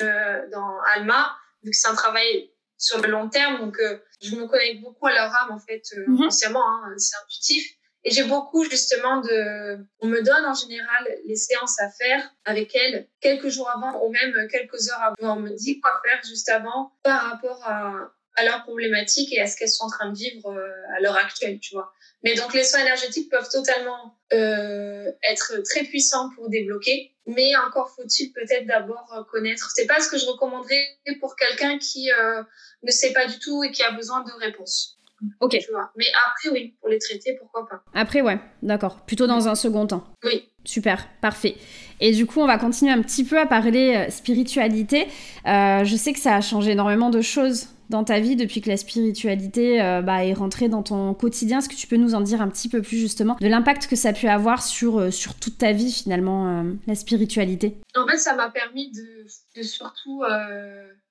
dans 0.53 0.81
Alma, 0.95 1.37
vu 1.63 1.71
que 1.71 1.77
c'est 1.77 1.89
un 1.89 1.95
travail 1.95 2.51
sur 2.79 3.03
le 3.03 3.09
long 3.11 3.29
terme. 3.29 3.59
Donc, 3.59 3.77
je 4.23 4.35
me 4.37 4.47
connecte 4.47 4.81
beaucoup 4.81 5.07
à 5.07 5.13
leur 5.13 5.35
âme, 5.35 5.51
en 5.51 5.59
fait, 5.59 5.83
mhm. 6.07 6.17
consciemment, 6.17 6.65
hein, 6.67 6.95
c'est 6.97 7.17
intuitif. 7.23 7.78
Et 8.09 8.11
j'ai 8.11 8.25
beaucoup, 8.25 8.65
justement, 8.65 9.21
de... 9.21 9.85
On 10.01 10.07
me 10.07 10.23
donne, 10.23 10.47
en 10.47 10.55
général, 10.55 11.09
les 11.27 11.37
séances 11.37 11.79
à 11.79 11.91
faire 11.91 12.35
avec 12.47 12.75
elles 12.75 13.07
quelques 13.21 13.49
jours 13.49 13.69
avant 13.69 14.03
ou 14.03 14.11
même 14.11 14.49
quelques 14.51 14.89
heures 14.89 15.03
avant. 15.03 15.37
On 15.37 15.41
me 15.41 15.51
dit 15.51 15.79
quoi 15.79 15.93
faire 16.03 16.19
juste 16.27 16.49
avant 16.49 16.91
par 17.03 17.21
rapport 17.31 17.63
à, 17.67 18.11
à 18.37 18.45
leurs 18.45 18.63
problématiques 18.63 19.31
et 19.35 19.43
à 19.43 19.47
ce 19.47 19.59
qu'elles 19.59 19.69
sont 19.69 19.85
en 19.85 19.91
train 19.91 20.11
de 20.11 20.17
vivre 20.17 20.49
euh, 20.49 20.97
à 20.97 21.01
l'heure 21.01 21.19
actuelle, 21.19 21.59
tu 21.61 21.75
vois. 21.75 21.93
Mais 22.25 22.35
donc 22.35 22.55
les 22.55 22.65
soins 22.65 22.81
énergétiques 22.81 23.31
peuvent 23.31 23.51
totalement 23.51 24.17
euh, 24.33 25.13
être 25.29 25.59
très 25.69 25.85
puissants 25.85 26.31
pour 26.35 26.49
débloquer, 26.49 27.13
mais 27.27 27.55
encore 27.57 27.91
faut-il 27.95 28.33
peut-être 28.33 28.67
d'abord 28.67 29.27
connaître. 29.31 29.71
C'est 29.75 29.87
pas 29.87 30.01
ce 30.01 30.09
que 30.09 30.17
je 30.17 30.25
recommanderais 30.25 30.99
pour 31.21 31.37
quelqu'un 31.37 31.79
qui 31.79 32.11
euh, 32.11 32.43
ne 32.83 32.91
sait 32.91 33.13
pas 33.13 33.27
du 33.27 33.39
tout 33.39 33.63
et 33.65 33.71
qui 33.71 33.83
a 33.83 33.91
besoin 33.91 34.23
de 34.23 34.33
réponses. 34.41 34.98
Ok. 35.41 35.59
Tu 35.61 35.71
vois. 35.71 35.91
Mais 35.97 36.07
après 36.27 36.51
oui, 36.51 36.75
pour 36.81 36.89
les 36.89 36.99
traiter, 36.99 37.37
pourquoi 37.39 37.67
pas. 37.69 37.83
Après 37.95 38.21
ouais, 38.21 38.39
d'accord. 38.63 39.01
Plutôt 39.07 39.27
dans 39.27 39.49
un 39.49 39.55
second 39.55 39.87
temps. 39.87 40.05
Oui. 40.25 40.49
Super, 40.65 41.09
parfait. 41.21 41.57
Et 42.01 42.13
du 42.13 42.27
coup, 42.27 42.41
on 42.41 42.47
va 42.47 42.59
continuer 42.59 42.93
un 42.93 43.03
petit 43.03 43.25
peu 43.25 43.39
à 43.39 43.47
parler 43.47 43.95
euh, 43.97 44.11
spiritualité. 44.11 45.09
Euh, 45.47 45.85
je 45.85 45.97
sais 45.97 46.13
que 46.13 46.19
ça 46.19 46.37
a 46.37 46.41
changé 46.41 46.73
énormément 46.73 47.11
de 47.11 47.23
choses 47.23 47.69
dans 47.89 48.05
ta 48.05 48.21
vie 48.21 48.37
depuis 48.37 48.61
que 48.61 48.69
la 48.69 48.77
spiritualité 48.77 49.81
euh, 49.83 50.03
bah, 50.03 50.25
est 50.25 50.35
rentrée 50.35 50.69
dans 50.69 50.83
ton 50.83 51.15
quotidien. 51.15 51.59
Est-ce 51.59 51.69
que 51.69 51.75
tu 51.75 51.87
peux 51.87 51.97
nous 51.97 52.15
en 52.15 52.21
dire 52.21 52.43
un 52.43 52.49
petit 52.49 52.69
peu 52.69 52.83
plus 52.83 52.99
justement 52.99 53.37
de 53.41 53.49
l'impact 53.49 53.87
que 53.87 53.97
ça 53.97 54.11
a 54.11 54.13
pu 54.13 54.29
avoir 54.29 54.63
sur, 54.63 54.99
euh, 54.99 55.11
sur 55.11 55.35
toute 55.35 55.59
ta 55.59 55.73
vie 55.73 55.93
finalement, 55.93 56.61
euh, 56.61 56.73
la 56.87 56.95
spiritualité? 56.95 57.79
En 57.97 58.07
fait, 58.07 58.19
ça 58.19 58.35
m'a 58.35 58.51
permis 58.51 58.91
de, 58.91 59.27
de 59.57 59.63
surtout 59.63 60.23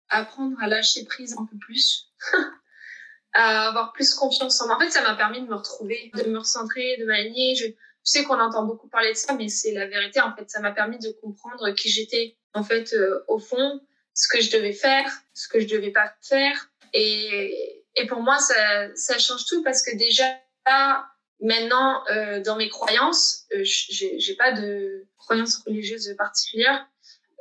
apprendre 0.09 0.55
à 0.61 0.67
lâcher 0.67 1.03
prise 1.05 1.35
un 1.37 1.45
peu 1.45 1.57
plus. 1.57 2.09
à 3.33 3.69
avoir 3.69 3.93
plus 3.93 4.13
confiance 4.13 4.61
en 4.61 4.67
moi. 4.67 4.77
En 4.77 4.79
fait, 4.79 4.89
ça 4.89 5.01
m'a 5.01 5.15
permis 5.15 5.41
de 5.41 5.47
me 5.47 5.55
retrouver, 5.55 6.11
de 6.15 6.23
me 6.29 6.39
recentrer, 6.39 6.97
de 6.97 7.05
m'aligner. 7.05 7.55
Je, 7.55 7.67
sais 8.03 8.23
qu'on 8.23 8.39
entend 8.39 8.63
beaucoup 8.63 8.87
parler 8.87 9.11
de 9.11 9.17
ça, 9.17 9.33
mais 9.33 9.49
c'est 9.49 9.73
la 9.73 9.85
vérité. 9.85 10.21
En 10.21 10.33
fait, 10.33 10.49
ça 10.49 10.61
m'a 10.61 10.71
permis 10.71 10.97
de 10.97 11.11
comprendre 11.21 11.69
qui 11.71 11.89
j'étais, 11.89 12.37
en 12.53 12.63
fait, 12.63 12.95
au 13.27 13.37
fond, 13.37 13.81
ce 14.13 14.29
que 14.29 14.41
je 14.41 14.49
devais 14.49 14.71
faire, 14.71 15.05
ce 15.33 15.49
que 15.49 15.59
je 15.59 15.67
devais 15.67 15.91
pas 15.91 16.13
faire. 16.21 16.69
Et, 16.93 17.83
et 17.97 18.07
pour 18.07 18.21
moi, 18.21 18.39
ça, 18.39 18.95
ça 18.95 19.17
change 19.17 19.45
tout 19.45 19.61
parce 19.61 19.83
que 19.83 19.93
déjà, 19.97 20.23
maintenant, 21.41 22.03
euh, 22.09 22.41
dans 22.41 22.55
mes 22.55 22.69
croyances, 22.69 23.45
euh, 23.53 23.61
j'ai 23.63 24.35
pas 24.35 24.51
de 24.53 25.05
croyances 25.17 25.57
religieuses 25.65 26.13
particulières 26.17 26.85
euh, 26.85 26.96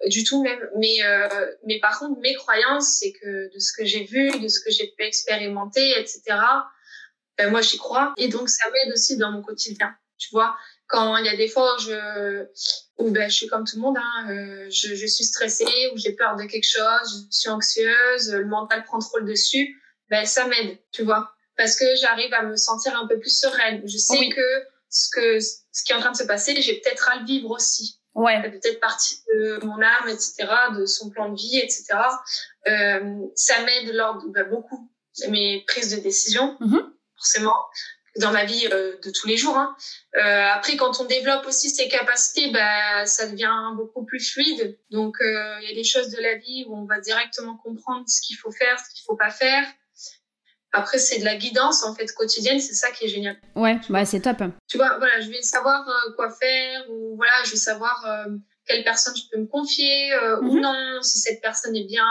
du 0.07 0.25
tout 0.25 0.43
même. 0.43 0.61
Mais, 0.77 1.03
euh, 1.03 1.47
mais 1.65 1.81
par 1.81 1.99
contre, 1.99 2.21
mes 2.21 2.35
croyances, 2.35 2.99
c'est 3.01 3.13
que 3.13 3.53
de 3.53 3.59
ce 3.59 3.73
que 3.73 3.85
j'ai 3.85 4.05
vu, 4.05 4.31
de 4.39 4.49
ce 4.49 4.61
que 4.61 4.71
j'ai 4.71 4.89
pu 4.97 5.05
expérimenter, 5.05 5.99
etc., 5.99 6.23
ben 7.39 7.51
moi, 7.51 7.61
j'y 7.61 7.77
crois. 7.79 8.15
Et 8.17 8.29
donc, 8.29 8.49
ça 8.49 8.65
m'aide 8.71 8.93
aussi 8.93 9.17
dans 9.17 9.31
mon 9.31 9.43
quotidien. 9.43 9.95
Tu 10.19 10.29
vois, 10.33 10.57
quand 10.87 11.17
il 11.19 11.27
y 11.27 11.29
a 11.29 11.37
des 11.37 11.49
fois 11.49 11.77
où 11.77 11.81
je, 11.81 12.47
où 12.99 13.11
ben, 13.11 13.29
je 13.29 13.35
suis 13.35 13.47
comme 13.47 13.65
tout 13.65 13.77
le 13.77 13.83
monde, 13.83 13.99
hein, 13.99 14.31
euh, 14.31 14.67
je, 14.71 14.95
je, 14.95 15.07
suis 15.07 15.25
stressée, 15.25 15.91
ou 15.93 15.99
j'ai 15.99 16.13
peur 16.13 16.37
de 16.37 16.45
quelque 16.45 16.69
chose, 16.69 17.29
je 17.31 17.37
suis 17.37 17.49
anxieuse, 17.51 18.33
le 18.33 18.47
mental 18.47 18.85
prend 18.85 18.99
trop 18.99 19.19
le 19.19 19.27
dessus, 19.27 19.77
ben, 20.09 20.25
ça 20.25 20.47
m'aide, 20.47 20.79
tu 20.93 21.03
vois. 21.03 21.31
Parce 21.57 21.77
que 21.77 21.85
j'arrive 21.97 22.33
à 22.35 22.43
me 22.43 22.57
sentir 22.57 22.99
un 22.99 23.07
peu 23.07 23.19
plus 23.19 23.39
sereine. 23.39 23.83
Je 23.87 23.97
sais 23.97 24.29
que 24.29 24.65
ce 24.89 25.09
que, 25.11 25.41
ce 25.41 25.85
qui 25.85 25.93
est 25.93 25.95
en 25.95 26.01
train 26.01 26.13
de 26.13 26.17
se 26.17 26.25
passer, 26.25 26.61
j'ai 26.63 26.81
peut-être 26.81 27.09
à 27.09 27.21
le 27.21 27.27
vivre 27.27 27.51
aussi. 27.51 27.99
Ouais. 28.17 28.41
Ça 28.43 28.49
peut-être 28.49 28.81
partie 28.81 29.17
de 29.33 29.65
mon 29.65 29.81
âme, 29.81 30.09
etc., 30.09 30.49
de 30.77 30.87
son 30.87 31.11
plan 31.11 31.29
de 31.29 31.37
vie, 31.37 31.59
etc. 31.59 31.85
Euh, 32.67 33.15
ça 33.35 33.63
m'aide 33.63 33.95
lors 33.95 34.23
de, 34.23 34.29
ben, 34.31 34.49
beaucoup 34.49 34.91
de 35.23 35.31
mes 35.31 35.65
prises 35.67 35.95
de 35.95 36.01
décision, 36.01 36.57
mm-hmm. 36.61 36.83
forcément 37.17 37.57
dans 38.19 38.33
ma 38.33 38.45
vie 38.45 38.67
euh, 38.73 38.97
de 39.03 39.11
tous 39.11 39.27
les 39.27 39.37
jours. 39.37 39.57
Hein. 39.57 39.77
Euh, 40.17 40.49
après, 40.53 40.77
quand 40.77 41.01
on 41.01 41.05
développe 41.05 41.47
aussi 41.47 41.71
ses 41.71 41.89
capacités, 41.89 42.51
bah, 42.51 43.07
ça 43.07 43.29
devient 43.29 43.53
beaucoup 43.77 44.05
plus 44.05 44.33
fluide. 44.33 44.79
Donc, 44.91 45.17
euh, 45.21 45.59
il 45.63 45.69
y 45.69 45.73
a 45.73 45.75
des 45.75 45.85
choses 45.85 46.11
de 46.11 46.21
la 46.21 46.37
vie 46.37 46.65
où 46.69 46.77
on 46.77 46.87
va 46.87 47.01
directement 47.01 47.57
comprendre 47.57 48.05
ce 48.09 48.21
qu'il 48.21 48.37
faut 48.37 48.51
faire, 48.51 48.79
ce 48.79 48.95
qu'il 48.95 49.05
faut 49.05 49.17
pas 49.17 49.31
faire. 49.31 49.65
Après, 50.77 50.99
c'est 50.99 51.19
de 51.19 51.25
la 51.25 51.37
guidance 51.37 51.83
en 51.85 51.95
fait 51.95 52.13
quotidienne, 52.13 52.61
c'est 52.61 52.75
ça 52.75 52.91
qui 52.91 53.07
est 53.07 53.09
génial. 53.09 53.37
Ouais, 53.55 53.81
bah 53.89 54.05
c'est 54.05 54.21
top. 54.21 54.39
Tu 54.69 54.77
vois, 54.77 54.99
voilà, 54.99 55.21
je 55.21 55.31
vais 55.31 55.43
savoir 55.43 55.89
quoi 56.17 56.31
faire 56.31 56.85
ou 56.91 57.17
voilà, 57.17 57.33
je 57.45 57.53
vais 57.53 57.57
savoir 57.57 58.05
quelle 58.67 58.85
personne 58.85 59.15
je 59.17 59.23
peux 59.33 59.41
me 59.41 59.47
confier 59.47 60.11
ou 60.43 60.55
mhm. 60.55 60.61
non, 60.61 61.03
si 61.03 61.19
cette 61.19 61.41
personne 61.41 61.75
est 61.75 61.87
bien 61.87 62.07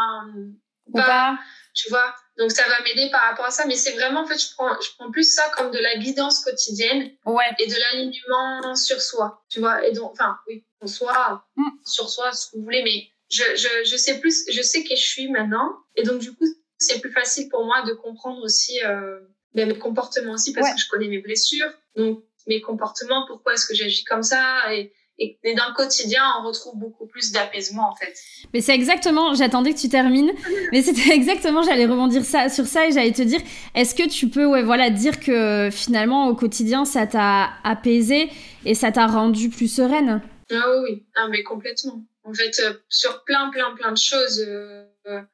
ou 0.87 0.93
pas. 0.93 1.37
Tu 1.75 1.89
vois, 1.89 2.15
donc 2.37 2.51
ça 2.51 2.63
va 2.67 2.81
m'aider 2.83 3.09
par 3.11 3.21
rapport 3.21 3.45
à 3.45 3.51
ça, 3.51 3.65
mais 3.65 3.75
c'est 3.75 3.91
vraiment 3.93 4.21
en 4.21 4.25
fait 4.25 4.41
je 4.41 4.53
prends 4.55 4.79
je 4.81 4.89
prends 4.97 5.11
plus 5.11 5.35
ça 5.35 5.43
comme 5.55 5.71
de 5.71 5.77
la 5.77 5.97
guidance 5.97 6.39
quotidienne 6.39 7.11
ouais. 7.25 7.43
et 7.59 7.67
de 7.67 7.75
l'alignement 7.75 8.75
sur 8.75 9.01
soi, 9.01 9.43
tu 9.49 9.59
vois. 9.59 9.85
Et 9.85 9.91
donc 9.91 10.11
enfin 10.13 10.37
oui, 10.47 10.65
en 10.81 10.87
soi, 10.87 11.45
mm. 11.57 11.69
sur 11.85 12.09
soi, 12.09 12.31
ce 12.31 12.51
que 12.51 12.57
vous 12.57 12.63
voulez, 12.63 12.81
mais 12.83 13.07
je, 13.29 13.43
je 13.57 13.89
je 13.89 13.97
sais 13.97 14.19
plus, 14.19 14.45
je 14.49 14.61
sais 14.61 14.83
qui 14.83 14.95
je 14.95 15.05
suis 15.05 15.29
maintenant 15.29 15.69
et 15.95 16.03
donc 16.03 16.19
du 16.19 16.33
coup 16.33 16.45
c'est 16.85 16.99
plus 16.99 17.11
facile 17.11 17.49
pour 17.49 17.65
moi 17.65 17.81
de 17.83 17.93
comprendre 17.93 18.41
aussi 18.43 18.83
euh, 18.83 19.19
ben, 19.53 19.67
mes 19.67 19.77
comportements 19.77 20.33
aussi 20.33 20.53
parce 20.53 20.71
que 20.73 20.79
je 20.79 20.89
connais 20.89 21.07
mes 21.07 21.19
blessures, 21.19 21.71
donc 21.95 22.23
mes 22.47 22.61
comportements, 22.61 23.25
pourquoi 23.27 23.53
est-ce 23.53 23.65
que 23.65 23.73
j'agis 23.73 24.03
comme 24.03 24.23
ça 24.23 24.73
et 24.73 24.93
et, 25.17 25.37
dans 25.55 25.69
le 25.69 25.73
quotidien, 25.73 26.21
on 26.39 26.47
retrouve 26.47 26.77
beaucoup 26.77 27.07
plus 27.07 27.31
d'apaisement 27.31 27.89
en 27.89 27.95
fait. 27.95 28.13
Mais 28.53 28.59
c'est 28.59 28.73
exactement, 28.73 29.33
j'attendais 29.33 29.73
que 29.73 29.79
tu 29.79 29.87
termines, 29.87 30.31
mais 30.71 30.81
c'était 30.81 31.13
exactement, 31.13 31.63
j'allais 31.63 31.85
rebondir 31.85 32.25
ça, 32.25 32.49
sur 32.49 32.65
ça 32.65 32.87
et 32.87 32.91
j'allais 32.91 33.13
te 33.13 33.21
dire, 33.21 33.39
est-ce 33.75 33.95
que 33.95 34.07
tu 34.09 34.27
peux 34.27 34.45
ouais, 34.45 34.63
voilà, 34.63 34.89
dire 34.89 35.19
que 35.19 35.69
finalement 35.71 36.27
au 36.27 36.35
quotidien 36.35 36.83
ça 36.83 37.07
t'a 37.07 37.51
apaisé 37.63 38.29
et 38.65 38.75
ça 38.75 38.91
t'a 38.91 39.07
rendu 39.07 39.49
plus 39.49 39.73
sereine? 39.73 40.21
Ah 40.51 40.81
oui, 40.83 41.05
ah, 41.15 41.27
mais 41.29 41.43
complètement. 41.43 42.03
En 42.23 42.33
fait, 42.33 42.59
euh, 42.59 42.73
sur 42.89 43.23
plein, 43.23 43.49
plein, 43.51 43.73
plein 43.75 43.91
de 43.91 43.97
choses, 43.97 44.43
euh, 44.45 44.83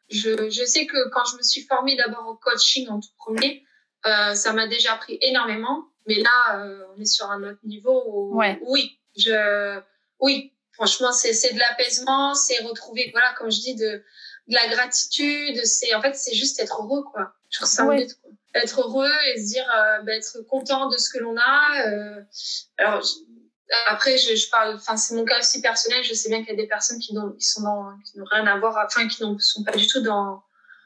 je, 0.10 0.50
je, 0.50 0.66
sais 0.66 0.86
que 0.86 1.10
quand 1.10 1.24
je 1.32 1.38
me 1.38 1.44
suis 1.44 1.62
formée 1.62 1.96
d'abord 1.96 2.28
au 2.28 2.36
coaching 2.36 2.88
en 2.90 3.00
tout 3.00 3.10
premier, 3.18 3.64
euh, 4.06 4.34
ça 4.36 4.54
m'a 4.54 4.68
déjà 4.68 4.96
pris 4.96 5.18
énormément, 5.22 5.86
mais 6.08 6.16
là, 6.16 6.68
on 6.96 7.00
est 7.00 7.06
sur 7.06 7.30
un 7.30 7.44
autre 7.44 7.60
niveau 7.64 8.04
où, 8.08 8.38
ouais. 8.38 8.60
oui, 8.64 9.00
je, 9.16 9.80
oui, 10.20 10.54
franchement, 10.74 11.12
c'est, 11.12 11.54
de 11.54 11.60
l'apaisement, 11.60 12.34
c'est 12.34 12.64
retrouver, 12.64 13.10
voilà, 13.12 13.34
comme 13.38 13.52
je 13.52 13.60
dis, 13.60 13.76
de, 13.76 14.04
de 14.48 14.56
la 14.56 14.68
gratitude. 14.68 15.64
C'est, 15.66 15.94
en 15.94 16.02
fait, 16.02 16.16
c'est 16.16 16.34
juste 16.34 16.60
être 16.60 16.82
heureux, 16.82 17.04
quoi. 17.04 17.34
Je 17.50 17.66
ça 17.66 17.86
quoi. 17.86 17.96
Être 18.54 18.82
heureux 18.82 19.12
et 19.34 19.42
se 19.42 19.48
dire, 19.48 19.66
euh, 19.76 20.02
bah, 20.02 20.14
être 20.14 20.42
content 20.50 20.90
de 20.90 20.98
ce 20.98 21.10
que 21.10 21.20
l'on 21.20 21.36
a. 21.38 21.88
Euh, 21.88 22.22
alors, 22.78 23.04
après, 23.88 24.18
je, 24.18 24.36
je 24.36 24.50
parle, 24.50 24.76
enfin, 24.76 24.98
c'est 24.98 25.16
mon 25.16 25.26
cas 25.26 25.40
aussi 25.40 25.62
personnel. 25.62 26.04
Je 26.04 26.14
sais 26.14 26.30
bien 26.30 26.40
qu'il 26.40 26.50
y 26.50 26.54
a 26.54 26.62
des 26.62 26.68
personnes 26.68 27.00
qui 27.00 27.14
n'ont, 27.14 27.32
qui 27.32 27.46
sont 27.46 27.62
dans, 27.62 27.98
qui 28.06 28.18
n'ont 28.18 28.26
rien 28.30 28.46
à 28.48 28.60
voir, 28.60 28.78
enfin, 28.86 29.08
qui 29.08 29.24
ne 29.24 29.38
sont 29.40 29.64
pas 29.64 29.72
du 29.78 29.88
tout 29.88 30.02
dans 30.02 30.44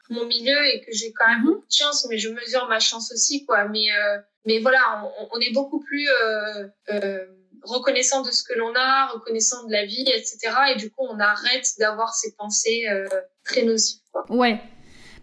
mon 0.08 0.24
milieu 0.26 0.64
et 0.66 0.84
que 0.84 0.92
j'ai 0.92 1.12
quand 1.12 1.26
même 1.26 1.40
mhm. 1.40 1.46
beaucoup 1.46 1.66
de 1.66 1.74
chance, 1.74 2.06
mais 2.08 2.18
je 2.18 2.28
mesure 2.28 2.68
ma 2.68 2.78
chance 2.78 3.12
aussi, 3.12 3.44
quoi. 3.44 3.66
Mais, 3.68 3.92
euh, 3.92 4.18
mais 4.44 4.60
voilà, 4.60 5.02
on, 5.18 5.28
on, 5.32 5.40
est 5.40 5.52
beaucoup 5.52 5.80
plus, 5.80 6.08
euh, 6.08 6.68
euh, 6.90 7.26
reconnaissant 7.66 8.22
de 8.22 8.30
ce 8.30 8.42
que 8.42 8.54
l'on 8.54 8.72
a, 8.74 9.06
reconnaissant 9.08 9.64
de 9.64 9.72
la 9.72 9.84
vie, 9.84 10.04
etc. 10.08 10.38
Et 10.74 10.76
du 10.76 10.90
coup, 10.90 11.04
on 11.08 11.18
arrête 11.18 11.72
d'avoir 11.78 12.14
ces 12.14 12.34
pensées 12.36 12.86
euh, 12.88 13.08
très 13.44 13.62
nocives. 13.62 14.00
Quoi. 14.12 14.24
Ouais. 14.28 14.60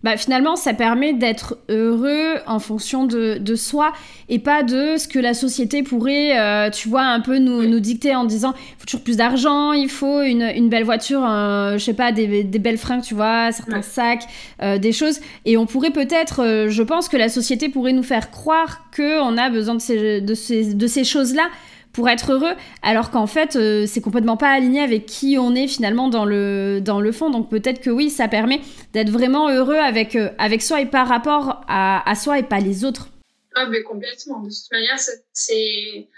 Bah, 0.03 0.17
finalement, 0.17 0.55
ça 0.55 0.73
permet 0.73 1.13
d'être 1.13 1.57
heureux 1.69 2.35
en 2.45 2.59
fonction 2.59 3.05
de, 3.05 3.37
de, 3.39 3.55
soi 3.55 3.93
et 4.27 4.37
pas 4.37 4.61
de 4.61 4.97
ce 4.97 5.07
que 5.07 5.17
la 5.17 5.33
société 5.33 5.81
pourrait, 5.81 6.37
euh, 6.37 6.69
tu 6.69 6.89
vois, 6.89 7.03
un 7.03 7.21
peu 7.21 7.37
nous, 7.37 7.65
nous, 7.65 7.79
dicter 7.79 8.13
en 8.13 8.25
disant 8.25 8.53
il 8.57 8.79
faut 8.79 8.85
toujours 8.85 9.03
plus 9.03 9.17
d'argent, 9.17 9.71
il 9.71 9.89
faut 9.89 10.21
une, 10.21 10.41
une 10.41 10.67
belle 10.67 10.83
voiture, 10.83 11.21
je 11.21 11.77
sais 11.79 11.93
pas, 11.93 12.11
des, 12.11 12.43
des, 12.43 12.59
belles 12.59 12.77
fringues, 12.77 13.01
tu 13.01 13.13
vois, 13.13 13.51
certains 13.53 13.81
sacs, 13.81 14.23
euh, 14.61 14.77
des 14.77 14.91
choses. 14.91 15.21
Et 15.45 15.55
on 15.55 15.65
pourrait 15.65 15.91
peut-être, 15.91 16.67
je 16.67 16.83
pense 16.83 17.07
que 17.07 17.17
la 17.17 17.29
société 17.29 17.69
pourrait 17.69 17.93
nous 17.93 18.03
faire 18.03 18.29
croire 18.29 18.85
qu'on 18.95 19.37
a 19.37 19.49
besoin 19.49 19.75
de 19.75 19.81
ces, 19.81 20.21
de 20.21 20.33
ces, 20.33 20.73
de 20.73 20.87
ces 20.87 21.03
choses-là 21.03 21.49
pour 21.93 22.09
être 22.09 22.33
heureux, 22.33 22.55
alors 22.81 23.11
qu'en 23.11 23.27
fait, 23.27 23.55
euh, 23.55 23.85
c'est 23.87 24.01
complètement 24.01 24.35
pas 24.35 24.49
aligné 24.49 24.81
avec 24.81 25.05
qui 25.05 25.37
on 25.37 25.53
est 25.53 25.67
finalement 25.67 26.09
dans 26.09 26.25
le, 26.25 26.79
dans 26.81 26.99
le 26.99 27.11
fond. 27.11 27.29
Donc 27.29 27.49
peut-être 27.49 27.81
que 27.81 27.91
oui, 27.91 28.09
ça 28.09 28.27
permet 28.27 28.61
d'être 28.93 29.11
vraiment 29.11 29.49
heureux 29.49 29.77
avec, 29.77 30.15
euh, 30.15 30.29
avec 30.39 30.63
soi 30.63 30.81
et 30.81 30.87
par 30.87 31.07
rapport 31.07 31.63
à, 31.67 32.09
à, 32.09 32.15
soi 32.15 32.39
et 32.39 32.43
pas 32.43 32.59
les 32.59 32.83
autres. 32.83 33.09
Ah, 33.55 33.67
mais 33.67 33.83
complètement. 33.83 34.39
De 34.39 34.49
toute 34.49 34.71
manière, 34.71 34.97
c'est. 35.31 36.09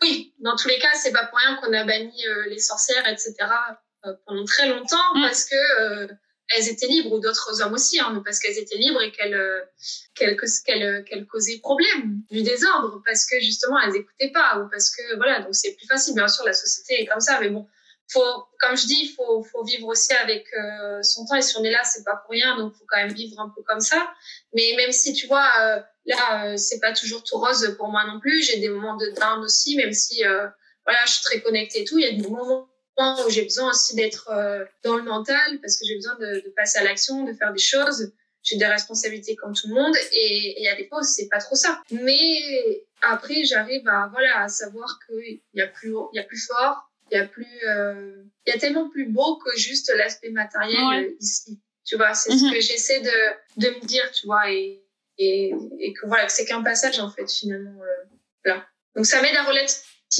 Oui, 0.00 0.32
dans 0.38 0.54
tous 0.54 0.68
les 0.68 0.78
cas, 0.78 0.90
c'est 0.94 1.12
pas 1.12 1.26
pour 1.26 1.38
rien 1.38 1.56
qu'on 1.56 1.72
a 1.72 1.84
banni 1.84 2.26
euh, 2.28 2.48
les 2.48 2.60
sorcières, 2.60 3.06
etc. 3.08 3.34
pendant 4.26 4.44
très 4.44 4.68
longtemps, 4.68 5.14
mm. 5.16 5.22
parce 5.22 5.44
que 5.46 6.08
elles 6.54 6.68
étaient 6.68 6.86
libres, 6.86 7.12
ou 7.12 7.20
d'autres 7.20 7.62
hommes 7.62 7.72
aussi, 7.72 7.98
hein, 8.00 8.22
parce 8.24 8.38
qu'elles 8.38 8.58
étaient 8.58 8.76
libres 8.76 9.00
et 9.02 9.10
qu'elles 9.12 9.34
euh, 9.34 9.60
qu'elles 10.14 10.36
qu'elles 10.64 11.04
qu'elles 11.04 11.26
causaient 11.26 11.58
problème, 11.58 12.20
du 12.30 12.42
désordre, 12.42 13.02
parce 13.04 13.24
que 13.26 13.40
justement 13.40 13.80
elles 13.80 13.96
écoutaient 13.96 14.32
pas, 14.32 14.58
ou 14.58 14.68
parce 14.68 14.94
que 14.94 15.16
voilà, 15.16 15.40
donc 15.40 15.54
c'est 15.54 15.74
plus 15.74 15.86
facile. 15.86 16.14
Bien 16.14 16.28
sûr, 16.28 16.44
la 16.44 16.52
société 16.52 17.02
est 17.02 17.06
comme 17.06 17.20
ça, 17.20 17.40
mais 17.40 17.48
bon, 17.48 17.66
faut, 18.12 18.46
comme 18.60 18.76
je 18.76 18.86
dis, 18.86 19.08
faut, 19.08 19.42
faut 19.42 19.64
vivre 19.64 19.88
aussi 19.88 20.12
avec 20.12 20.46
euh, 20.54 21.02
son 21.02 21.26
temps. 21.26 21.36
Et 21.36 21.42
si 21.42 21.56
on 21.56 21.64
est 21.64 21.70
là, 21.70 21.82
c'est 21.84 22.04
pas 22.04 22.16
pour 22.16 22.30
rien, 22.30 22.56
donc 22.58 22.74
faut 22.74 22.84
quand 22.88 22.98
même 22.98 23.12
vivre 23.12 23.40
un 23.40 23.52
peu 23.54 23.62
comme 23.62 23.80
ça. 23.80 24.12
Mais 24.52 24.74
même 24.76 24.92
si 24.92 25.12
tu 25.14 25.26
vois, 25.26 25.48
euh, 25.60 25.80
là, 26.06 26.46
euh, 26.46 26.56
c'est 26.56 26.80
pas 26.80 26.92
toujours 26.92 27.22
tout 27.22 27.38
rose 27.38 27.74
pour 27.76 27.88
moi 27.88 28.04
non 28.06 28.20
plus. 28.20 28.42
J'ai 28.42 28.58
des 28.58 28.68
moments 28.68 28.96
de 28.96 29.06
down 29.18 29.42
aussi, 29.42 29.76
même 29.76 29.92
si 29.92 30.22
voilà, 30.84 30.98
je 31.06 31.12
suis 31.12 31.22
très 31.22 31.40
connectée 31.40 31.82
et 31.82 31.84
tout. 31.84 31.98
Il 31.98 32.04
y 32.04 32.08
a 32.08 32.12
des 32.12 32.28
moments 32.28 32.68
où 32.96 33.30
j'ai 33.30 33.42
besoin 33.42 33.70
aussi 33.70 33.96
d'être 33.96 34.30
dans 34.82 34.96
le 34.96 35.02
mental 35.02 35.60
parce 35.60 35.78
que 35.78 35.84
j'ai 35.86 35.96
besoin 35.96 36.14
de, 36.16 36.42
de, 36.44 36.52
passer 36.56 36.78
à 36.78 36.84
l'action, 36.84 37.24
de 37.24 37.32
faire 37.32 37.52
des 37.52 37.58
choses. 37.58 38.12
J'ai 38.42 38.56
des 38.56 38.66
responsabilités 38.66 39.36
comme 39.36 39.54
tout 39.54 39.68
le 39.68 39.74
monde 39.74 39.96
et 40.12 40.54
il 40.58 40.62
y 40.62 40.68
a 40.68 40.76
des 40.76 40.86
fois 40.86 41.02
c'est 41.02 41.28
pas 41.28 41.38
trop 41.38 41.56
ça. 41.56 41.82
Mais 41.90 42.84
après, 43.02 43.44
j'arrive 43.44 43.86
à 43.88 44.08
voilà 44.12 44.42
à 44.42 44.48
savoir 44.48 44.98
qu'il 45.06 45.40
y 45.54 45.60
a 45.60 45.66
plus 45.66 45.94
il 46.12 46.16
y 46.16 46.20
a 46.20 46.24
plus 46.24 46.46
fort 46.46 46.90
il 47.10 47.18
y 47.18 47.20
a 47.20 47.26
plus, 47.26 47.46
euh, 47.68 48.22
il 48.46 48.52
y 48.52 48.56
a 48.56 48.58
tellement 48.58 48.88
plus 48.88 49.06
beau 49.06 49.36
que 49.36 49.56
juste 49.56 49.92
l'aspect 49.96 50.30
matériel 50.30 51.04
euh, 51.04 51.16
ici. 51.20 51.60
Tu 51.84 51.96
vois, 51.96 52.14
c'est 52.14 52.36
ce 52.36 52.44
mhm. 52.44 52.52
que 52.52 52.60
j'essaie 52.60 53.00
de, 53.00 53.60
de 53.60 53.68
me 53.68 53.86
dire, 53.86 54.10
tu 54.10 54.26
vois, 54.26 54.50
et, 54.50 54.82
et, 55.18 55.52
et 55.78 55.92
que 55.92 56.06
voilà, 56.06 56.26
que 56.26 56.32
c'est 56.32 56.46
qu'un 56.46 56.62
passage 56.62 56.98
en 56.98 57.10
fait 57.10 57.30
finalement 57.30 57.78
euh, 57.82 58.04
là. 58.46 58.66
Donc 58.96 59.06
ça 59.06 59.20
m'aide 59.20 59.36
à 59.36 59.42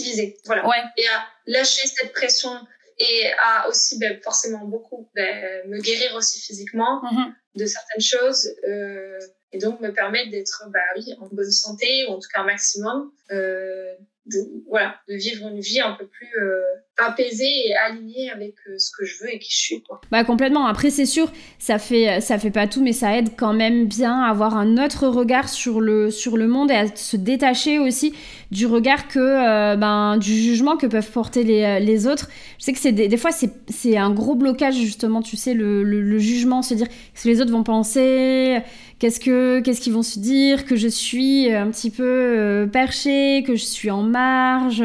relativiser, 0.02 0.36
voilà, 0.44 0.66
ouais. 0.66 0.82
et 0.96 1.06
à 1.08 1.26
lâcher 1.46 1.86
cette 1.86 2.12
pression 2.12 2.50
et 2.98 3.30
à 3.42 3.68
aussi 3.68 3.98
ben, 3.98 4.20
forcément 4.22 4.64
beaucoup 4.64 5.08
ben, 5.14 5.68
me 5.68 5.80
guérir 5.80 6.14
aussi 6.14 6.40
physiquement 6.40 7.02
mhm. 7.02 7.34
de 7.56 7.66
certaines 7.66 8.02
choses 8.02 8.54
euh, 8.68 9.18
et 9.52 9.58
donc 9.58 9.80
me 9.80 9.92
permettre 9.92 10.30
d'être 10.30 10.64
bah 10.72 10.80
oui 10.96 11.12
en 11.20 11.28
bonne 11.32 11.50
santé 11.50 12.06
ou 12.06 12.12
en 12.12 12.18
tout 12.20 12.28
cas 12.32 12.42
un 12.42 12.44
maximum 12.44 13.10
euh, 13.32 13.94
de, 14.26 14.38
voilà, 14.68 15.00
de 15.08 15.14
vivre 15.14 15.48
une 15.48 15.60
vie 15.60 15.80
un 15.80 15.92
peu 15.92 16.06
plus 16.06 16.30
euh, 16.40 16.62
apaisée 16.96 17.68
et 17.68 17.74
alignée 17.74 18.30
avec 18.30 18.54
euh, 18.68 18.78
ce 18.78 18.90
que 18.96 19.04
je 19.04 19.22
veux 19.22 19.34
et 19.34 19.38
qui 19.38 19.50
je 19.50 19.58
suis. 19.58 19.82
Quoi. 19.82 20.00
Bah 20.10 20.24
complètement. 20.24 20.66
Après 20.66 20.90
c'est 20.90 21.06
sûr, 21.06 21.30
ça 21.58 21.78
fait 21.78 22.20
ça 22.20 22.38
fait 22.38 22.50
pas 22.50 22.66
tout, 22.66 22.82
mais 22.82 22.92
ça 22.92 23.16
aide 23.16 23.30
quand 23.36 23.52
même 23.52 23.86
bien 23.86 24.22
à 24.22 24.30
avoir 24.30 24.56
un 24.56 24.76
autre 24.78 25.08
regard 25.08 25.48
sur 25.48 25.80
le 25.80 26.10
sur 26.10 26.36
le 26.36 26.46
monde 26.46 26.70
et 26.70 26.74
à 26.74 26.94
se 26.94 27.16
détacher 27.16 27.78
aussi 27.78 28.14
du 28.50 28.66
regard 28.66 29.08
que 29.08 29.18
euh, 29.18 29.76
ben 29.76 30.16
du 30.18 30.34
jugement 30.34 30.76
que 30.76 30.86
peuvent 30.86 31.10
porter 31.10 31.42
les, 31.42 31.80
les 31.80 32.06
autres. 32.06 32.28
Je 32.58 32.64
sais 32.64 32.72
que 32.72 32.78
c'est 32.78 32.92
des, 32.92 33.08
des, 33.08 33.16
fois 33.16 33.30
c'est 33.32 33.96
un 33.96 34.10
gros 34.10 34.36
blocage 34.36 34.74
justement, 34.74 35.22
tu 35.22 35.36
sais 35.36 35.54
le, 35.54 35.82
le, 35.82 36.00
le 36.00 36.18
jugement, 36.18 36.62
se 36.62 36.74
dire 36.74 36.86
ce 37.14 37.24
que 37.24 37.28
les 37.28 37.40
autres 37.40 37.52
vont 37.52 37.64
penser 37.64 38.62
qu'est-ce 39.04 39.20
que 39.20 39.60
qu'est-ce 39.60 39.80
qu'ils 39.80 39.92
vont 39.92 40.02
se 40.02 40.18
dire 40.18 40.64
que 40.64 40.76
je 40.76 40.88
suis 40.88 41.52
un 41.52 41.70
petit 41.70 41.90
peu 41.90 42.04
euh, 42.04 42.66
perché 42.66 43.42
que 43.46 43.54
je 43.54 43.64
suis 43.64 43.90
en 43.90 44.02
marge 44.02 44.82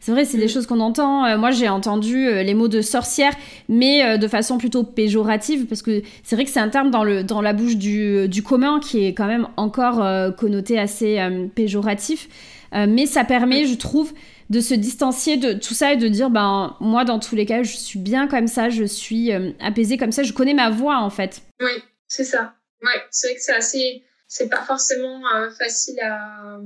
c'est 0.00 0.12
vrai 0.12 0.24
c'est 0.24 0.38
des 0.38 0.44
mm. 0.44 0.48
choses 0.48 0.66
qu'on 0.66 0.80
entend 0.80 1.24
euh, 1.24 1.38
moi 1.38 1.50
j'ai 1.52 1.68
entendu 1.68 2.26
euh, 2.26 2.42
les 2.42 2.54
mots 2.54 2.68
de 2.68 2.80
sorcière 2.80 3.32
mais 3.68 4.18
de 4.18 4.28
façon 4.28 4.58
plutôt 4.58 4.82
péjorative 4.82 5.66
parce 5.66 5.82
que 5.82 6.02
c'est 6.22 6.36
vrai 6.36 6.44
que 6.44 6.50
c'est 6.50 6.60
un 6.60 6.68
terme 6.68 6.90
dans 6.90 7.04
le 7.04 7.22
dans 7.22 7.40
la 7.40 7.52
bouche 7.52 7.76
du, 7.76 8.28
du 8.28 8.42
commun 8.42 8.80
qui 8.80 9.04
est 9.04 9.14
quand 9.14 9.26
même 9.26 9.48
encore 9.56 10.04
connoté 10.36 10.78
assez 10.78 11.18
péjoratif 11.54 12.28
mais 12.72 13.06
ça 13.06 13.24
permet 13.24 13.66
je 13.66 13.76
trouve 13.76 14.12
de 14.50 14.60
se 14.60 14.74
distancier 14.74 15.36
de 15.36 15.52
tout 15.52 15.74
ça 15.74 15.92
et 15.92 15.96
de 15.96 16.08
dire 16.08 16.30
ben 16.30 16.76
moi 16.80 17.04
dans 17.04 17.18
tous 17.18 17.36
les 17.36 17.46
cas 17.46 17.62
je 17.62 17.76
suis 17.76 17.98
bien 17.98 18.26
comme 18.26 18.46
ça 18.46 18.68
je 18.68 18.84
suis 18.84 19.30
apaisée 19.60 19.96
comme 19.96 20.12
ça 20.12 20.22
je 20.22 20.32
connais 20.32 20.54
ma 20.54 20.70
voix 20.70 20.98
en 20.98 21.10
fait 21.10 21.42
oui 21.60 21.82
c'est 22.08 22.24
ça 22.24 22.54
Ouais, 22.82 23.00
c'est 23.10 23.28
vrai 23.28 23.36
que 23.36 23.42
c'est 23.42 23.54
assez, 23.54 24.04
c'est 24.26 24.48
pas 24.48 24.62
forcément 24.64 25.22
euh, 25.34 25.50
facile 25.50 26.00
à, 26.00 26.58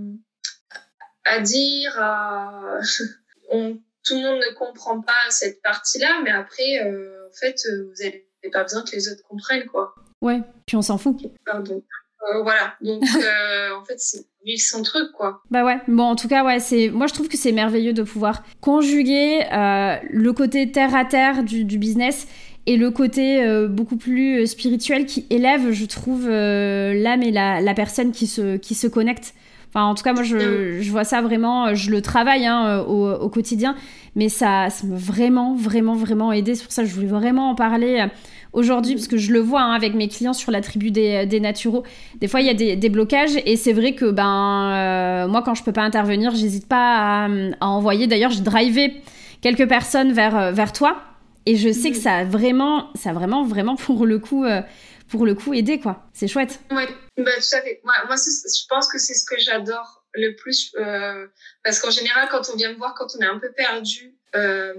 à 1.25 1.41
dire. 1.41 2.01
À... 2.01 2.81
On, 3.51 3.79
tout 4.07 4.15
le 4.15 4.23
monde 4.23 4.41
ne 4.41 4.55
comprend 4.55 5.01
pas 5.01 5.13
cette 5.31 5.63
partie-là, 5.63 6.21
mais 6.25 6.31
après, 6.31 6.83
euh, 6.85 7.29
en 7.29 7.37
fait, 7.37 7.61
euh, 7.69 7.85
vous 7.85 8.05
n'avez 8.05 8.27
pas 8.53 8.63
besoin 8.63 8.83
que 8.83 8.93
les 8.93 9.09
autres 9.11 9.23
comprennent, 9.29 9.67
quoi. 9.67 9.95
Ouais, 10.23 10.41
puis 10.67 10.77
on 10.77 10.83
s'en 10.83 10.99
fout. 10.99 11.17
Pardon. 11.45 11.83
voilà, 12.43 12.75
donc 12.81 13.03
en 13.77 13.85
fait, 13.85 13.99
c'est 13.99 14.25
son 14.59 14.83
truc, 14.83 15.13
quoi. 15.13 15.43
Bah 15.51 15.65
ouais, 15.65 15.79
bon, 15.89 16.05
en 16.05 16.17
tout 16.17 16.29
cas, 16.29 16.45
ouais, 16.45 16.61
c'est, 16.61 16.89
moi 16.89 17.07
je 17.07 17.15
trouve 17.15 17.29
que 17.29 17.37
c'est 17.37 17.53
merveilleux 17.53 17.93
de 17.93 18.03
pouvoir 18.03 18.43
conjuguer 18.61 19.45
le 19.51 20.31
côté 20.31 20.71
terre 20.71 20.95
à 20.95 21.05
terre 21.05 21.43
du, 21.43 21.65
du 21.65 21.79
business 21.79 22.27
et 22.67 22.77
le 22.77 22.91
côté 22.91 23.43
euh, 23.43 23.69
beaucoup 23.69 23.97
plus 23.97 24.43
euh, 24.43 24.47
spirituel 24.47 25.07
qui 25.07 25.25
élève, 25.31 25.71
je 25.71 25.85
trouve, 25.87 26.27
euh, 26.29 26.93
l'âme 26.95 27.23
et 27.23 27.31
la, 27.31 27.61
la, 27.61 27.75
personne 27.75 28.11
qui 28.11 28.27
se, 28.27 28.57
qui 28.57 28.75
se 28.75 28.89
connecte. 28.89 29.35
Enfin, 29.69 29.85
en 29.85 29.95
tout 29.95 30.03
cas, 30.03 30.13
moi, 30.13 30.23
je, 30.23 30.81
je 30.81 30.91
vois 30.91 31.05
ça 31.05 31.21
vraiment, 31.21 31.75
je 31.75 31.91
le 31.91 32.01
travaille 32.01 32.47
hein, 32.47 32.85
au, 32.89 33.11
au, 33.11 33.29
quotidien, 33.29 33.75
mais 34.15 34.29
ça, 34.29 34.71
ça 34.71 34.87
m'a 34.87 34.97
vraiment, 34.97 35.55
vraiment, 35.55 35.95
vraiment 35.95 36.33
aidé. 36.33 36.55
C'est 36.55 36.65
pour 36.65 36.73
ça 36.73 36.83
que 36.83 36.89
je 36.89 36.95
voulais 36.95 37.07
vraiment 37.07 37.51
en 37.51 37.55
parler 37.55 38.07
aujourd'hui, 38.53 38.95
parce 38.95 39.09
que 39.09 39.19
je 39.19 39.33
le 39.33 39.41
vois 39.41 39.61
hein, 39.61 39.73
avec 39.73 39.95
mes 39.95 40.09
clients 40.09 40.33
sur 40.33 40.51
la 40.51 40.63
tribu 40.63 40.91
des, 40.91 41.27
des 41.27 41.41
naturaux. 41.41 41.83
Des 42.21 42.29
fois, 42.29 42.41
il 42.41 42.47
y 42.47 42.51
a 42.51 42.55
des, 42.55 42.77
des 42.77 42.89
blocages, 42.89 43.37
et 43.45 43.57
c'est 43.57 43.75
vrai 43.75 43.93
que 43.95 44.11
ben, 44.11 45.27
moi, 45.29 45.43
quand 45.43 45.55
je 45.55 45.63
peux 45.63 45.73
pas 45.73 45.83
intervenir, 45.83 46.35
j'hésite 46.35 46.69
pas 46.69 47.25
à, 47.25 47.29
à 47.61 47.67
envoyer. 47.67 48.07
D'ailleurs, 48.07 48.31
je 48.33 48.43
drivais 48.43 48.95
quelques 49.43 49.69
personnes 49.69 50.13
vers, 50.13 50.53
vers 50.53 50.73
toi 50.73 50.97
et 51.47 51.55
je 51.55 51.71
sais 51.71 51.93
que 51.93 51.97
ça 51.97 52.17
a 52.17 52.25
vraiment, 52.25 52.89
ça 52.97 53.11
a 53.11 53.13
vraiment, 53.13 53.45
vraiment 53.45 53.77
pour 53.77 54.05
le 54.05 54.19
coup, 54.19 54.45
euh, 54.45 54.61
pour 55.09 55.27
le 55.27 55.35
coup 55.35 55.55
aidé 55.55 55.81
quoi. 55.81 56.07
C'est 56.13 56.29
chouette. 56.29 56.61
Oui, 56.71 56.85
bah, 57.17 57.33
tout 57.37 57.57
à 57.57 57.63
fait. 57.63 57.81
Moi, 57.85 57.95
je 58.09 58.67
pense 58.69 58.89
que 58.89 58.99
c'est 58.99 59.15
ce 59.15 59.25
que 59.25 59.39
j'adore 59.39 60.05
le 60.15 60.35
plus 60.35 60.75
euh, 60.79 61.27
parce 61.63 61.81
qu'en 61.81 61.91
général, 61.91 62.29
quand 62.31 62.51
on 62.53 62.57
vient 62.57 62.73
me 62.73 62.79
voir, 62.79 62.95
quand 62.95 63.07
on 63.17 63.21
est 63.21 63.27
un 63.27 63.39
peu 63.39 63.53
perdu 63.53 64.15
euh, 64.35 64.75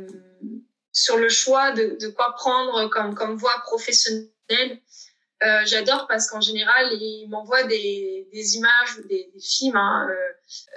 sur 0.91 1.17
le 1.17 1.29
choix 1.29 1.71
de, 1.71 1.97
de, 1.99 2.07
quoi 2.07 2.33
prendre 2.35 2.89
comme 2.89 3.13
comme 3.13 3.35
voie 3.35 3.61
professionnelle, 3.65 4.79
euh, 5.43 5.61
j'adore 5.65 6.07
parce 6.07 6.27
qu'en 6.27 6.41
général, 6.41 6.91
ils 6.93 7.27
m'envoient 7.29 7.63
des, 7.63 8.27
des 8.33 8.55
images 8.55 8.97
ou 8.99 9.07
des, 9.07 9.29
des 9.33 9.39
films, 9.39 9.75
hein, 9.75 10.07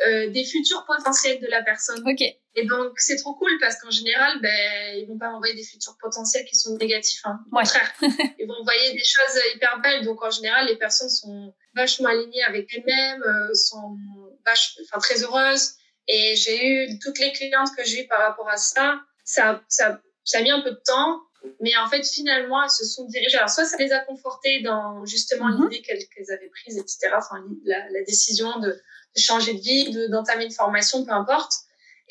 euh, 0.07 0.31
des 0.31 0.45
futurs 0.45 0.85
potentiels 0.85 1.41
de 1.41 1.47
la 1.47 1.63
personne. 1.63 2.03
Ok. 2.07 2.21
Et 2.57 2.67
donc, 2.67 2.99
c'est 2.99 3.17
trop 3.17 3.35
cool 3.35 3.53
parce 3.61 3.81
qu'en 3.81 3.91
général, 3.91 4.41
ben, 4.41 4.97
ils 4.97 5.07
vont 5.07 5.19
pas 5.19 5.31
m'envoyer 5.31 5.55
des 5.55 5.63
futurs 5.63 5.97
potentiels 6.01 6.45
qui 6.45 6.57
sont 6.57 6.77
négatifs. 6.77 7.21
Hein. 7.25 7.39
Au 7.53 7.57
contraire, 7.57 7.93
ils 8.03 8.47
vont 8.47 8.55
envoyer 8.55 8.93
des 8.93 9.05
choses 9.05 9.43
hyper 9.55 9.81
belles. 9.81 10.05
Donc, 10.05 10.23
en 10.25 10.31
général, 10.31 10.67
les 10.67 10.77
personnes 10.77 11.11
sont 11.11 11.55
vachement 11.75 12.09
alignées 12.09 12.43
avec 12.43 12.69
elles-mêmes, 12.75 13.23
euh, 13.23 13.55
sont 13.55 13.97
vache, 14.45 14.77
enfin, 14.85 14.99
très 14.99 15.23
heureuses. 15.23 15.75
Et 16.09 16.35
j'ai 16.35 16.67
eu 16.67 16.99
toutes 16.99 17.21
les 17.21 17.33
clientes 17.33 17.69
que 17.77 17.85
j'ai 17.85 18.05
eu 18.05 18.09
par 18.09 18.21
rapport 18.21 18.49
à 18.49 18.57
ça. 18.57 19.01
Ça, 19.25 19.63
ça, 19.69 20.01
ça 20.25 20.39
a 20.39 20.43
mis 20.43 20.51
un 20.51 20.63
peu 20.63 20.73
de 20.73 20.81
temps 20.85 21.21
mais 21.61 21.77
en 21.77 21.89
fait, 21.89 22.07
finalement, 22.07 22.63
elles 22.63 22.71
se 22.71 22.85
sont 22.85 23.07
dirigées. 23.07 23.39
Alors, 23.39 23.49
soit 23.49 23.65
ça 23.65 23.79
les 23.79 23.93
a 23.93 24.01
confortées 24.01 24.61
dans 24.61 25.05
justement 25.07 25.49
mhm. 25.49 25.71
l'idée 25.71 25.83
qu'elles 25.83 26.31
avaient 26.31 26.51
prise, 26.51 26.77
etc. 26.77 27.15
Enfin, 27.17 27.43
la, 27.65 27.89
la 27.91 28.03
décision 28.03 28.59
de, 28.59 28.79
changer 29.17 29.55
de 29.55 29.61
vie, 29.61 30.09
d'entamer 30.09 30.45
une 30.45 30.53
formation, 30.53 31.05
peu 31.05 31.13
importe. 31.13 31.53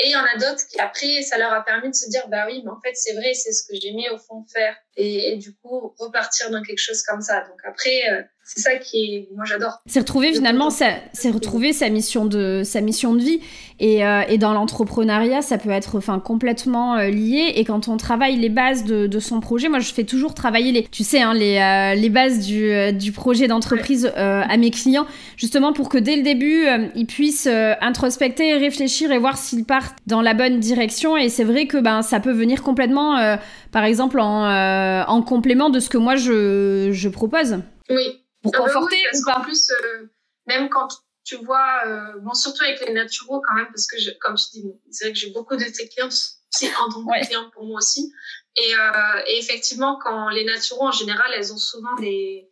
Et 0.02 0.08
il 0.08 0.12
y 0.12 0.16
en 0.16 0.24
a 0.24 0.38
d'autres 0.38 0.66
qui, 0.68 0.80
après, 0.80 1.22
ça 1.24 1.38
leur 1.38 1.52
a 1.52 1.64
permis 1.64 1.90
de 1.90 1.96
se 1.96 2.10
dire, 2.10 2.26
bah 2.30 2.46
oui, 2.48 2.62
mais 2.64 2.72
en 2.72 2.80
fait, 2.80 2.94
c'est 2.94 3.14
vrai, 3.14 3.34
c'est 3.34 3.52
ce 3.52 3.64
que 3.68 3.76
j'aimais 3.76 4.10
au 4.10 4.18
fond 4.18 4.46
faire. 4.52 4.76
Et, 4.96 5.34
et, 5.34 5.38
du 5.38 5.54
coup, 5.56 5.94
repartir 6.00 6.50
dans 6.52 6.64
quelque 6.64 6.80
chose 6.80 7.04
comme 7.04 7.22
ça. 7.22 7.42
Donc 7.42 7.60
après, 7.66 8.10
euh, 8.10 8.24
c'est 8.56 8.62
ça 8.62 8.76
qui 8.78 8.98
est, 8.98 9.30
moi 9.36 9.46
j'adore. 9.46 9.80
C'est 9.86 10.00
retrouver 10.00 10.34
finalement, 10.34 10.72
c'est 10.72 11.30
retrouver 11.30 11.72
sa 11.72 11.88
mission 11.90 12.26
de 12.26 12.64
sa 12.66 12.82
mission 12.82 13.14
de 13.14 13.22
vie. 13.22 13.42
Et, 13.80 14.04
euh, 14.04 14.24
et 14.28 14.40
dans 14.40 14.54
l'entrepreneuriat, 14.54 15.42
ça 15.44 15.60
peut 15.60 15.70
être 15.70 15.98
enfin 15.98 16.20
complètement 16.20 16.96
euh, 16.96 17.10
lié. 17.10 17.54
Et 17.56 17.64
quand 17.64 17.88
on 17.88 17.96
travaille 17.98 18.38
les 18.38 18.50
bases 18.50 18.86
de, 18.86 19.06
de, 19.06 19.20
son 19.20 19.40
projet, 19.40 19.70
moi 19.70 19.78
je 19.78 19.94
fais 19.94 20.04
toujours 20.04 20.34
travailler 20.34 20.72
les, 20.72 20.84
tu 20.84 21.04
sais, 21.04 21.22
hein, 21.22 21.36
les, 21.36 21.60
euh, 21.60 21.94
les 21.94 22.10
bases 22.10 22.46
du, 22.46 22.92
du 22.94 23.12
projet 23.12 23.48
d'entreprise 23.48 24.12
à 24.16 24.58
mes 24.58 24.72
clients, 24.72 25.06
justement 25.38 25.72
pour 25.72 25.88
que 25.88 26.00
dès 26.00 26.16
le 26.16 26.24
début 26.24 26.66
ils 26.96 27.06
puissent 27.06 27.48
introspecter, 27.82 28.58
réfléchir 28.58 29.12
et 29.12 29.20
voir 29.20 29.38
s'ils 29.38 29.64
partent 29.64 29.98
dans 30.08 30.22
la 30.22 30.34
bonne 30.34 30.60
direction. 30.60 31.16
Et 31.16 31.30
c'est 31.30 31.44
vrai 31.44 31.68
que 31.68 31.78
ben 31.78 32.02
ça 32.02 32.20
peut 32.20 32.34
venir 32.34 32.64
complètement, 32.64 33.38
par 33.72 33.84
exemple 33.84 34.20
en, 34.20 35.06
en 35.08 35.22
complément 35.22 35.70
de 35.70 35.80
ce 35.80 35.90
que 35.90 35.98
moi 35.98 36.16
je, 36.16 36.90
je 36.92 37.10
propose. 37.10 37.60
Oui, 37.90 38.22
pour 38.44 38.54
ah 38.56 38.60
bah 38.60 38.88
parce 39.12 39.24
qu'en 39.24 39.42
plus 39.42 39.72
euh, 39.72 40.10
même 40.48 40.70
quand 40.70 40.88
tu 41.24 41.36
vois 41.38 41.84
euh, 41.86 42.20
bon 42.20 42.34
surtout 42.34 42.64
avec 42.64 42.80
les 42.82 42.94
naturaux 42.94 43.42
quand 43.48 43.56
même 43.56 43.68
parce 43.68 43.88
que 43.88 43.98
je, 44.00 44.12
comme 44.22 44.38
je 44.38 44.50
dis 44.52 44.66
c'est 44.92 45.06
vrai 45.06 45.14
que 45.14 45.20
j'ai 45.20 45.32
beaucoup 45.32 45.56
de 45.56 45.64
tes 45.64 45.88
clients 45.90 46.10
c'est 46.50 46.76
en 46.76 46.90
tant 46.90 47.04
que 47.04 47.10
ouais. 47.10 47.22
client 47.26 47.50
pour 47.52 47.66
moi 47.66 47.78
aussi 47.78 48.12
et, 48.56 48.76
euh, 48.76 49.22
et, 49.28 49.38
effectivement 49.40 50.00
quand 50.02 50.30
les 50.30 50.46
naturaux 50.46 50.88
en 50.88 50.92
général 50.92 51.32
elles 51.36 51.54
ont 51.54 51.58
souvent 51.58 51.96
des 51.96 52.50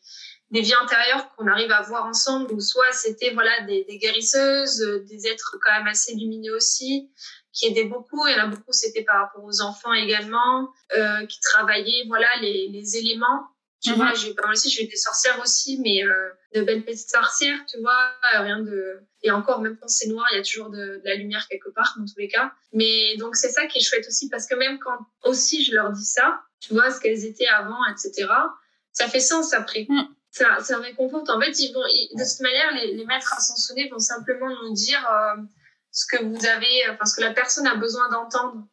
des 0.50 0.62
vies 0.62 0.76
antérieures 0.76 1.30
qu'on 1.36 1.48
arrive 1.48 1.72
à 1.72 1.82
voir 1.82 2.06
ensemble 2.06 2.54
ou 2.54 2.62
soit 2.62 2.92
c'était 2.92 3.34
voilà 3.34 3.62
des, 3.62 3.84
des 3.86 3.98
guérisseuses 3.98 4.80
des 5.10 5.28
êtres 5.28 5.58
quand 5.64 5.72
même 5.72 5.88
assez 5.88 6.14
lumineux 6.16 6.56
aussi 6.56 7.10
qui 7.58 7.66
aidaient 7.66 7.86
beaucoup. 7.86 8.26
Il 8.28 8.38
y 8.38 8.40
en 8.40 8.44
a 8.44 8.48
beaucoup, 8.48 8.72
c'était 8.72 9.04
par 9.04 9.22
rapport 9.22 9.44
aux 9.44 9.62
enfants 9.62 9.94
également, 9.94 10.70
euh, 10.96 11.26
qui 11.26 11.40
travaillaient 11.42 12.04
voilà 12.08 12.28
les, 12.42 12.70
les 12.70 12.98
éléments 12.98 13.48
Tu 13.84 13.94
vois, 13.94 14.14
j'ai 14.16 14.34
pas 14.34 14.44
mal 14.44 14.54
aussi, 14.54 14.70
j'ai 14.70 14.86
eu 14.86 14.88
des 14.88 14.96
sorcières 14.96 15.40
aussi, 15.40 15.80
mais 15.80 16.04
euh, 16.04 16.30
de 16.56 16.62
belles 16.62 16.84
petites 16.84 17.10
sorcières, 17.10 17.60
tu 17.70 17.80
vois, 17.80 18.12
rien 18.34 18.62
de... 18.62 19.00
Et 19.22 19.30
encore, 19.30 19.62
même 19.62 19.78
quand 19.78 19.88
c'est 19.88 20.08
noir, 20.08 20.26
il 20.32 20.38
y 20.38 20.40
a 20.40 20.44
toujours 20.44 20.70
de, 20.70 20.78
de, 20.78 21.02
la 21.04 21.16
lumière 21.16 21.48
quelque 21.48 21.70
part, 21.70 21.94
dans 21.98 22.06
tous 22.06 22.18
les 22.18 22.28
cas. 22.28 22.52
Mais 22.74 23.16
donc, 23.18 23.36
c'est 23.36 23.50
ça 23.50 23.68
qui 23.68 23.78
est 23.78 23.82
chouette 23.82 24.06
aussi, 24.08 24.30
parce 24.30 24.48
que 24.48 24.56
même 24.56 24.80
quand 24.80 24.98
aussi 25.24 25.64
je 25.64 25.76
leur 25.76 25.92
dis 25.92 26.06
ça, 26.06 26.42
tu 26.60 26.74
vois, 26.74 26.90
ce 26.90 27.00
qu'elles 27.00 27.26
étaient 27.26 27.48
avant, 27.48 27.86
etc., 27.92 28.28
ça 28.92 29.08
fait 29.08 29.20
sens 29.20 29.54
après. 29.54 29.86
Mm. 29.88 30.08
Ça, 30.32 30.60
ça 30.62 30.80
réconforte. 30.80 31.30
En 31.30 31.40
fait, 31.40 31.60
ils 31.60 31.74
vont, 31.74 31.82
de 31.82 32.24
cette 32.24 32.42
manière, 32.42 32.72
les, 32.74 32.94
les 32.94 33.06
maîtres 33.06 33.34
ascensionnés 33.34 33.90
vont 33.90 34.00
simplement 34.00 34.50
nous 34.64 34.74
dire 34.74 35.08
euh, 35.10 35.42
ce 35.92 36.06
que 36.06 36.24
vous 36.24 36.46
avez, 36.46 36.90
enfin, 36.90 37.06
ce 37.06 37.16
que 37.16 37.22
la 37.22 37.34
personne 37.34 37.68
a 37.68 37.76
besoin 37.76 38.10
d'entendre. 38.10 38.68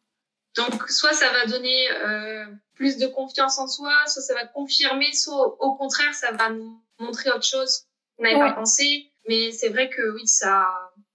Donc, 0.55 0.89
soit 0.89 1.13
ça 1.13 1.31
va 1.31 1.45
donner 1.45 1.91
euh, 1.91 2.45
plus 2.75 2.97
de 2.97 3.07
confiance 3.07 3.57
en 3.57 3.67
soi, 3.67 3.91
soit 4.07 4.21
ça 4.21 4.33
va 4.33 4.45
confirmer, 4.45 5.11
soit 5.13 5.61
au 5.61 5.75
contraire, 5.75 6.13
ça 6.13 6.31
va 6.31 6.49
nous 6.49 6.81
montrer 6.99 7.29
autre 7.31 7.45
chose 7.45 7.83
qu'on 8.17 8.23
n'avait 8.23 8.39
pas 8.39 8.53
pensé. 8.53 9.11
Mais 9.27 9.51
c'est 9.51 9.69
vrai 9.69 9.89
que 9.89 10.13
oui, 10.13 10.27
ça, 10.27 10.67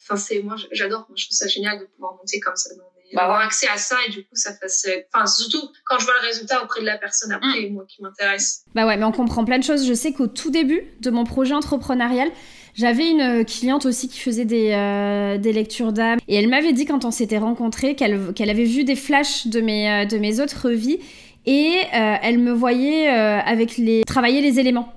enfin, 0.03 0.17
c'est, 0.17 0.43
moi, 0.43 0.57
j'adore, 0.73 1.07
moi, 1.09 1.17
je 1.17 1.27
trouve 1.27 1.37
ça 1.37 1.47
génial 1.47 1.79
de 1.79 1.85
pouvoir 1.85 2.15
monter 2.17 2.41
comme 2.41 2.57
ça. 2.57 2.71
Bah, 3.13 3.25
avoir 3.25 3.41
accès 3.41 3.67
à 3.67 3.77
ça 3.77 3.97
et 4.07 4.11
du 4.13 4.23
coup 4.23 4.37
ça 4.37 4.55
fasse 4.55 4.87
enfin 5.13 5.27
surtout 5.27 5.69
quand 5.85 5.99
je 5.99 6.05
vois 6.05 6.15
le 6.23 6.29
résultat 6.29 6.63
auprès 6.63 6.81
de 6.81 6.87
la 6.87 6.97
personne 6.97 7.33
après 7.33 7.69
mm. 7.69 7.73
moi 7.73 7.85
qui 7.89 8.01
m'intéresse. 8.03 8.63
Bah 8.73 8.87
ouais 8.87 8.97
mais 8.97 9.05
on 9.05 9.11
comprend 9.11 9.45
plein 9.45 9.59
de 9.59 9.65
choses. 9.65 9.85
Je 9.85 9.95
sais 9.95 10.13
qu'au 10.13 10.29
tout 10.29 10.53
début 10.53 10.85
de 11.01 11.11
mon 11.11 11.25
projet 11.25 11.53
entrepreneurial 11.53 12.31
j'avais 12.75 13.09
une 13.09 13.45
cliente 13.45 13.85
aussi 13.85 14.09
qui 14.09 14.21
faisait 14.21 14.45
des, 14.45 14.71
euh, 14.71 15.39
des 15.39 15.53
lectures 15.53 15.93
d'âme. 15.93 16.21
Et 16.29 16.37
elle 16.37 16.49
m'avait 16.49 16.73
dit 16.73 16.87
quand 16.87 17.05
on 17.05 17.11
s'était 17.11 17.39
rencontrés 17.39 17.97
qu'elle 17.97 18.33
qu'elle 18.33 18.51
avait 18.51 18.65
vu 18.65 18.85
des 18.85 18.95
flashs 18.95 19.49
de 19.49 19.61
mes, 19.61 19.91
euh, 19.91 20.05
de 20.07 20.19
mes 20.19 20.41
autres 20.41 20.71
vies 20.71 21.01
et 21.47 21.75
euh, 21.95 22.17
elle 22.23 22.39
me 22.39 22.53
voyait 22.53 23.09
avec 23.09 23.77
les 23.77 24.05
travailler 24.05 24.41
les 24.41 24.61
éléments. 24.61 24.93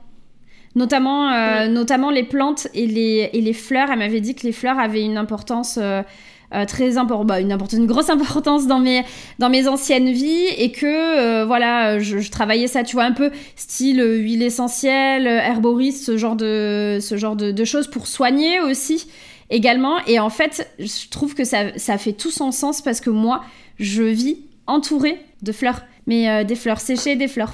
Notamment 0.76 1.68
notamment 1.68 2.10
les 2.10 2.24
plantes 2.24 2.68
et 2.74 2.88
les, 2.88 3.30
et 3.32 3.42
les 3.42 3.54
fleurs. 3.54 3.92
Elle 3.92 4.00
m'avait 4.00 4.22
dit 4.22 4.34
que 4.34 4.46
les 4.48 4.52
fleurs 4.52 4.80
avaient 4.80 5.04
une 5.04 5.18
importance 5.18 5.78
euh, 6.54 6.66
très 6.66 7.00
important, 7.00 7.26
bah, 7.26 7.40
une, 7.40 7.58
une 7.74 7.88
grosse 7.88 8.12
importance 8.12 8.68
dans 8.68 8.78
mes, 8.78 9.04
dans 9.40 9.50
mes 9.50 9.68
anciennes 9.68 10.12
vies. 10.12 10.46
Et 10.58 10.72
que 10.72 10.86
euh, 10.86 11.46
voilà, 11.46 11.98
je, 12.00 12.30
travaillais 12.30 12.68
ça, 12.68 12.84
tu 12.84 12.96
vois, 12.96 13.06
un 13.06 13.12
peu 13.12 13.32
style 13.56 14.04
huile 14.04 14.44
essentielle, 14.44 15.26
herboriste, 15.26 16.06
ce 16.06 16.18
genre 16.18 16.36
de, 16.36 17.00
ce 17.02 17.18
genre 17.18 17.36
de, 17.36 17.66
choses 17.66 17.88
pour 17.88 18.06
soigner 18.06 18.60
aussi 18.60 19.08
également. 19.50 19.98
Et 20.06 20.20
en 20.20 20.30
fait, 20.30 20.70
je 20.78 21.10
trouve 21.10 21.34
que 21.34 21.44
ça, 21.44 21.76
ça 21.78 21.98
fait 21.98 22.14
tout 22.14 22.32
son 22.32 22.52
sens 22.52 22.82
parce 22.82 23.02
que 23.02 23.10
moi, 23.10 23.44
je 23.80 24.04
vis 24.04 24.38
entourée 24.68 25.20
de 25.42 25.52
fleurs 25.52 25.82
mais 26.08 26.30
euh, 26.30 26.44
des 26.44 26.56
fleurs 26.56 26.80
séchées, 26.80 27.16
des 27.16 27.28
fleurs, 27.28 27.54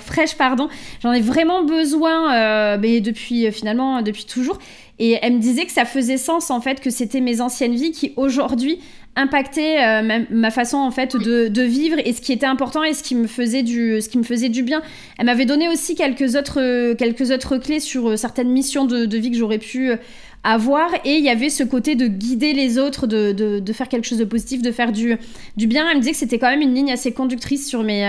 fraîches, 0.00 0.34
pardon. 0.36 0.68
J'en 1.02 1.12
ai 1.12 1.20
vraiment 1.20 1.64
besoin 1.64 2.76
mais 2.78 3.00
depuis 3.00 3.50
finalement 3.52 4.02
depuis 4.02 4.24
toujours. 4.24 4.58
Et 4.98 5.18
elle 5.20 5.34
me 5.34 5.38
disait 5.38 5.66
que 5.66 5.72
ça 5.72 5.84
faisait 5.84 6.16
sens 6.16 6.50
en 6.50 6.60
fait, 6.60 6.80
que 6.80 6.90
c'était 6.90 7.20
mes 7.20 7.40
anciennes 7.40 7.74
vies 7.74 7.92
qui 7.92 8.14
aujourd'hui 8.16 8.78
impactaient 9.14 9.82
euh, 9.82 10.24
ma, 10.30 10.50
façon 10.50 10.76
en 10.76 10.90
fait 10.90 11.16
de, 11.16 11.62
vivre 11.62 11.96
et 12.04 12.12
ce 12.12 12.20
qui 12.20 12.32
était 12.32 12.46
important 12.46 12.82
et 12.84 12.92
ce 12.92 13.02
qui 13.02 13.14
me 13.14 13.26
faisait 13.26 13.62
du, 13.62 14.62
bien. 14.62 14.82
Elle 15.18 15.26
m'avait 15.26 15.46
donné 15.46 15.68
aussi 15.68 15.94
quelques 15.94 16.36
autres, 16.36 17.56
clés 17.58 17.80
sur 17.80 18.10
euh, 18.10 18.16
certaines 18.16 18.50
missions 18.50 18.84
de 18.84 19.16
vie 19.16 19.30
que 19.30 19.36
j'aurais 19.36 19.58
pu 19.58 19.90
euh, 20.46 20.54
avoir 20.54 20.94
et 21.04 21.16
il 21.16 21.24
y 21.24 21.28
avait 21.28 21.50
ce 21.50 21.64
côté 21.64 21.94
de 21.94 22.06
guider 22.06 22.52
les 22.52 22.78
autres, 22.78 23.06
de, 23.06 23.32
de, 23.32 23.58
de, 23.58 23.72
faire 23.72 23.88
quelque 23.88 24.06
chose 24.06 24.18
de 24.18 24.24
positif, 24.24 24.62
de 24.62 24.72
faire 24.72 24.92
du, 24.92 25.16
du 25.56 25.66
bien. 25.66 25.88
Elle 25.88 25.96
me 25.96 26.00
disait 26.00 26.12
que 26.12 26.18
c'était 26.18 26.38
quand 26.38 26.50
même 26.50 26.62
une 26.62 26.74
ligne 26.74 26.92
assez 26.92 27.12
conductrice 27.12 27.68
sur 27.68 27.82
mes, 27.82 28.06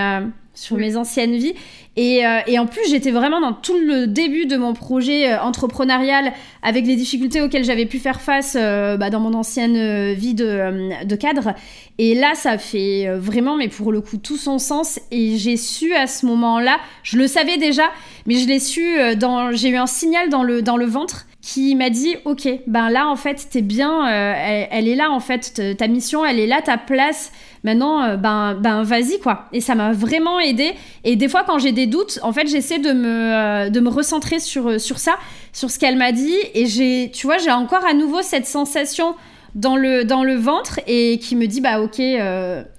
sur 0.57 0.77
mes 0.77 0.97
anciennes 0.97 1.35
vies. 1.35 1.53
Et, 1.97 2.25
euh, 2.25 2.39
et 2.47 2.59
en 2.59 2.65
plus, 2.65 2.81
j'étais 2.89 3.11
vraiment 3.11 3.39
dans 3.39 3.53
tout 3.53 3.77
le 3.77 4.05
début 4.07 4.45
de 4.45 4.57
mon 4.57 4.73
projet 4.73 5.31
euh, 5.31 5.41
entrepreneurial 5.41 6.31
avec 6.61 6.85
les 6.85 6.95
difficultés 6.95 7.41
auxquelles 7.41 7.63
j'avais 7.63 7.85
pu 7.85 7.99
faire 7.99 8.21
face 8.21 8.55
euh, 8.59 8.97
bah, 8.97 9.09
dans 9.09 9.19
mon 9.19 9.33
ancienne 9.33 10.13
vie 10.13 10.33
de, 10.33 11.05
de, 11.05 11.15
cadre. 11.15 11.53
Et 11.99 12.15
là, 12.15 12.33
ça 12.35 12.57
fait 12.57 13.07
vraiment, 13.15 13.55
mais 13.55 13.67
pour 13.67 13.91
le 13.91 14.01
coup, 14.01 14.17
tout 14.17 14.37
son 14.37 14.57
sens. 14.57 14.99
Et 15.11 15.37
j'ai 15.37 15.57
su 15.57 15.93
à 15.93 16.07
ce 16.07 16.25
moment-là, 16.25 16.77
je 17.03 17.17
le 17.17 17.27
savais 17.27 17.57
déjà, 17.57 17.89
mais 18.25 18.35
je 18.35 18.47
l'ai 18.47 18.59
su 18.59 18.97
dans. 19.15 19.51
J'ai 19.51 19.69
eu 19.69 19.77
un 19.77 19.87
signal 19.87 20.29
dans 20.29 20.43
le, 20.43 20.61
dans 20.61 20.77
le 20.77 20.85
ventre 20.85 21.26
qui 21.47 21.75
m'a 21.75 21.89
dit 21.89 22.15
ok 22.25 22.49
ben 22.67 22.89
là 22.89 23.07
en 23.07 23.15
fait 23.15 23.47
t'es 23.49 23.61
bien 23.61 24.05
elle, 24.05 24.67
elle, 24.69 24.87
est 24.87 24.95
là 24.95 25.11
en 25.11 25.21
fait 25.21 25.77
ta 25.77 25.87
mission 25.87 26.25
elle 26.25 26.39
est 26.39 26.47
là 26.47 26.61
ta 26.61 26.77
place 26.77 27.31
Maintenant, 27.67 28.01
euh, 28.01 28.15
ben, 28.15 28.53
ben 28.55 28.83
vas-y 28.83 29.19
quoi. 29.19 29.45
Et 29.51 29.59
ça 29.59 29.75
m'a 29.75 29.91
vraiment 29.91 30.39
aidé. 30.39 30.73
Et 31.03 31.17
des 31.17 31.27
fois, 31.27 31.43
quand 31.45 31.59
j'ai 31.59 31.73
des 31.73 31.85
doutes, 31.85 32.17
en 32.23 32.31
fait, 32.31 32.47
j'essaie 32.47 32.79
de 32.79 32.93
me, 32.93 33.33
euh, 33.33 33.69
de 33.69 33.79
me 33.81 33.89
recentrer 33.89 34.39
sur, 34.39 34.69
euh, 34.69 34.77
sur 34.77 34.99
ça, 34.99 35.17
sur 35.51 35.69
ce 35.69 35.77
qu'elle 35.77 35.97
m'a 35.97 36.13
dit. 36.13 36.37
Et 36.53 36.65
j'ai, 36.65 37.11
tu 37.13 37.27
vois, 37.27 37.37
j'ai 37.39 37.51
encore 37.51 37.85
à 37.85 37.93
nouveau 37.93 38.21
cette 38.21 38.45
sensation 38.45 39.15
dans 39.53 39.75
le, 39.75 40.05
dans 40.05 40.23
le 40.23 40.35
ventre 40.35 40.79
et 40.87 41.19
qui 41.19 41.35
me 41.35 41.47
dit 41.47 41.61
bah 41.61 41.81
ok 41.81 41.99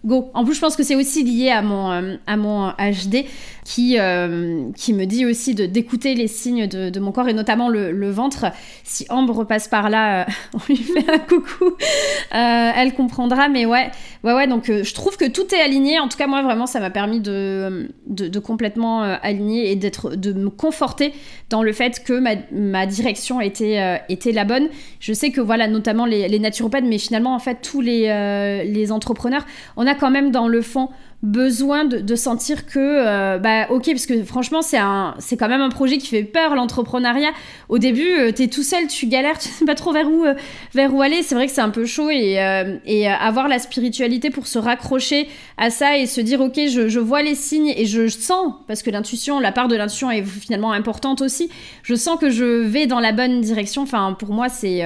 go. 0.05 0.31
En 0.33 0.45
plus 0.45 0.55
je 0.55 0.61
pense 0.61 0.77
que 0.77 0.85
c'est 0.85 0.95
aussi 0.95 1.25
lié 1.25 1.51
à 1.51 1.61
mon, 1.61 2.19
à 2.27 2.37
mon 2.37 2.69
HD 2.71 3.25
qui, 3.69 3.99
euh, 3.99 4.71
qui 4.75 4.95
me 4.95 5.05
dit 5.05 5.27
aussi 5.27 5.55
d'écouter 5.55 6.15
les 6.15 6.27
signes 6.27 6.67
de, 6.67 7.01
mon 7.01 7.13
corps 7.13 7.29
et 7.29 7.35
notamment 7.35 7.69
le, 7.69 8.11
ventre. 8.11 8.47
Si 8.83 9.05
Ambre 9.11 9.45
passe 9.45 9.69
par 9.69 9.91
là, 9.91 10.23
euh, 10.23 10.25
on 10.55 10.59
lui 10.69 10.77
fait 10.77 11.05
un 11.13 11.19
coucou. 11.19 11.67
Euh, 11.67 12.71
elle 12.75 12.95
comprendra, 12.95 13.51
mais 13.51 13.67
ouais, 13.67 13.91
ouais, 14.25 14.33
ouais. 14.33 14.47
Donc 14.47 14.73
je 14.73 14.95
trouve 14.95 15.19
que 15.19 15.27
tout 15.27 15.55
est 15.55 15.61
aligné. 15.61 16.01
En 16.01 16.09
tout 16.09 16.17
cas, 16.17 16.27
moi 16.27 16.41
vraiment, 16.41 16.65
ça 16.65 16.81
m'a 16.81 16.89
permis 16.89 17.21
de, 17.21 17.91
de, 18.07 18.29
de, 18.29 18.39
complètement 18.39 19.03
aligner 19.03 19.71
et 19.71 19.77
d'être, 19.77 20.17
de 20.17 20.33
me 20.33 20.49
conforter 20.49 21.13
dans 21.51 21.63
le 21.63 21.75
fait 21.75 22.03
que 22.03 22.19
ma, 22.19 22.37
ma 22.51 22.87
direction 22.87 23.39
était, 23.39 24.01
était 24.09 24.33
la 24.33 24.47
bonne. 24.47 24.69
Je 24.99 25.13
sais 25.13 25.31
que 25.31 25.43
voilà, 25.43 25.69
notamment 25.69 26.07
les, 26.07 26.27
les 26.27 26.39
naturopathes, 26.39 26.85
mais 26.85 26.99
finalement 26.99 27.35
en 27.35 27.39
fait 27.39 27.59
tous 27.61 27.83
les, 27.83 28.65
les 28.65 28.93
entrepreneurs, 28.93 29.45
on 29.77 29.87
a 29.87 29.95
quand 29.95 30.11
même 30.11 30.31
dans 30.31 30.49
le 30.49 30.63
fond 30.63 30.89
besoin 31.23 31.85
de, 31.85 32.15
sentir 32.15 32.65
que 32.65 32.79
euh, 32.79 33.39
bah 33.39 33.67
ok 33.71 33.87
parce 33.87 34.07
que 34.07 34.23
franchement 34.23 34.63
c'est 34.63 34.79
un 34.79 35.17
c'est 35.19 35.37
quand 35.37 35.49
même 35.49 35.61
un 35.61 35.69
projet 35.69 35.99
qui 35.99 36.07
fait 36.07 36.23
peur 36.23 36.55
l'entrepreneuriat. 36.55 37.33
Au 37.69 37.79
début 37.79 38.09
euh, 38.19 38.31
t'es 38.33 38.47
tout 38.47 38.63
seul 38.63 38.87
tu 38.87 39.07
galères 39.07 39.39
tu 39.41 39.49
sais 39.49 39.65
pas 39.65 39.75
trop 39.75 39.93
vers 39.93 40.09
où 40.09 40.25
euh, 40.25 40.35
vers 40.75 40.95
où 40.95 41.03
aller. 41.03 41.23
C'est 41.23 41.35
vrai 41.35 41.47
que 41.47 41.53
c'est 41.53 41.61
un 41.61 41.71
peu 41.71 41.87
chaud 41.87 42.09
et, 42.11 42.39
et 42.85 43.09
avoir 43.09 43.49
la 43.49 43.59
spiritualité 43.59 44.31
pour 44.31 44.47
se 44.47 44.59
raccrocher 44.61 45.29
à 45.57 45.71
ça 45.71 45.99
et 45.99 46.07
se 46.07 46.21
dire 46.21 46.41
ok 46.41 46.55
je, 46.69 46.89
je 46.89 47.01
vois 47.01 47.23
les 47.23 47.35
signes 47.35 47.75
et 47.77 47.85
je 47.85 48.07
sens 48.07 48.55
parce 48.69 48.83
que 48.83 48.91
l'intuition 48.91 49.41
la 49.41 49.51
part 49.51 49.67
de 49.67 49.75
l'intuition 49.75 50.13
est 50.13 50.23
finalement 50.23 50.73
importante 50.73 51.21
aussi. 51.21 51.51
Je 51.83 51.97
sens 51.97 52.21
que 52.21 52.31
je 52.31 52.45
vais 52.45 52.87
dans 52.87 53.01
la 53.01 53.11
bonne 53.11 53.41
direction. 53.41 53.83
Enfin 53.83 54.17
pour 54.17 54.33
moi 54.33 54.49
c'est 54.49 54.83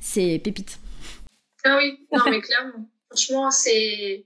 c'est 0.00 0.40
pépite. 0.42 0.78
Ah 1.64 1.76
oui 1.78 1.96
non 2.12 2.22
mais 2.28 2.40
clairement. 2.40 2.88
Franchement 3.08 3.50
c'est 3.52 4.24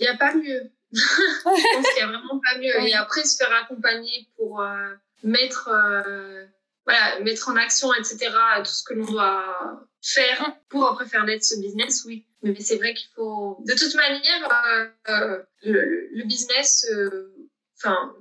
il 0.00 0.04
n'y 0.04 0.08
a 0.08 0.16
pas 0.16 0.34
mieux. 0.34 0.70
je 0.92 1.00
pense 1.44 1.86
qu'il 1.86 1.96
n'y 1.96 2.02
a 2.02 2.06
vraiment 2.06 2.40
pas 2.40 2.58
mieux. 2.58 2.88
Et 2.88 2.94
après, 2.94 3.24
se 3.24 3.36
faire 3.36 3.52
accompagner 3.52 4.28
pour 4.36 4.60
euh, 4.60 4.94
mettre, 5.22 5.68
euh, 5.68 6.44
voilà, 6.84 7.20
mettre 7.20 7.48
en 7.48 7.56
action, 7.56 7.92
etc., 7.94 8.30
tout 8.58 8.64
ce 8.64 8.82
que 8.82 8.94
l'on 8.94 9.04
doit 9.04 9.86
faire 10.02 10.56
pour 10.68 10.86
après 10.86 11.06
faire 11.06 11.24
naître 11.24 11.44
ce 11.44 11.60
business, 11.60 12.04
oui. 12.06 12.26
Mais 12.42 12.58
c'est 12.60 12.76
vrai 12.76 12.94
qu'il 12.94 13.10
faut, 13.14 13.62
de 13.66 13.74
toute 13.74 13.94
manière, 13.94 14.90
euh, 15.08 15.42
le, 15.62 16.08
le, 16.10 16.24
business, 16.24 16.86
enfin, 17.76 18.14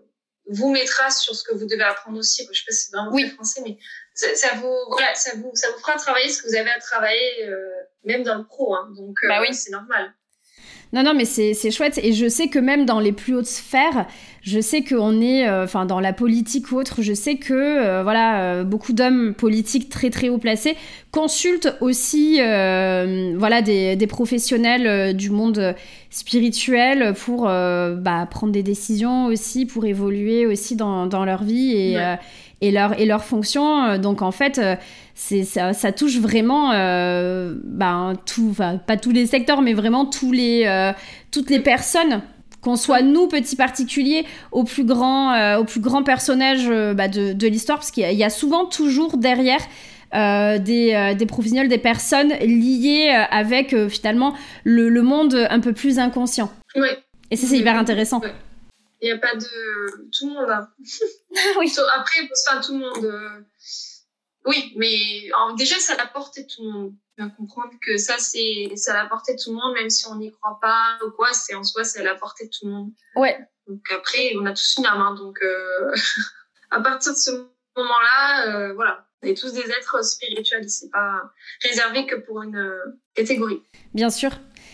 vous 0.49 0.69
mettra 0.71 1.09
sur 1.09 1.33
ce 1.33 1.43
que 1.43 1.55
vous 1.55 1.65
devez 1.65 1.83
apprendre 1.83 2.19
aussi. 2.19 2.45
Je 2.51 2.59
sais 2.59 2.65
pas 2.67 2.73
si 2.73 2.83
c'est 2.83 2.91
vraiment 2.91 3.13
oui. 3.13 3.29
français, 3.29 3.61
mais 3.63 3.79
ça, 4.13 4.35
ça, 4.35 4.55
vous, 4.55 4.75
voilà, 4.89 5.15
ça 5.15 5.31
vous, 5.37 5.51
ça 5.53 5.71
vous 5.71 5.79
fera 5.79 5.95
travailler 5.95 6.29
ce 6.29 6.41
que 6.41 6.49
vous 6.49 6.55
avez 6.55 6.69
à 6.69 6.79
travailler, 6.79 7.49
même 8.03 8.23
dans 8.23 8.37
le 8.37 8.43
pro. 8.43 8.75
Hein. 8.75 8.91
Donc, 8.97 9.15
bah 9.29 9.39
oui. 9.39 9.53
c'est 9.53 9.71
normal. 9.71 10.13
Non, 10.91 11.03
non, 11.03 11.13
mais 11.13 11.25
c'est 11.25 11.71
chouette. 11.71 11.99
Et 12.01 12.13
je 12.13 12.27
sais 12.27 12.47
que 12.47 12.57
même 12.57 12.85
dans 12.85 12.99
les 12.99 13.11
plus 13.11 13.35
hautes 13.35 13.45
sphères, 13.45 14.07
je 14.41 14.59
sais 14.59 14.83
qu'on 14.83 15.21
est, 15.21 15.47
euh, 15.47 15.65
enfin, 15.65 15.85
dans 15.85 15.99
la 15.99 16.13
politique 16.13 16.71
ou 16.71 16.77
autre, 16.77 17.03
je 17.03 17.13
sais 17.13 17.35
que, 17.35 17.53
euh, 17.53 18.01
voilà, 18.01 18.41
euh, 18.41 18.63
beaucoup 18.63 18.93
d'hommes 18.93 19.35
politiques 19.35 19.89
très, 19.89 20.09
très 20.09 20.29
haut 20.29 20.39
placés 20.39 20.75
consultent 21.11 21.75
aussi, 21.81 22.35
voilà, 22.37 23.61
des, 23.61 23.95
des 23.95 24.07
professionnels 24.07 25.15
du 25.15 25.29
monde 25.29 25.75
spirituel 26.09 27.13
pour 27.13 27.43
bah, 27.43 28.27
prendre 28.29 28.53
des 28.53 28.63
décisions 28.63 29.25
aussi, 29.25 29.65
pour 29.65 29.85
évoluer 29.85 30.45
aussi 30.45 30.75
dans, 30.75 31.07
dans 31.07 31.25
leur 31.25 31.43
vie 31.43 31.71
et, 31.73 31.97
et, 32.61 32.71
leur, 32.71 32.99
et 32.99 33.05
leur 33.05 33.23
fonction. 33.23 33.97
Donc, 33.97 34.21
en 34.21 34.31
fait, 34.31 34.61
c'est 35.21 35.43
ça, 35.43 35.73
ça, 35.73 35.91
touche 35.91 36.17
vraiment 36.17 36.71
euh, 36.71 37.53
ben, 37.65 38.13
tout, 38.25 38.55
pas 38.87 38.95
tous 38.95 39.11
les 39.11 39.25
secteurs, 39.25 39.61
mais 39.61 39.73
vraiment 39.73 40.05
tous 40.05 40.31
les, 40.31 40.63
euh, 40.65 40.93
toutes 41.29 41.49
les 41.49 41.59
personnes 41.59 42.21
qu'on 42.61 42.77
soit 42.77 43.01
nous, 43.01 43.27
petits 43.27 43.57
particuliers, 43.57 44.25
au 44.53 44.63
plus 44.63 44.85
grand, 44.85 45.33
euh, 45.33 45.57
au 45.57 45.65
plus 45.65 45.81
grand 45.81 46.03
personnage 46.03 46.69
bah, 46.95 47.09
de, 47.09 47.33
de 47.33 47.47
l'histoire, 47.47 47.79
parce 47.79 47.91
qu'il 47.91 48.09
y, 48.09 48.23
a 48.23 48.29
souvent 48.29 48.65
toujours 48.65 49.17
derrière 49.17 49.59
des, 50.13 51.15
des 51.17 51.25
professionnels, 51.25 51.67
des 51.67 51.77
personnes 51.77 52.29
liées 52.39 53.09
avec 53.29 53.75
finalement 53.89 54.33
le, 54.63 54.87
le, 54.87 55.01
monde 55.01 55.35
un 55.49 55.59
peu 55.59 55.73
plus 55.73 55.99
inconscient. 55.99 56.49
Et 57.29 57.35
ça, 57.35 57.45
c'est 57.45 57.57
hyper 57.57 57.77
intéressant. 57.77 58.21
Il 59.01 59.05
n'y 59.05 59.11
a 59.11 59.17
pas 59.17 59.35
de... 59.35 60.09
Tout 60.17 60.29
le 60.29 60.33
monde 60.33 60.49
a. 60.49 60.69
oui. 61.59 61.71
Après, 61.97 62.21
enfin, 62.47 62.61
tout 62.61 62.73
le 62.73 62.79
monde... 62.79 63.45
Oui, 64.49 64.73
mais 64.77 65.29
déjà, 65.57 65.75
ça 65.75 65.95
la 65.95 66.07
portée 66.07 66.43
de 66.43 66.47
tout 66.47 66.63
le 66.63 66.71
monde. 66.71 66.93
Bien 67.17 67.29
comprendre 67.29 67.73
que 67.85 67.97
ça, 67.97 68.17
c'est 68.17 68.71
ça 68.75 68.93
la 68.93 69.07
portée 69.07 69.35
de 69.35 69.39
tout 69.39 69.51
le 69.51 69.57
monde, 69.57 69.75
même 69.75 69.91
si 69.91 70.07
on 70.07 70.15
n'y 70.15 70.31
croit 70.31 70.57
pas 70.59 70.97
ou 71.05 71.11
quoi, 71.11 71.33
c'est 71.33 71.53
en 71.53 71.63
soi, 71.63 71.83
c'est 71.83 72.01
la 72.01 72.15
portée 72.15 72.45
de 72.45 72.49
tout 72.49 72.65
le 72.65 72.71
monde. 72.71 72.91
Ouais. 73.15 73.37
Donc 73.67 73.81
après, 73.91 74.33
on 74.35 74.45
a 74.47 74.51
tous 74.53 74.77
une 74.79 74.87
âme, 74.87 75.01
hein, 75.01 75.13
donc 75.13 75.37
euh, 75.43 75.91
à 76.71 76.81
partir 76.81 77.13
de 77.13 77.17
ce 77.17 77.29
moment-là, 77.77 78.47
euh, 78.47 78.73
voilà, 78.73 79.05
on 79.21 79.27
est 79.27 79.37
tous 79.37 79.53
des 79.53 79.69
êtres 79.69 80.03
spirituels, 80.03 80.67
c'est 80.67 80.89
pas 80.89 81.21
réservé 81.61 82.07
que 82.07 82.15
pour 82.15 82.41
une 82.41 82.55
euh, 82.55 82.99
catégorie. 83.13 83.61
Bien 83.93 84.09
sûr. 84.09 84.31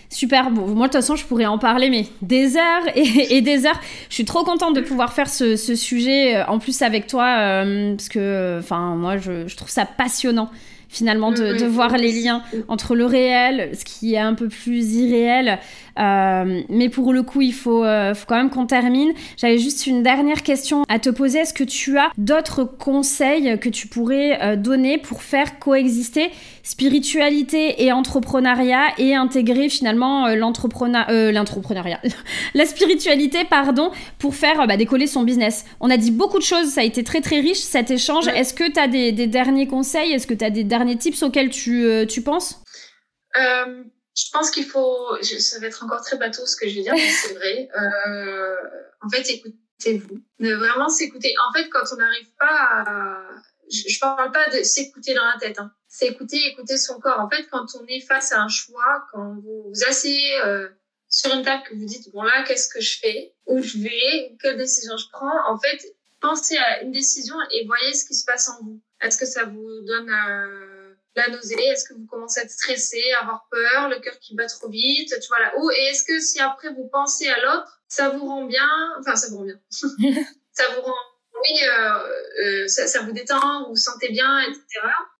Super, 0.10 0.52
bon, 0.52 0.68
moi 0.68 0.88
de 0.88 0.94
toute 0.94 1.02
façon 1.02 1.16
je 1.16 1.26
pourrais 1.26 1.46
en 1.46 1.58
parler 1.58 1.90
mais 1.90 2.06
des 2.22 2.58
heures 2.58 2.84
et, 2.96 3.42
des 3.42 3.66
heures. 3.66 3.80
Je 4.10 4.14
suis 4.14 4.26
trop 4.26 4.44
contente 4.44 4.76
de 4.76 4.82
pouvoir 4.82 5.14
faire 5.14 5.30
ce, 5.30 5.56
sujet 5.56 6.38
euh, 6.38 6.46
en 6.48 6.60
plus 6.60 6.82
avec 6.82 7.08
toi 7.08 7.26
euh, 7.40 7.96
parce 7.96 8.10
que 8.10 8.58
enfin 8.60 8.96
moi 8.96 9.18
je, 9.18 9.54
trouve 9.56 9.70
ça 9.70 9.86
passionnant 9.86 10.50
finalement 10.88 11.32
de, 11.32 11.66
voir 11.66 11.98
les 11.98 12.12
liens 12.12 12.42
entre 12.68 12.96
le 12.96 13.06
réel, 13.06 13.72
ce 13.78 13.84
qui 13.84 14.14
est 14.14 14.20
un 14.20 14.34
peu 14.34 14.48
plus 14.48 14.96
irréel. 14.96 15.60
Euh, 15.98 16.62
mais 16.70 16.90
pour 16.90 17.14
le 17.14 17.24
coup, 17.24 17.42
il 17.42 17.54
faut, 17.54 17.84
faut 17.84 18.26
quand 18.28 18.38
même 18.38 18.50
qu'on 18.50 18.66
termine. 18.66 19.14
J'avais 19.38 19.58
juste 19.58 19.88
une 19.88 20.04
dernière 20.04 20.44
question 20.44 20.84
à 20.90 21.00
te 21.00 21.10
poser. 21.10 21.40
Est-ce 21.40 21.54
que 21.54 21.64
tu 21.64 21.98
as 21.98 22.12
d'autres 22.18 22.64
conseils 22.64 23.60
que 23.60 23.70
tu 23.70 23.88
pourrais 23.88 24.58
donner 24.58 24.98
pour 24.98 25.22
faire 25.22 25.60
coexister 25.60 26.32
spiritualité 26.66 27.84
et 27.84 27.92
entrepreneuriat 27.92 28.88
et 28.98 29.14
intégrer 29.16 29.70
finalement 29.70 30.26
euh, 30.26 30.36
euh, 30.36 31.32
l'entrepreneuriat, 31.32 32.02
la 32.56 32.66
spiritualité, 32.66 33.46
pardon, 33.48 33.92
pour 34.18 34.36
faire 34.36 34.60
euh, 34.60 34.66
bah, 34.66 34.76
décoller 34.76 35.06
son 35.06 35.24
business? 35.24 35.66
On 35.80 35.92
a 35.92 35.98
dit 35.98 36.12
beaucoup 36.12 36.40
de 36.40 36.44
choses, 36.44 36.70
ça 36.70 36.82
a 36.82 36.84
été 36.84 37.04
très 37.04 37.22
très 37.22 37.40
riche 37.40 37.60
cet 37.60 37.92
échange. 37.92 38.28
Est-ce 38.28 38.54
que 38.54 38.70
tu 38.70 38.80
as 38.80 38.88
des, 38.88 39.28
derniers 39.28 39.68
conseils? 39.68 40.12
Est-ce 40.12 40.26
que 40.26 40.34
tu 40.34 40.44
as 40.44 40.50
des 40.50 40.64
derniers 40.64 40.98
tips 40.98 41.22
auxquels 41.22 41.52
tu, 41.52 41.88
tu 42.10 42.22
penses? 42.22 42.64
Je 44.16 44.32
pense 44.32 44.50
qu'il 44.50 44.66
faut, 44.66 45.18
ça 45.22 45.60
va 45.60 45.68
être 45.68 45.84
encore 45.84 46.02
très 46.02 46.18
bateau 46.18 46.46
ce 46.46 46.56
que 46.56 46.68
je 46.70 46.76
vais 46.76 46.82
dire, 46.84 46.94
mais 46.94 47.10
c'est 47.10 47.34
vrai. 47.34 47.70
en 49.02 49.10
fait, 49.10 49.30
écoutez-vous. 49.30 50.22
Vraiment 50.40 50.90
s'écouter. 50.90 51.34
En 51.48 51.54
fait, 51.54 51.70
quand 51.70 51.84
on 51.92 51.98
n'arrive 51.98 52.32
pas 52.40 52.84
à... 52.86 53.22
Je, 53.70 53.94
ne 53.94 54.00
parle 54.00 54.32
pas 54.32 54.50
de 54.52 54.64
s'écouter 54.64 55.16
dans 55.16 55.26
la 55.26 55.38
tête. 55.40 55.60
Hein 55.60 55.72
c'est 55.96 56.08
écouter, 56.08 56.38
écouter 56.48 56.78
son 56.78 57.00
corps. 57.00 57.20
En 57.20 57.30
fait, 57.30 57.48
quand 57.50 57.66
on 57.80 57.86
est 57.88 58.02
face 58.02 58.34
à 58.34 58.42
un 58.42 58.50
choix, 58.50 59.06
quand 59.12 59.36
vous 59.36 59.64
vous 59.68 59.84
asseyez 59.88 60.42
euh, 60.42 60.68
sur 61.08 61.34
une 61.34 61.44
table, 61.44 61.64
que 61.64 61.74
vous 61.74 61.86
dites, 61.86 62.12
bon 62.12 62.24
là, 62.24 62.44
qu'est-ce 62.44 62.68
que 62.68 62.82
je 62.82 63.00
fais? 63.00 63.34
Où 63.46 63.62
je 63.62 63.78
vais? 63.78 64.36
Quelle 64.42 64.58
décision 64.58 64.98
je 64.98 65.06
prends? 65.12 65.50
En 65.50 65.58
fait, 65.58 65.96
pensez 66.20 66.58
à 66.58 66.82
une 66.82 66.92
décision 66.92 67.36
et 67.52 67.66
voyez 67.66 67.94
ce 67.94 68.06
qui 68.06 68.14
se 68.14 68.26
passe 68.26 68.50
en 68.50 68.62
vous. 68.64 68.82
Est-ce 69.02 69.18
que 69.18 69.26
ça 69.26 69.46
vous 69.46 69.82
donne 69.88 70.10
euh, 70.10 70.75
la 71.16 71.30
nausée 71.30 71.56
Est-ce 71.64 71.88
que 71.88 71.94
vous 71.94 72.06
commencez 72.06 72.40
à 72.40 72.44
être 72.44 72.52
stressé, 72.52 73.02
à 73.18 73.22
avoir 73.22 73.48
peur, 73.50 73.90
le 73.90 74.00
cœur 74.00 74.18
qui 74.20 74.36
bat 74.36 74.48
trop 74.48 74.70
vite 74.70 75.14
Tu 75.22 75.28
vois 75.28 75.40
là 75.40 75.54
où 75.58 75.72
Et 75.72 75.86
est-ce 75.86 76.04
que 76.04 76.20
si 76.20 76.40
après 76.40 76.74
vous 76.74 76.88
pensez 76.92 77.28
à 77.28 77.40
l'autre, 77.42 77.82
ça 77.88 78.10
vous 78.10 78.26
rend 78.26 78.46
bien 78.46 78.70
Enfin, 79.00 79.16
ça 79.16 79.30
vous 79.30 79.38
rend 79.38 79.46
bien. 79.46 79.60
ça 80.52 80.64
vous 80.76 80.82
rend 80.82 80.94
oui, 81.44 81.60
euh, 81.68 82.64
euh, 82.64 82.68
ça, 82.68 82.88
ça, 82.88 83.02
vous 83.02 83.12
détend, 83.12 83.64
vous 83.64 83.72
vous 83.72 83.76
sentez 83.76 84.10
bien, 84.10 84.40
etc. 84.40 84.64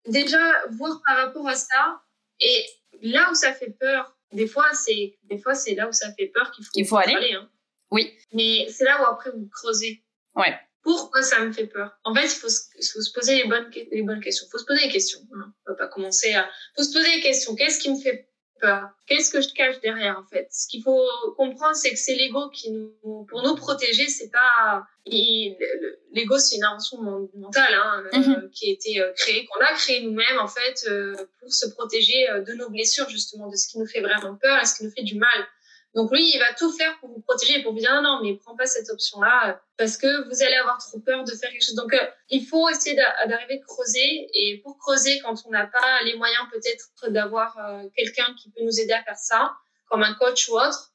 Déjà, 0.08 0.40
voir 0.72 1.02
par 1.06 1.18
rapport 1.18 1.48
à 1.48 1.56
ça, 1.56 2.02
et 2.40 2.66
là 3.02 3.30
où 3.32 3.36
ça 3.36 3.54
fait 3.54 3.72
peur, 3.78 4.16
des 4.32 4.48
fois, 4.48 4.66
c'est 4.74 5.18
des 5.24 5.38
fois 5.38 5.56
c'est 5.56 5.76
là 5.76 5.88
où 5.90 5.92
ça 5.92 6.12
fait 6.14 6.28
peur 6.28 6.52
qu'il 6.52 6.64
faut, 6.64 6.72
Il 6.76 6.88
faut 6.88 6.98
aller. 6.98 7.34
hein. 7.34 7.50
Oui. 7.92 8.18
Mais 8.34 8.68
c'est 8.70 8.86
là 8.86 9.02
où 9.02 9.06
après 9.06 9.30
vous 9.32 9.48
creusez. 9.52 10.04
Ouais. 10.36 10.58
Pourquoi 10.86 11.24
ça 11.24 11.44
me 11.44 11.52
fait 11.52 11.66
peur? 11.66 11.98
En 12.04 12.14
fait, 12.14 12.26
il 12.26 12.38
faut, 12.38 12.48
faut, 12.48 13.02
se 13.02 13.12
poser 13.12 13.38
les 13.38 13.50
bonnes, 13.50 13.72
les 13.92 14.04
bonnes 14.04 14.22
questions. 14.22 14.46
Il 14.48 14.52
faut 14.52 14.60
se 14.60 14.66
poser 14.66 14.86
des 14.86 14.94
questions. 14.94 15.20
Hein. 15.36 15.52
On 15.66 15.72
va 15.72 15.76
pas 15.76 15.88
commencer 15.88 16.32
à... 16.34 16.44
Il 16.46 16.78
faut 16.78 16.84
se 16.88 16.94
poser 16.94 17.16
des 17.16 17.22
questions. 17.22 17.56
Qu'est-ce 17.56 17.80
qui 17.80 17.90
me 17.90 18.00
fait 18.00 18.30
peur? 18.62 18.90
Qu'est-ce 19.08 19.32
que 19.32 19.42
je 19.42 19.50
cache 19.50 19.82
derrière, 19.82 20.20
en 20.20 20.28
fait? 20.28 20.48
Ce 20.52 20.68
qu'il 20.68 20.84
faut 20.84 21.04
comprendre, 21.38 21.76
c'est 21.76 21.90
que 21.90 21.98
c'est 21.98 22.14
l'ego 22.14 22.52
qui 22.52 22.70
nous... 22.70 23.26
Pour 23.28 23.42
nous 23.42 23.56
protéger, 23.56 24.08
c'est 24.08 24.30
pas 24.30 24.86
l'ego 25.08 26.40
c'est 26.40 26.56
une 26.56 26.64
invention 26.64 27.30
mentale 27.36 27.74
hein, 27.74 28.04
euh, 28.14 28.18
mhm. 28.18 28.50
qui 28.52 28.70
a 28.70 28.74
été 28.74 29.02
euh, 29.02 29.12
créée 29.14 29.46
qu'on 29.46 29.60
a 29.60 29.74
créée 29.74 30.02
nous-mêmes 30.02 30.40
en 30.40 30.48
fait 30.48 30.86
euh, 30.88 31.16
pour 31.40 31.54
se 31.54 31.68
protéger 31.70 32.26
de 32.46 32.54
nos 32.54 32.70
blessures 32.70 33.08
justement 33.10 33.48
de 33.48 33.56
ce 33.56 33.68
qui 33.68 33.78
nous 33.78 33.86
fait 33.86 34.02
vraiment 34.02 34.36
peur 34.36 34.60
et 34.62 34.66
ce 34.66 34.76
qui 34.78 34.84
nous 34.84 34.92
fait 34.92 35.04
du 35.04 35.16
mal 35.16 35.48
donc 35.96 36.12
lui 36.12 36.32
il 36.34 36.40
va 36.40 36.54
tout 36.54 36.72
faire 36.72 37.00
pour 37.00 37.10
vous 37.10 37.22
protéger 37.22 37.64
pour 37.64 37.74
vous 37.74 37.80
dire 37.80 38.02
non 38.02 38.20
mais 38.22 38.36
prends 38.36 38.56
pas 38.56 38.66
cette 38.66 38.90
option 38.90 39.22
là 39.22 39.60
parce 39.78 39.98
que 39.98 40.28
vous 40.28 40.44
allez 40.44 40.56
avoir 40.56 40.78
trop 40.78 41.00
peur 41.00 41.24
de 41.24 41.32
faire 41.32 41.50
quelque 41.50 41.66
chose 41.66 41.76
donc 41.76 41.96
il 42.30 42.46
faut 42.46 42.70
essayer 42.70 42.96
d'arriver 42.96 43.62
à 43.62 43.66
creuser 43.66 44.28
et 44.34 44.62
pour 44.64 44.78
creuser 44.78 45.20
quand 45.20 45.36
on 45.46 45.52
n'a 45.52 45.68
pas 45.68 46.04
les 46.04 46.16
moyens 46.16 46.44
peut-être 46.52 47.12
d'avoir 47.12 47.58
quelqu'un 47.96 48.34
qui 48.42 48.52
peut 48.52 48.64
nous 48.64 48.80
aider 48.80 48.94
à 48.94 49.04
faire 49.04 49.18
ça 49.18 49.54
comme 49.90 50.04
un 50.04 50.14
coach 50.14 50.50
ou 50.50 50.60
autre 50.60 50.92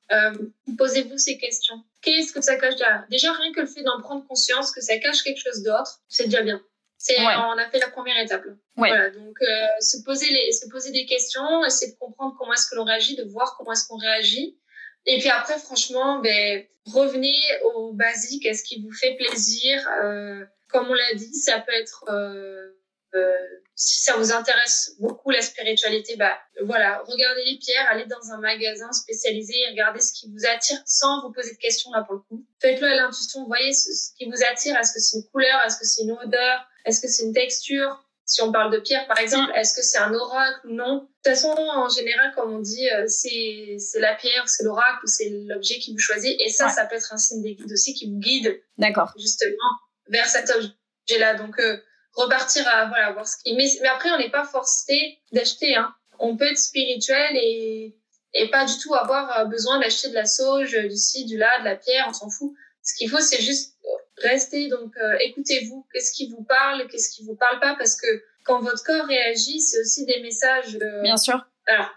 posez-vous 0.76 1.18
ces 1.18 1.38
questions 1.38 1.82
Qu'est-ce 2.02 2.32
que 2.32 2.40
ça 2.40 2.56
cache 2.56 2.76
derrière? 2.76 3.04
Déjà, 3.10 3.32
rien 3.32 3.52
que 3.52 3.60
le 3.60 3.66
fait 3.66 3.82
d'en 3.82 4.00
prendre 4.00 4.26
conscience 4.26 4.72
que 4.72 4.80
ça 4.80 4.96
cache 4.98 5.22
quelque 5.22 5.40
chose 5.40 5.62
d'autre, 5.62 6.00
c'est 6.08 6.24
déjà 6.24 6.42
bien. 6.42 6.62
C'est, 6.96 7.18
On 7.18 7.58
a 7.58 7.70
fait 7.70 7.78
la 7.78 7.88
première 7.88 8.18
étape. 8.18 8.44
Voilà, 8.76 9.10
donc 9.10 9.36
euh, 9.40 9.66
se, 9.80 10.02
poser 10.04 10.30
les, 10.30 10.52
se 10.52 10.68
poser 10.68 10.90
des 10.92 11.06
questions, 11.06 11.64
essayer 11.64 11.92
de 11.92 11.98
comprendre 11.98 12.34
comment 12.38 12.52
est-ce 12.52 12.68
que 12.68 12.76
l'on 12.76 12.84
réagit, 12.84 13.16
de 13.16 13.24
voir 13.24 13.56
comment 13.56 13.72
est-ce 13.72 13.86
qu'on 13.88 13.96
réagit. 13.96 14.58
Et 15.06 15.18
puis 15.18 15.28
après, 15.28 15.58
franchement, 15.58 16.20
ben, 16.20 16.64
revenez 16.86 17.36
au 17.74 17.92
basique, 17.92 18.46
à 18.46 18.54
ce 18.54 18.62
qui 18.62 18.82
vous 18.82 18.92
fait 18.92 19.16
plaisir? 19.16 19.86
Euh, 20.02 20.44
comme 20.68 20.88
on 20.88 20.94
l'a 20.94 21.14
dit, 21.14 21.34
ça 21.34 21.60
peut 21.60 21.72
être 21.72 22.04
euh, 22.08 22.70
euh, 23.14 23.34
si 23.74 24.00
ça 24.02 24.16
vous 24.16 24.30
intéresse 24.30 24.94
beaucoup 25.00 25.30
la 25.30 25.42
spiritualité, 25.42 26.16
bah 26.16 26.38
voilà, 26.62 27.02
regardez 27.06 27.44
les 27.44 27.58
pierres, 27.58 27.86
allez 27.90 28.04
dans 28.04 28.30
un 28.30 28.38
magasin 28.38 28.92
spécialisé 28.92 29.54
regardez 29.70 30.00
ce 30.00 30.12
qui 30.12 30.30
vous 30.30 30.46
attire 30.46 30.78
sans 30.84 31.22
vous 31.22 31.32
poser 31.32 31.52
de 31.52 31.58
questions 31.58 31.90
là 31.92 32.02
pour 32.02 32.14
le 32.14 32.20
coup. 32.20 32.44
Faites-le 32.60 32.86
à 32.86 32.94
l'intuition, 32.94 33.46
voyez 33.46 33.72
ce, 33.72 34.12
qui 34.16 34.26
vous 34.26 34.44
attire. 34.50 34.76
Est-ce 34.76 34.92
que 34.92 35.00
c'est 35.00 35.16
une 35.16 35.26
couleur? 35.30 35.60
Est-ce 35.64 35.78
que 35.78 35.86
c'est 35.86 36.02
une 36.02 36.12
odeur? 36.12 36.68
Est-ce 36.84 37.00
que 37.00 37.08
c'est 37.08 37.24
une 37.24 37.32
texture? 37.32 38.04
Si 38.30 38.42
on 38.42 38.52
parle 38.52 38.72
de 38.72 38.78
pierre, 38.78 39.08
par 39.08 39.18
exemple, 39.18 39.50
est-ce 39.56 39.74
que 39.74 39.82
c'est 39.82 39.98
un 39.98 40.14
oracle 40.14 40.60
ou 40.68 40.72
non? 40.72 40.94
De 40.94 41.00
toute 41.00 41.34
façon, 41.34 41.48
en 41.48 41.88
général, 41.88 42.32
comme 42.36 42.52
on 42.52 42.60
dit, 42.60 42.88
euh, 42.88 43.04
c'est 43.08 43.76
la 43.96 44.14
pierre, 44.14 44.48
c'est 44.48 44.62
l'oracle 44.62 45.00
ou 45.02 45.08
c'est 45.08 45.30
l'objet 45.46 45.80
qui 45.80 45.92
vous 45.92 45.98
choisit. 45.98 46.40
Et 46.40 46.48
ça, 46.48 46.68
ça 46.68 46.86
peut 46.86 46.94
être 46.94 47.12
un 47.12 47.18
signe 47.18 47.42
des 47.42 47.56
guides 47.56 47.72
aussi 47.72 47.92
qui 47.92 48.08
vous 48.08 48.20
guide. 48.20 48.62
D'accord. 48.78 49.12
Justement 49.18 49.70
vers 50.06 50.26
cet 50.26 50.48
objet-là. 50.48 51.34
Donc, 51.34 51.58
euh, 51.58 51.78
repartir 52.12 52.66
à 52.68 52.86
voilà 52.86 53.12
voir 53.12 53.26
ce 53.26 53.36
qui 53.42 53.54
mais, 53.54 53.66
mais 53.82 53.88
après 53.88 54.10
on 54.10 54.18
n'est 54.18 54.30
pas 54.30 54.44
forcé 54.44 55.18
d'acheter 55.32 55.76
hein. 55.76 55.94
on 56.18 56.36
peut 56.36 56.50
être 56.50 56.58
spirituel 56.58 57.36
et 57.36 57.96
et 58.34 58.50
pas 58.50 58.64
du 58.64 58.76
tout 58.78 58.94
avoir 58.94 59.38
euh, 59.38 59.44
besoin 59.44 59.78
d'acheter 59.78 60.08
de 60.08 60.14
la 60.14 60.26
sauge 60.26 60.72
du 60.72 60.96
ci 60.96 61.24
du 61.24 61.36
là 61.36 61.60
de 61.60 61.64
la 61.64 61.76
pierre 61.76 62.06
on 62.08 62.12
s'en 62.12 62.28
fout 62.28 62.52
ce 62.82 62.94
qu'il 62.96 63.08
faut 63.08 63.20
c'est 63.20 63.40
juste 63.40 63.76
rester 64.22 64.68
donc 64.68 64.92
euh, 64.96 65.16
écoutez-vous 65.20 65.86
qu'est-ce 65.92 66.12
qui 66.12 66.30
vous 66.30 66.42
parle 66.44 66.86
qu'est-ce 66.88 67.10
qui 67.10 67.24
vous 67.24 67.36
parle 67.36 67.60
pas? 67.60 67.74
Parce 67.76 67.96
que 67.96 68.06
quand 68.44 68.60
votre 68.60 68.82
corps 68.84 69.06
réagit 69.06 69.60
c'est 69.60 69.80
aussi 69.80 70.04
des 70.06 70.20
messages 70.20 70.76
euh, 70.80 71.02
bien 71.02 71.16
sûr 71.16 71.44
alors 71.66 71.90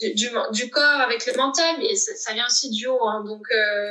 du, 0.00 0.30
du, 0.52 0.70
corps 0.70 1.00
avec 1.00 1.26
le 1.26 1.34
mental 1.34 1.76
mais 1.78 1.94
ça, 1.94 2.32
vient 2.32 2.46
aussi 2.46 2.70
du 2.70 2.86
haut 2.86 3.06
hein, 3.06 3.22
donc 3.24 3.46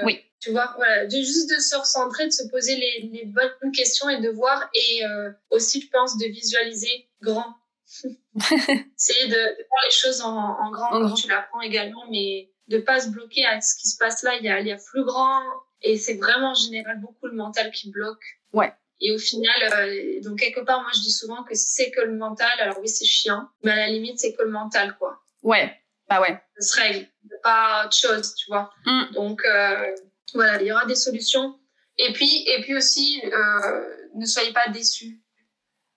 oui 0.05 0.23
tu 0.39 0.51
vois, 0.51 0.73
voilà, 0.77 1.05
de, 1.05 1.17
juste 1.17 1.49
de 1.49 1.59
se 1.59 1.75
recentrer, 1.75 2.25
de 2.25 2.31
se 2.31 2.47
poser 2.47 2.75
les, 2.75 3.09
les 3.11 3.25
bonnes 3.25 3.71
questions 3.73 4.09
et 4.09 4.21
de 4.21 4.29
voir. 4.29 4.69
Et 4.73 5.05
euh, 5.05 5.31
aussi, 5.49 5.81
je 5.81 5.89
pense, 5.89 6.17
de 6.17 6.25
visualiser 6.27 7.09
grand. 7.21 7.55
c'est 7.85 9.27
de, 9.27 9.33
de, 9.33 9.67
voir 9.67 9.81
les 9.83 9.91
choses 9.91 10.21
en, 10.21 10.35
en 10.35 10.71
grand 10.71 10.91
quand 10.91 11.13
tu 11.13 11.27
l'apprends 11.27 11.61
également, 11.61 12.05
mais 12.09 12.51
de 12.67 12.77
pas 12.77 13.01
se 13.01 13.09
bloquer 13.09 13.45
à 13.45 13.59
ce 13.59 13.75
qui 13.75 13.89
se 13.89 13.97
passe 13.97 14.23
là. 14.23 14.35
Il 14.35 14.45
y 14.45 14.49
a, 14.49 14.59
il 14.61 14.67
y 14.67 14.71
a 14.71 14.77
plus 14.77 15.03
grand. 15.03 15.41
Et 15.81 15.97
c'est 15.97 16.15
vraiment 16.15 16.51
en 16.51 16.55
général 16.55 16.99
beaucoup 16.99 17.27
le 17.27 17.35
mental 17.35 17.71
qui 17.71 17.89
bloque. 17.89 18.23
Ouais. 18.53 18.73
Et 19.01 19.13
au 19.13 19.17
final, 19.17 19.55
euh, 19.63 20.21
donc 20.21 20.39
quelque 20.39 20.59
part, 20.59 20.81
moi 20.81 20.91
je 20.93 21.01
dis 21.01 21.11
souvent 21.11 21.43
que 21.43 21.55
c'est 21.55 21.89
que 21.91 22.01
le 22.01 22.15
mental, 22.15 22.51
alors 22.59 22.79
oui 22.79 22.89
c'est 22.89 23.05
chiant, 23.05 23.47
mais 23.63 23.71
à 23.71 23.75
la 23.75 23.87
limite 23.87 24.19
c'est 24.19 24.33
que 24.33 24.43
le 24.43 24.49
mental 24.49 24.95
quoi. 24.97 25.21
Ouais, 25.41 25.73
bah 26.09 26.19
ouais. 26.19 26.37
Ça 26.57 26.67
se 26.67 26.81
règle, 26.81 27.07
pas 27.43 27.85
autre 27.85 27.95
chose, 27.95 28.35
tu 28.35 28.47
vois. 28.47 28.71
Mm. 28.85 29.13
Donc 29.13 29.41
euh, 29.45 29.95
voilà, 30.33 30.61
il 30.61 30.67
y 30.67 30.71
aura 30.71 30.85
des 30.85 30.95
solutions. 30.95 31.57
Et 31.97 32.13
puis, 32.13 32.43
et 32.47 32.61
puis 32.61 32.75
aussi, 32.75 33.21
euh, 33.25 33.95
ne 34.15 34.25
soyez 34.25 34.53
pas 34.53 34.67
déçus. 34.69 35.21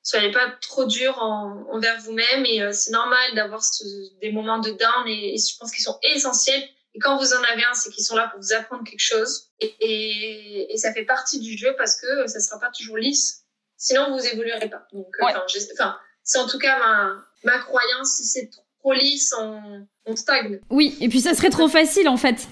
Soyez 0.04 0.32
pas 0.32 0.50
trop 0.60 0.84
dur 0.84 1.16
en, 1.18 1.64
envers 1.70 2.00
vous-même. 2.00 2.44
Et 2.44 2.72
c'est 2.72 2.90
normal 2.90 3.34
d'avoir 3.36 3.62
des 4.20 4.32
moments 4.32 4.58
de 4.58 4.70
down. 4.70 5.06
Et, 5.06 5.36
je 5.36 5.56
pense 5.58 5.70
qu'ils 5.70 5.84
sont 5.84 5.98
essentiels. 6.02 6.62
Et 6.94 6.98
quand 6.98 7.16
vous 7.16 7.32
en 7.32 7.42
avez 7.44 7.64
un, 7.64 7.74
c'est 7.74 7.90
qu'ils 7.90 8.04
sont 8.04 8.16
là 8.16 8.28
pour 8.28 8.40
vous 8.40 8.52
apprendre 8.52 8.84
quelque 8.84 9.00
chose. 9.00 9.50
Et, 9.60 10.72
et, 10.72 10.76
ça 10.76 10.92
fait 10.92 11.04
partie 11.04 11.40
du 11.40 11.56
jeu 11.56 11.74
parce 11.78 11.98
que 12.00 12.26
ça 12.26 12.40
sera 12.40 12.60
pas 12.60 12.70
toujours 12.70 12.98
lisse. 12.98 13.44
Sinon, 13.76 14.14
vous 14.16 14.24
évoluerez 14.26 14.68
pas. 14.68 14.86
Donc, 14.92 15.06
euh, 15.20 15.26
enfin, 15.74 15.96
c'est 16.22 16.38
en 16.38 16.46
tout 16.46 16.58
cas 16.58 16.78
ma, 16.78 17.24
ma 17.44 17.58
croyance. 17.60 18.16
Si 18.16 18.24
c'est 18.24 18.50
trop 18.80 18.92
lisse, 18.92 19.34
on, 19.38 19.86
on 20.04 20.16
stagne. 20.16 20.60
Oui, 20.70 20.96
et 21.00 21.08
puis 21.08 21.20
ça 21.20 21.34
serait 21.34 21.50
trop 21.50 21.68
facile 21.68 22.08
en 22.08 22.16
fait. 22.16 22.46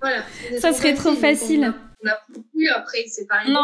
Voilà. 0.00 0.24
Ça 0.60 0.72
serait 0.72 0.94
trop 0.94 1.14
facile. 1.14 1.74
on 2.02 2.06
n'a 2.06 2.18
plus 2.52 2.68
après, 2.70 3.04
c'est 3.06 3.26
pareil. 3.26 3.54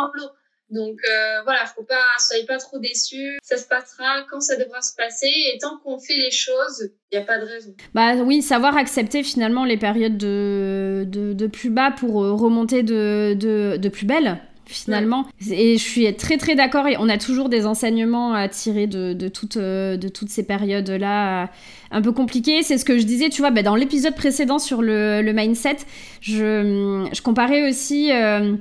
Donc 0.70 0.98
euh, 1.08 1.42
voilà, 1.44 1.64
faut 1.66 1.84
pas, 1.84 2.04
soyez 2.18 2.44
pas 2.44 2.58
trop 2.58 2.78
déçus. 2.78 3.38
Ça 3.42 3.56
se 3.56 3.66
passera 3.66 4.24
quand 4.30 4.40
ça 4.40 4.56
devra 4.56 4.82
se 4.82 4.94
passer. 4.96 5.30
Et 5.54 5.58
tant 5.58 5.78
qu'on 5.78 5.98
fait 5.98 6.16
les 6.16 6.30
choses, 6.30 6.90
il 7.12 7.18
n'y 7.18 7.22
a 7.22 7.26
pas 7.26 7.38
de 7.38 7.44
raison. 7.44 7.74
Bah 7.94 8.14
oui, 8.16 8.42
savoir 8.42 8.76
accepter 8.76 9.22
finalement 9.22 9.64
les 9.64 9.76
périodes 9.76 10.18
de, 10.18 11.04
de, 11.06 11.32
de 11.32 11.46
plus 11.46 11.70
bas 11.70 11.92
pour 11.92 12.24
euh, 12.24 12.32
remonter 12.32 12.82
de, 12.82 13.34
de, 13.34 13.76
de 13.76 13.88
plus 13.88 14.06
belle 14.06 14.40
finalement. 14.68 15.26
Et 15.48 15.78
je 15.78 15.82
suis 15.82 16.12
très 16.16 16.38
très 16.38 16.56
d'accord 16.56 16.88
et 16.88 16.96
on 16.98 17.08
a 17.08 17.18
toujours 17.18 17.48
des 17.48 17.66
enseignements 17.66 18.32
à 18.34 18.48
tirer 18.48 18.88
de, 18.88 19.12
de, 19.12 19.28
toutes, 19.28 19.56
euh, 19.56 19.96
de 19.96 20.08
toutes 20.08 20.28
ces 20.28 20.44
périodes-là 20.44 21.50
un 21.92 22.02
peu 22.02 22.10
compliquées. 22.10 22.64
C'est 22.64 22.76
ce 22.76 22.84
que 22.84 22.98
je 22.98 23.04
disais, 23.04 23.28
tu 23.28 23.42
vois, 23.42 23.52
bah, 23.52 23.62
dans 23.62 23.76
l'épisode 23.76 24.16
précédent 24.16 24.58
sur 24.58 24.82
le, 24.82 25.22
le 25.22 25.32
mindset, 25.32 25.76
je, 26.20 27.08
je, 27.12 27.22
comparais 27.22 27.68
aussi... 27.68 28.10
Euh, 28.12 28.56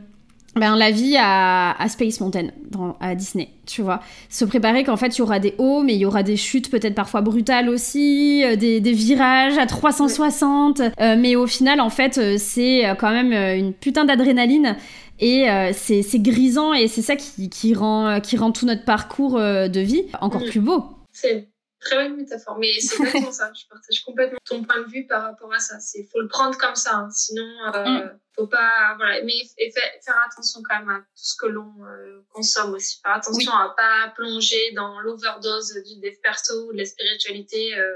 ben, 0.56 0.76
la 0.78 0.92
vie 0.92 1.18
à, 1.18 1.72
à 1.72 1.90
Space 1.90 2.22
Mountain, 2.22 2.48
dans, 2.70 2.96
à 3.02 3.14
Disney, 3.16 3.50
tu 3.66 3.82
vois. 3.82 4.00
Se 4.30 4.46
préparer 4.46 4.84
qu'en 4.86 4.96
fait, 4.96 5.18
il 5.18 5.20
y 5.20 5.22
aura 5.22 5.40
des 5.40 5.54
hauts, 5.58 5.82
mais 5.82 5.96
il 5.96 6.00
y 6.00 6.06
aura 6.06 6.24
des 6.24 6.38
chutes 6.38 6.72
peut-être 6.72 6.96
parfois 6.96 7.22
brutales 7.22 7.68
aussi, 7.70 8.42
euh, 8.46 8.56
des, 8.56 8.80
des, 8.80 8.94
virages 8.94 9.58
à 9.58 9.66
360. 9.66 10.80
Euh, 10.80 11.16
mais 11.20 11.36
au 11.36 11.46
final, 11.46 11.82
en 11.82 11.90
fait, 11.90 12.18
euh, 12.18 12.36
c'est 12.40 12.84
quand 13.00 13.12
même 13.12 13.34
une 13.34 13.74
putain 13.74 14.06
d'adrénaline. 14.06 14.78
Et 15.20 15.48
c'est 15.74 16.20
grisant 16.20 16.74
et 16.74 16.90
c'est 16.90 17.02
ça 17.02 17.16
qui, 17.16 17.50
qui, 17.50 17.74
rend, 17.74 18.20
qui 18.20 18.36
rend 18.36 18.52
tout 18.52 18.66
notre 18.66 18.84
parcours 18.84 19.40
de 19.40 19.80
vie 19.80 20.04
encore 20.20 20.42
mm. 20.42 20.50
plus 20.50 20.60
beau. 20.60 20.84
C'est 21.14 21.48
très 21.86 21.96
bonne 21.96 22.18
métaphore, 22.18 22.58
mais 22.58 22.80
c'est 22.80 22.98
exactement 22.98 23.32
ça. 23.32 23.52
Je 23.54 23.68
partage 23.70 24.04
complètement 24.04 24.40
ton 24.44 24.64
point 24.64 24.82
de 24.82 24.92
vue 24.92 25.08
par 25.08 25.24
rapport 25.24 25.54
à 25.54 25.60
ça. 25.60 25.80
C'est 25.80 26.04
faut 26.12 26.20
le 26.20 26.28
prendre 26.28 26.58
comme 26.58 26.76
ça, 26.76 26.96
hein. 26.96 27.10
sinon 27.12 27.48
euh, 27.74 27.86
mm. 27.86 28.20
faut 28.36 28.48
pas 28.48 28.96
voilà. 28.98 29.24
Mais 29.24 29.34
et 29.58 29.72
faire 29.72 30.22
attention 30.30 30.62
quand 30.68 30.80
même 30.80 30.90
à 30.90 31.00
tout 31.00 31.06
ce 31.16 31.36
que 31.38 31.46
l'on 31.46 31.74
euh, 31.86 32.22
consomme 32.34 32.74
aussi. 32.74 33.00
Faire 33.02 33.14
attention 33.14 33.52
à 33.54 33.74
pas 33.78 34.12
plonger 34.16 34.72
dans 34.76 35.00
l'overdose 35.00 35.74
du 35.86 36.00
dev 36.02 36.16
perso 36.22 36.68
ou 36.68 36.74
de 36.74 36.80
la 36.80 36.86
spiritualité. 36.86 37.78
Euh, 37.78 37.94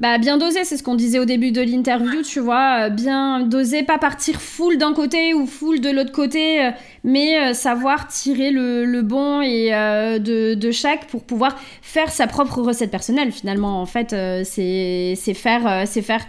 bah, 0.00 0.18
bien 0.18 0.38
dosé, 0.38 0.64
c'est 0.64 0.76
ce 0.76 0.82
qu'on 0.82 0.96
disait 0.96 1.18
au 1.18 1.24
début 1.24 1.52
de 1.52 1.60
l'interview, 1.60 2.22
tu 2.22 2.40
vois. 2.40 2.86
Euh, 2.86 2.88
bien 2.88 3.40
dosé, 3.40 3.82
pas 3.82 3.98
partir 3.98 4.40
full 4.40 4.76
d'un 4.78 4.92
côté 4.92 5.34
ou 5.34 5.46
full 5.46 5.80
de 5.80 5.90
l'autre 5.90 6.12
côté, 6.12 6.64
euh, 6.64 6.70
mais 7.04 7.38
euh, 7.38 7.54
savoir 7.54 8.08
tirer 8.08 8.50
le, 8.50 9.02
bon 9.02 9.40
et 9.40 9.70
de, 9.70 10.70
chaque 10.72 11.06
pour 11.06 11.24
pouvoir 11.24 11.56
faire 11.82 12.10
sa 12.10 12.26
propre 12.26 12.60
recette 12.60 12.90
personnelle. 12.90 13.30
Finalement, 13.30 13.80
en 13.80 13.86
fait, 13.86 14.14
c'est 14.44 15.34
faire, 15.34 15.86
c'est 15.86 16.02
faire 16.02 16.22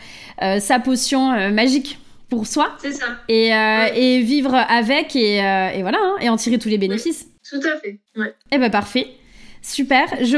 sa 0.60 0.80
potion 0.80 1.52
magique 1.52 2.00
pour 2.30 2.46
soi. 2.48 2.70
C'est 2.80 2.92
ça. 2.92 3.06
Et, 3.30 3.50
et, 3.50 4.20
vivre 4.22 4.54
avec 4.56 5.16
et, 5.16 5.38
et 5.38 5.82
voilà, 5.82 6.00
hein, 6.02 6.16
et 6.22 6.30
en 6.30 6.36
tirer 6.36 6.60
tous 6.60 6.70
les 6.70 6.78
bénéfices. 6.78 7.28
Tout 7.50 7.60
à 7.68 7.80
fait. 7.80 8.00
Ouais. 8.16 8.34
Eh 8.52 8.58
ben 8.58 8.70
parfait. 8.70 9.08
Super, 9.66 10.04
je 10.22 10.38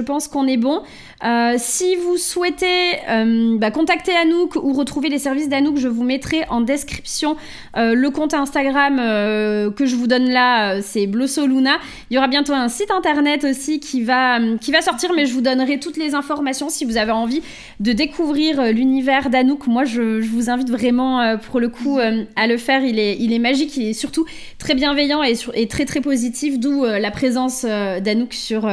pense 0.00 0.28
qu'on 0.28 0.46
est 0.46 0.58
bon. 0.58 0.82
Euh, 1.24 1.54
si 1.56 1.96
vous 1.96 2.18
souhaitez 2.18 2.98
euh, 3.08 3.56
bah, 3.56 3.70
contacter 3.70 4.12
Anouk 4.14 4.56
ou 4.56 4.74
retrouver 4.74 5.08
les 5.08 5.18
services 5.18 5.48
d'Anouk, 5.48 5.78
je 5.78 5.88
vous 5.88 6.02
mettrai 6.02 6.44
en 6.50 6.60
description 6.60 7.36
euh, 7.78 7.94
le 7.94 8.10
compte 8.10 8.34
Instagram 8.34 8.96
que 8.96 9.86
je 9.86 9.96
vous 9.96 10.06
donne 10.06 10.28
là, 10.28 10.82
c'est 10.82 11.06
Blossoluna. 11.06 11.78
Il 12.10 12.14
y 12.14 12.18
aura 12.18 12.28
bientôt 12.28 12.52
un 12.52 12.68
site 12.68 12.90
internet 12.90 13.44
aussi 13.44 13.80
qui 13.80 14.02
va, 14.02 14.38
sortir, 14.82 15.12
mais 15.16 15.24
je 15.24 15.32
vous 15.32 15.40
donnerai 15.40 15.80
toutes 15.80 15.96
les 15.96 16.14
informations 16.14 16.68
si 16.68 16.84
vous 16.84 16.98
avez 16.98 17.12
envie 17.12 17.42
de 17.80 17.92
découvrir 17.92 18.62
l'univers 18.72 19.30
d'Anouk. 19.30 19.66
Moi, 19.66 19.84
je, 19.84 20.20
vous 20.20 20.50
invite 20.50 20.70
vraiment 20.70 21.38
pour 21.38 21.60
le 21.60 21.68
coup 21.68 21.98
à 21.98 22.46
le 22.46 22.56
faire. 22.58 22.84
Il 22.84 22.98
est, 22.98 23.16
il 23.18 23.32
est 23.32 23.38
magique, 23.38 23.76
il 23.78 23.88
est 23.88 23.92
surtout 23.94 24.26
très 24.58 24.74
bienveillant 24.74 25.22
et, 25.22 25.34
et 25.54 25.68
très 25.68 25.86
très 25.86 26.02
positif, 26.02 26.58
d'où 26.58 26.84
la 26.84 27.10
présence 27.10 27.64
d'Anouk 27.64 28.33
sur, 28.34 28.68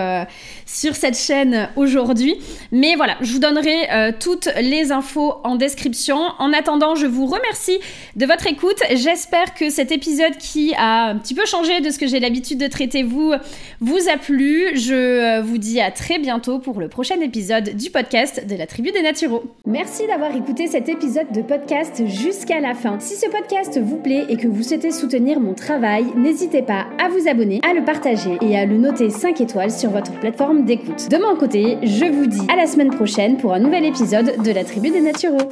sur 0.71 0.95
cette 0.95 1.17
chaîne 1.17 1.69
aujourd'hui. 1.75 2.35
Mais 2.71 2.95
voilà, 2.95 3.17
je 3.21 3.33
vous 3.33 3.39
donnerai 3.39 3.91
euh, 3.91 4.11
toutes 4.17 4.49
les 4.61 4.91
infos 4.91 5.35
en 5.43 5.55
description. 5.55 6.17
En 6.39 6.53
attendant, 6.53 6.95
je 6.95 7.07
vous 7.07 7.25
remercie 7.25 7.79
de 8.15 8.25
votre 8.25 8.47
écoute. 8.47 8.77
J'espère 8.93 9.53
que 9.53 9.69
cet 9.69 9.91
épisode 9.91 10.37
qui 10.37 10.73
a 10.75 11.09
un 11.09 11.17
petit 11.17 11.33
peu 11.33 11.45
changé 11.45 11.81
de 11.81 11.89
ce 11.89 11.99
que 11.99 12.07
j'ai 12.07 12.19
l'habitude 12.19 12.57
de 12.57 12.67
traiter 12.67 13.03
vous, 13.03 13.33
vous 13.81 14.09
a 14.11 14.17
plu. 14.17 14.69
Je 14.75 14.93
euh, 14.93 15.41
vous 15.41 15.57
dis 15.57 15.81
à 15.81 15.91
très 15.91 16.19
bientôt 16.19 16.59
pour 16.59 16.79
le 16.79 16.87
prochain 16.87 17.19
épisode 17.19 17.75
du 17.75 17.89
podcast 17.89 18.47
de 18.47 18.55
la 18.55 18.65
Tribu 18.65 18.91
des 18.91 19.01
Naturaux. 19.01 19.43
Merci 19.65 20.07
d'avoir 20.07 20.35
écouté 20.35 20.67
cet 20.67 20.87
épisode 20.87 21.31
de 21.33 21.41
podcast 21.41 22.03
jusqu'à 22.07 22.61
la 22.61 22.73
fin. 22.75 22.99
Si 22.99 23.15
ce 23.15 23.29
podcast 23.29 23.79
vous 23.81 23.97
plaît 23.97 24.25
et 24.29 24.37
que 24.37 24.47
vous 24.47 24.63
souhaitez 24.63 24.91
soutenir 24.91 25.39
mon 25.39 25.53
travail, 25.53 26.05
n'hésitez 26.15 26.61
pas 26.61 26.85
à 27.03 27.09
vous 27.09 27.27
abonner, 27.27 27.59
à 27.69 27.73
le 27.73 27.83
partager 27.83 28.37
et 28.41 28.57
à 28.57 28.65
le 28.65 28.77
noter 28.77 29.09
5 29.09 29.41
étoiles 29.41 29.71
sur 29.71 29.89
votre 29.89 30.17
d'écoute. 30.61 31.09
De 31.09 31.17
mon 31.17 31.35
côté, 31.35 31.77
je 31.83 32.05
vous 32.05 32.25
dis 32.25 32.47
à 32.51 32.55
la 32.55 32.67
semaine 32.67 32.91
prochaine 32.91 33.37
pour 33.37 33.53
un 33.53 33.59
nouvel 33.59 33.85
épisode 33.85 34.41
de 34.43 34.51
la 34.51 34.63
Tribu 34.63 34.89
des 34.89 35.01
Naturaux. 35.01 35.51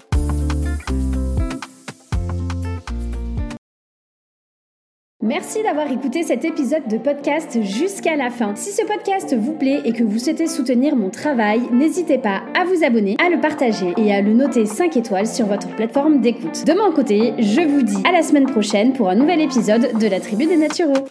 Merci 5.22 5.62
d'avoir 5.64 5.92
écouté 5.92 6.24
cet 6.24 6.46
épisode 6.46 6.88
de 6.88 6.98
podcast 6.98 7.62
jusqu'à 7.62 8.16
la 8.16 8.30
fin. 8.30 8.56
Si 8.56 8.72
ce 8.72 8.86
podcast 8.86 9.36
vous 9.38 9.54
plaît 9.54 9.82
et 9.86 9.94
que 9.94 10.04
vous 10.04 10.18
souhaitez 10.18 10.48
soutenir 10.48 10.96
mon 10.96 11.10
travail, 11.10 11.62
n'hésitez 11.72 12.18
pas 12.18 12.42
à 12.60 12.64
vous 12.64 12.84
abonner, 12.84 13.16
à 13.24 13.30
le 13.30 13.40
partager 13.40 13.94
et 13.98 14.14
à 14.14 14.22
le 14.22 14.34
noter 14.34 14.66
5 14.66 14.96
étoiles 14.98 15.28
sur 15.28 15.46
votre 15.46 15.68
plateforme 15.76 16.22
d'écoute. 16.22 16.66
De 16.66 16.74
mon 16.74 16.92
côté, 16.92 17.34
je 17.38 17.62
vous 17.62 17.84
dis 17.84 18.02
à 18.08 18.12
la 18.12 18.24
semaine 18.24 18.48
prochaine 18.48 18.94
pour 18.94 19.10
un 19.10 19.16
nouvel 19.16 19.42
épisode 19.42 20.00
de 20.00 20.08
la 20.08 20.20
Tribu 20.20 20.46
des 20.46 20.58
Naturaux. 20.58 21.06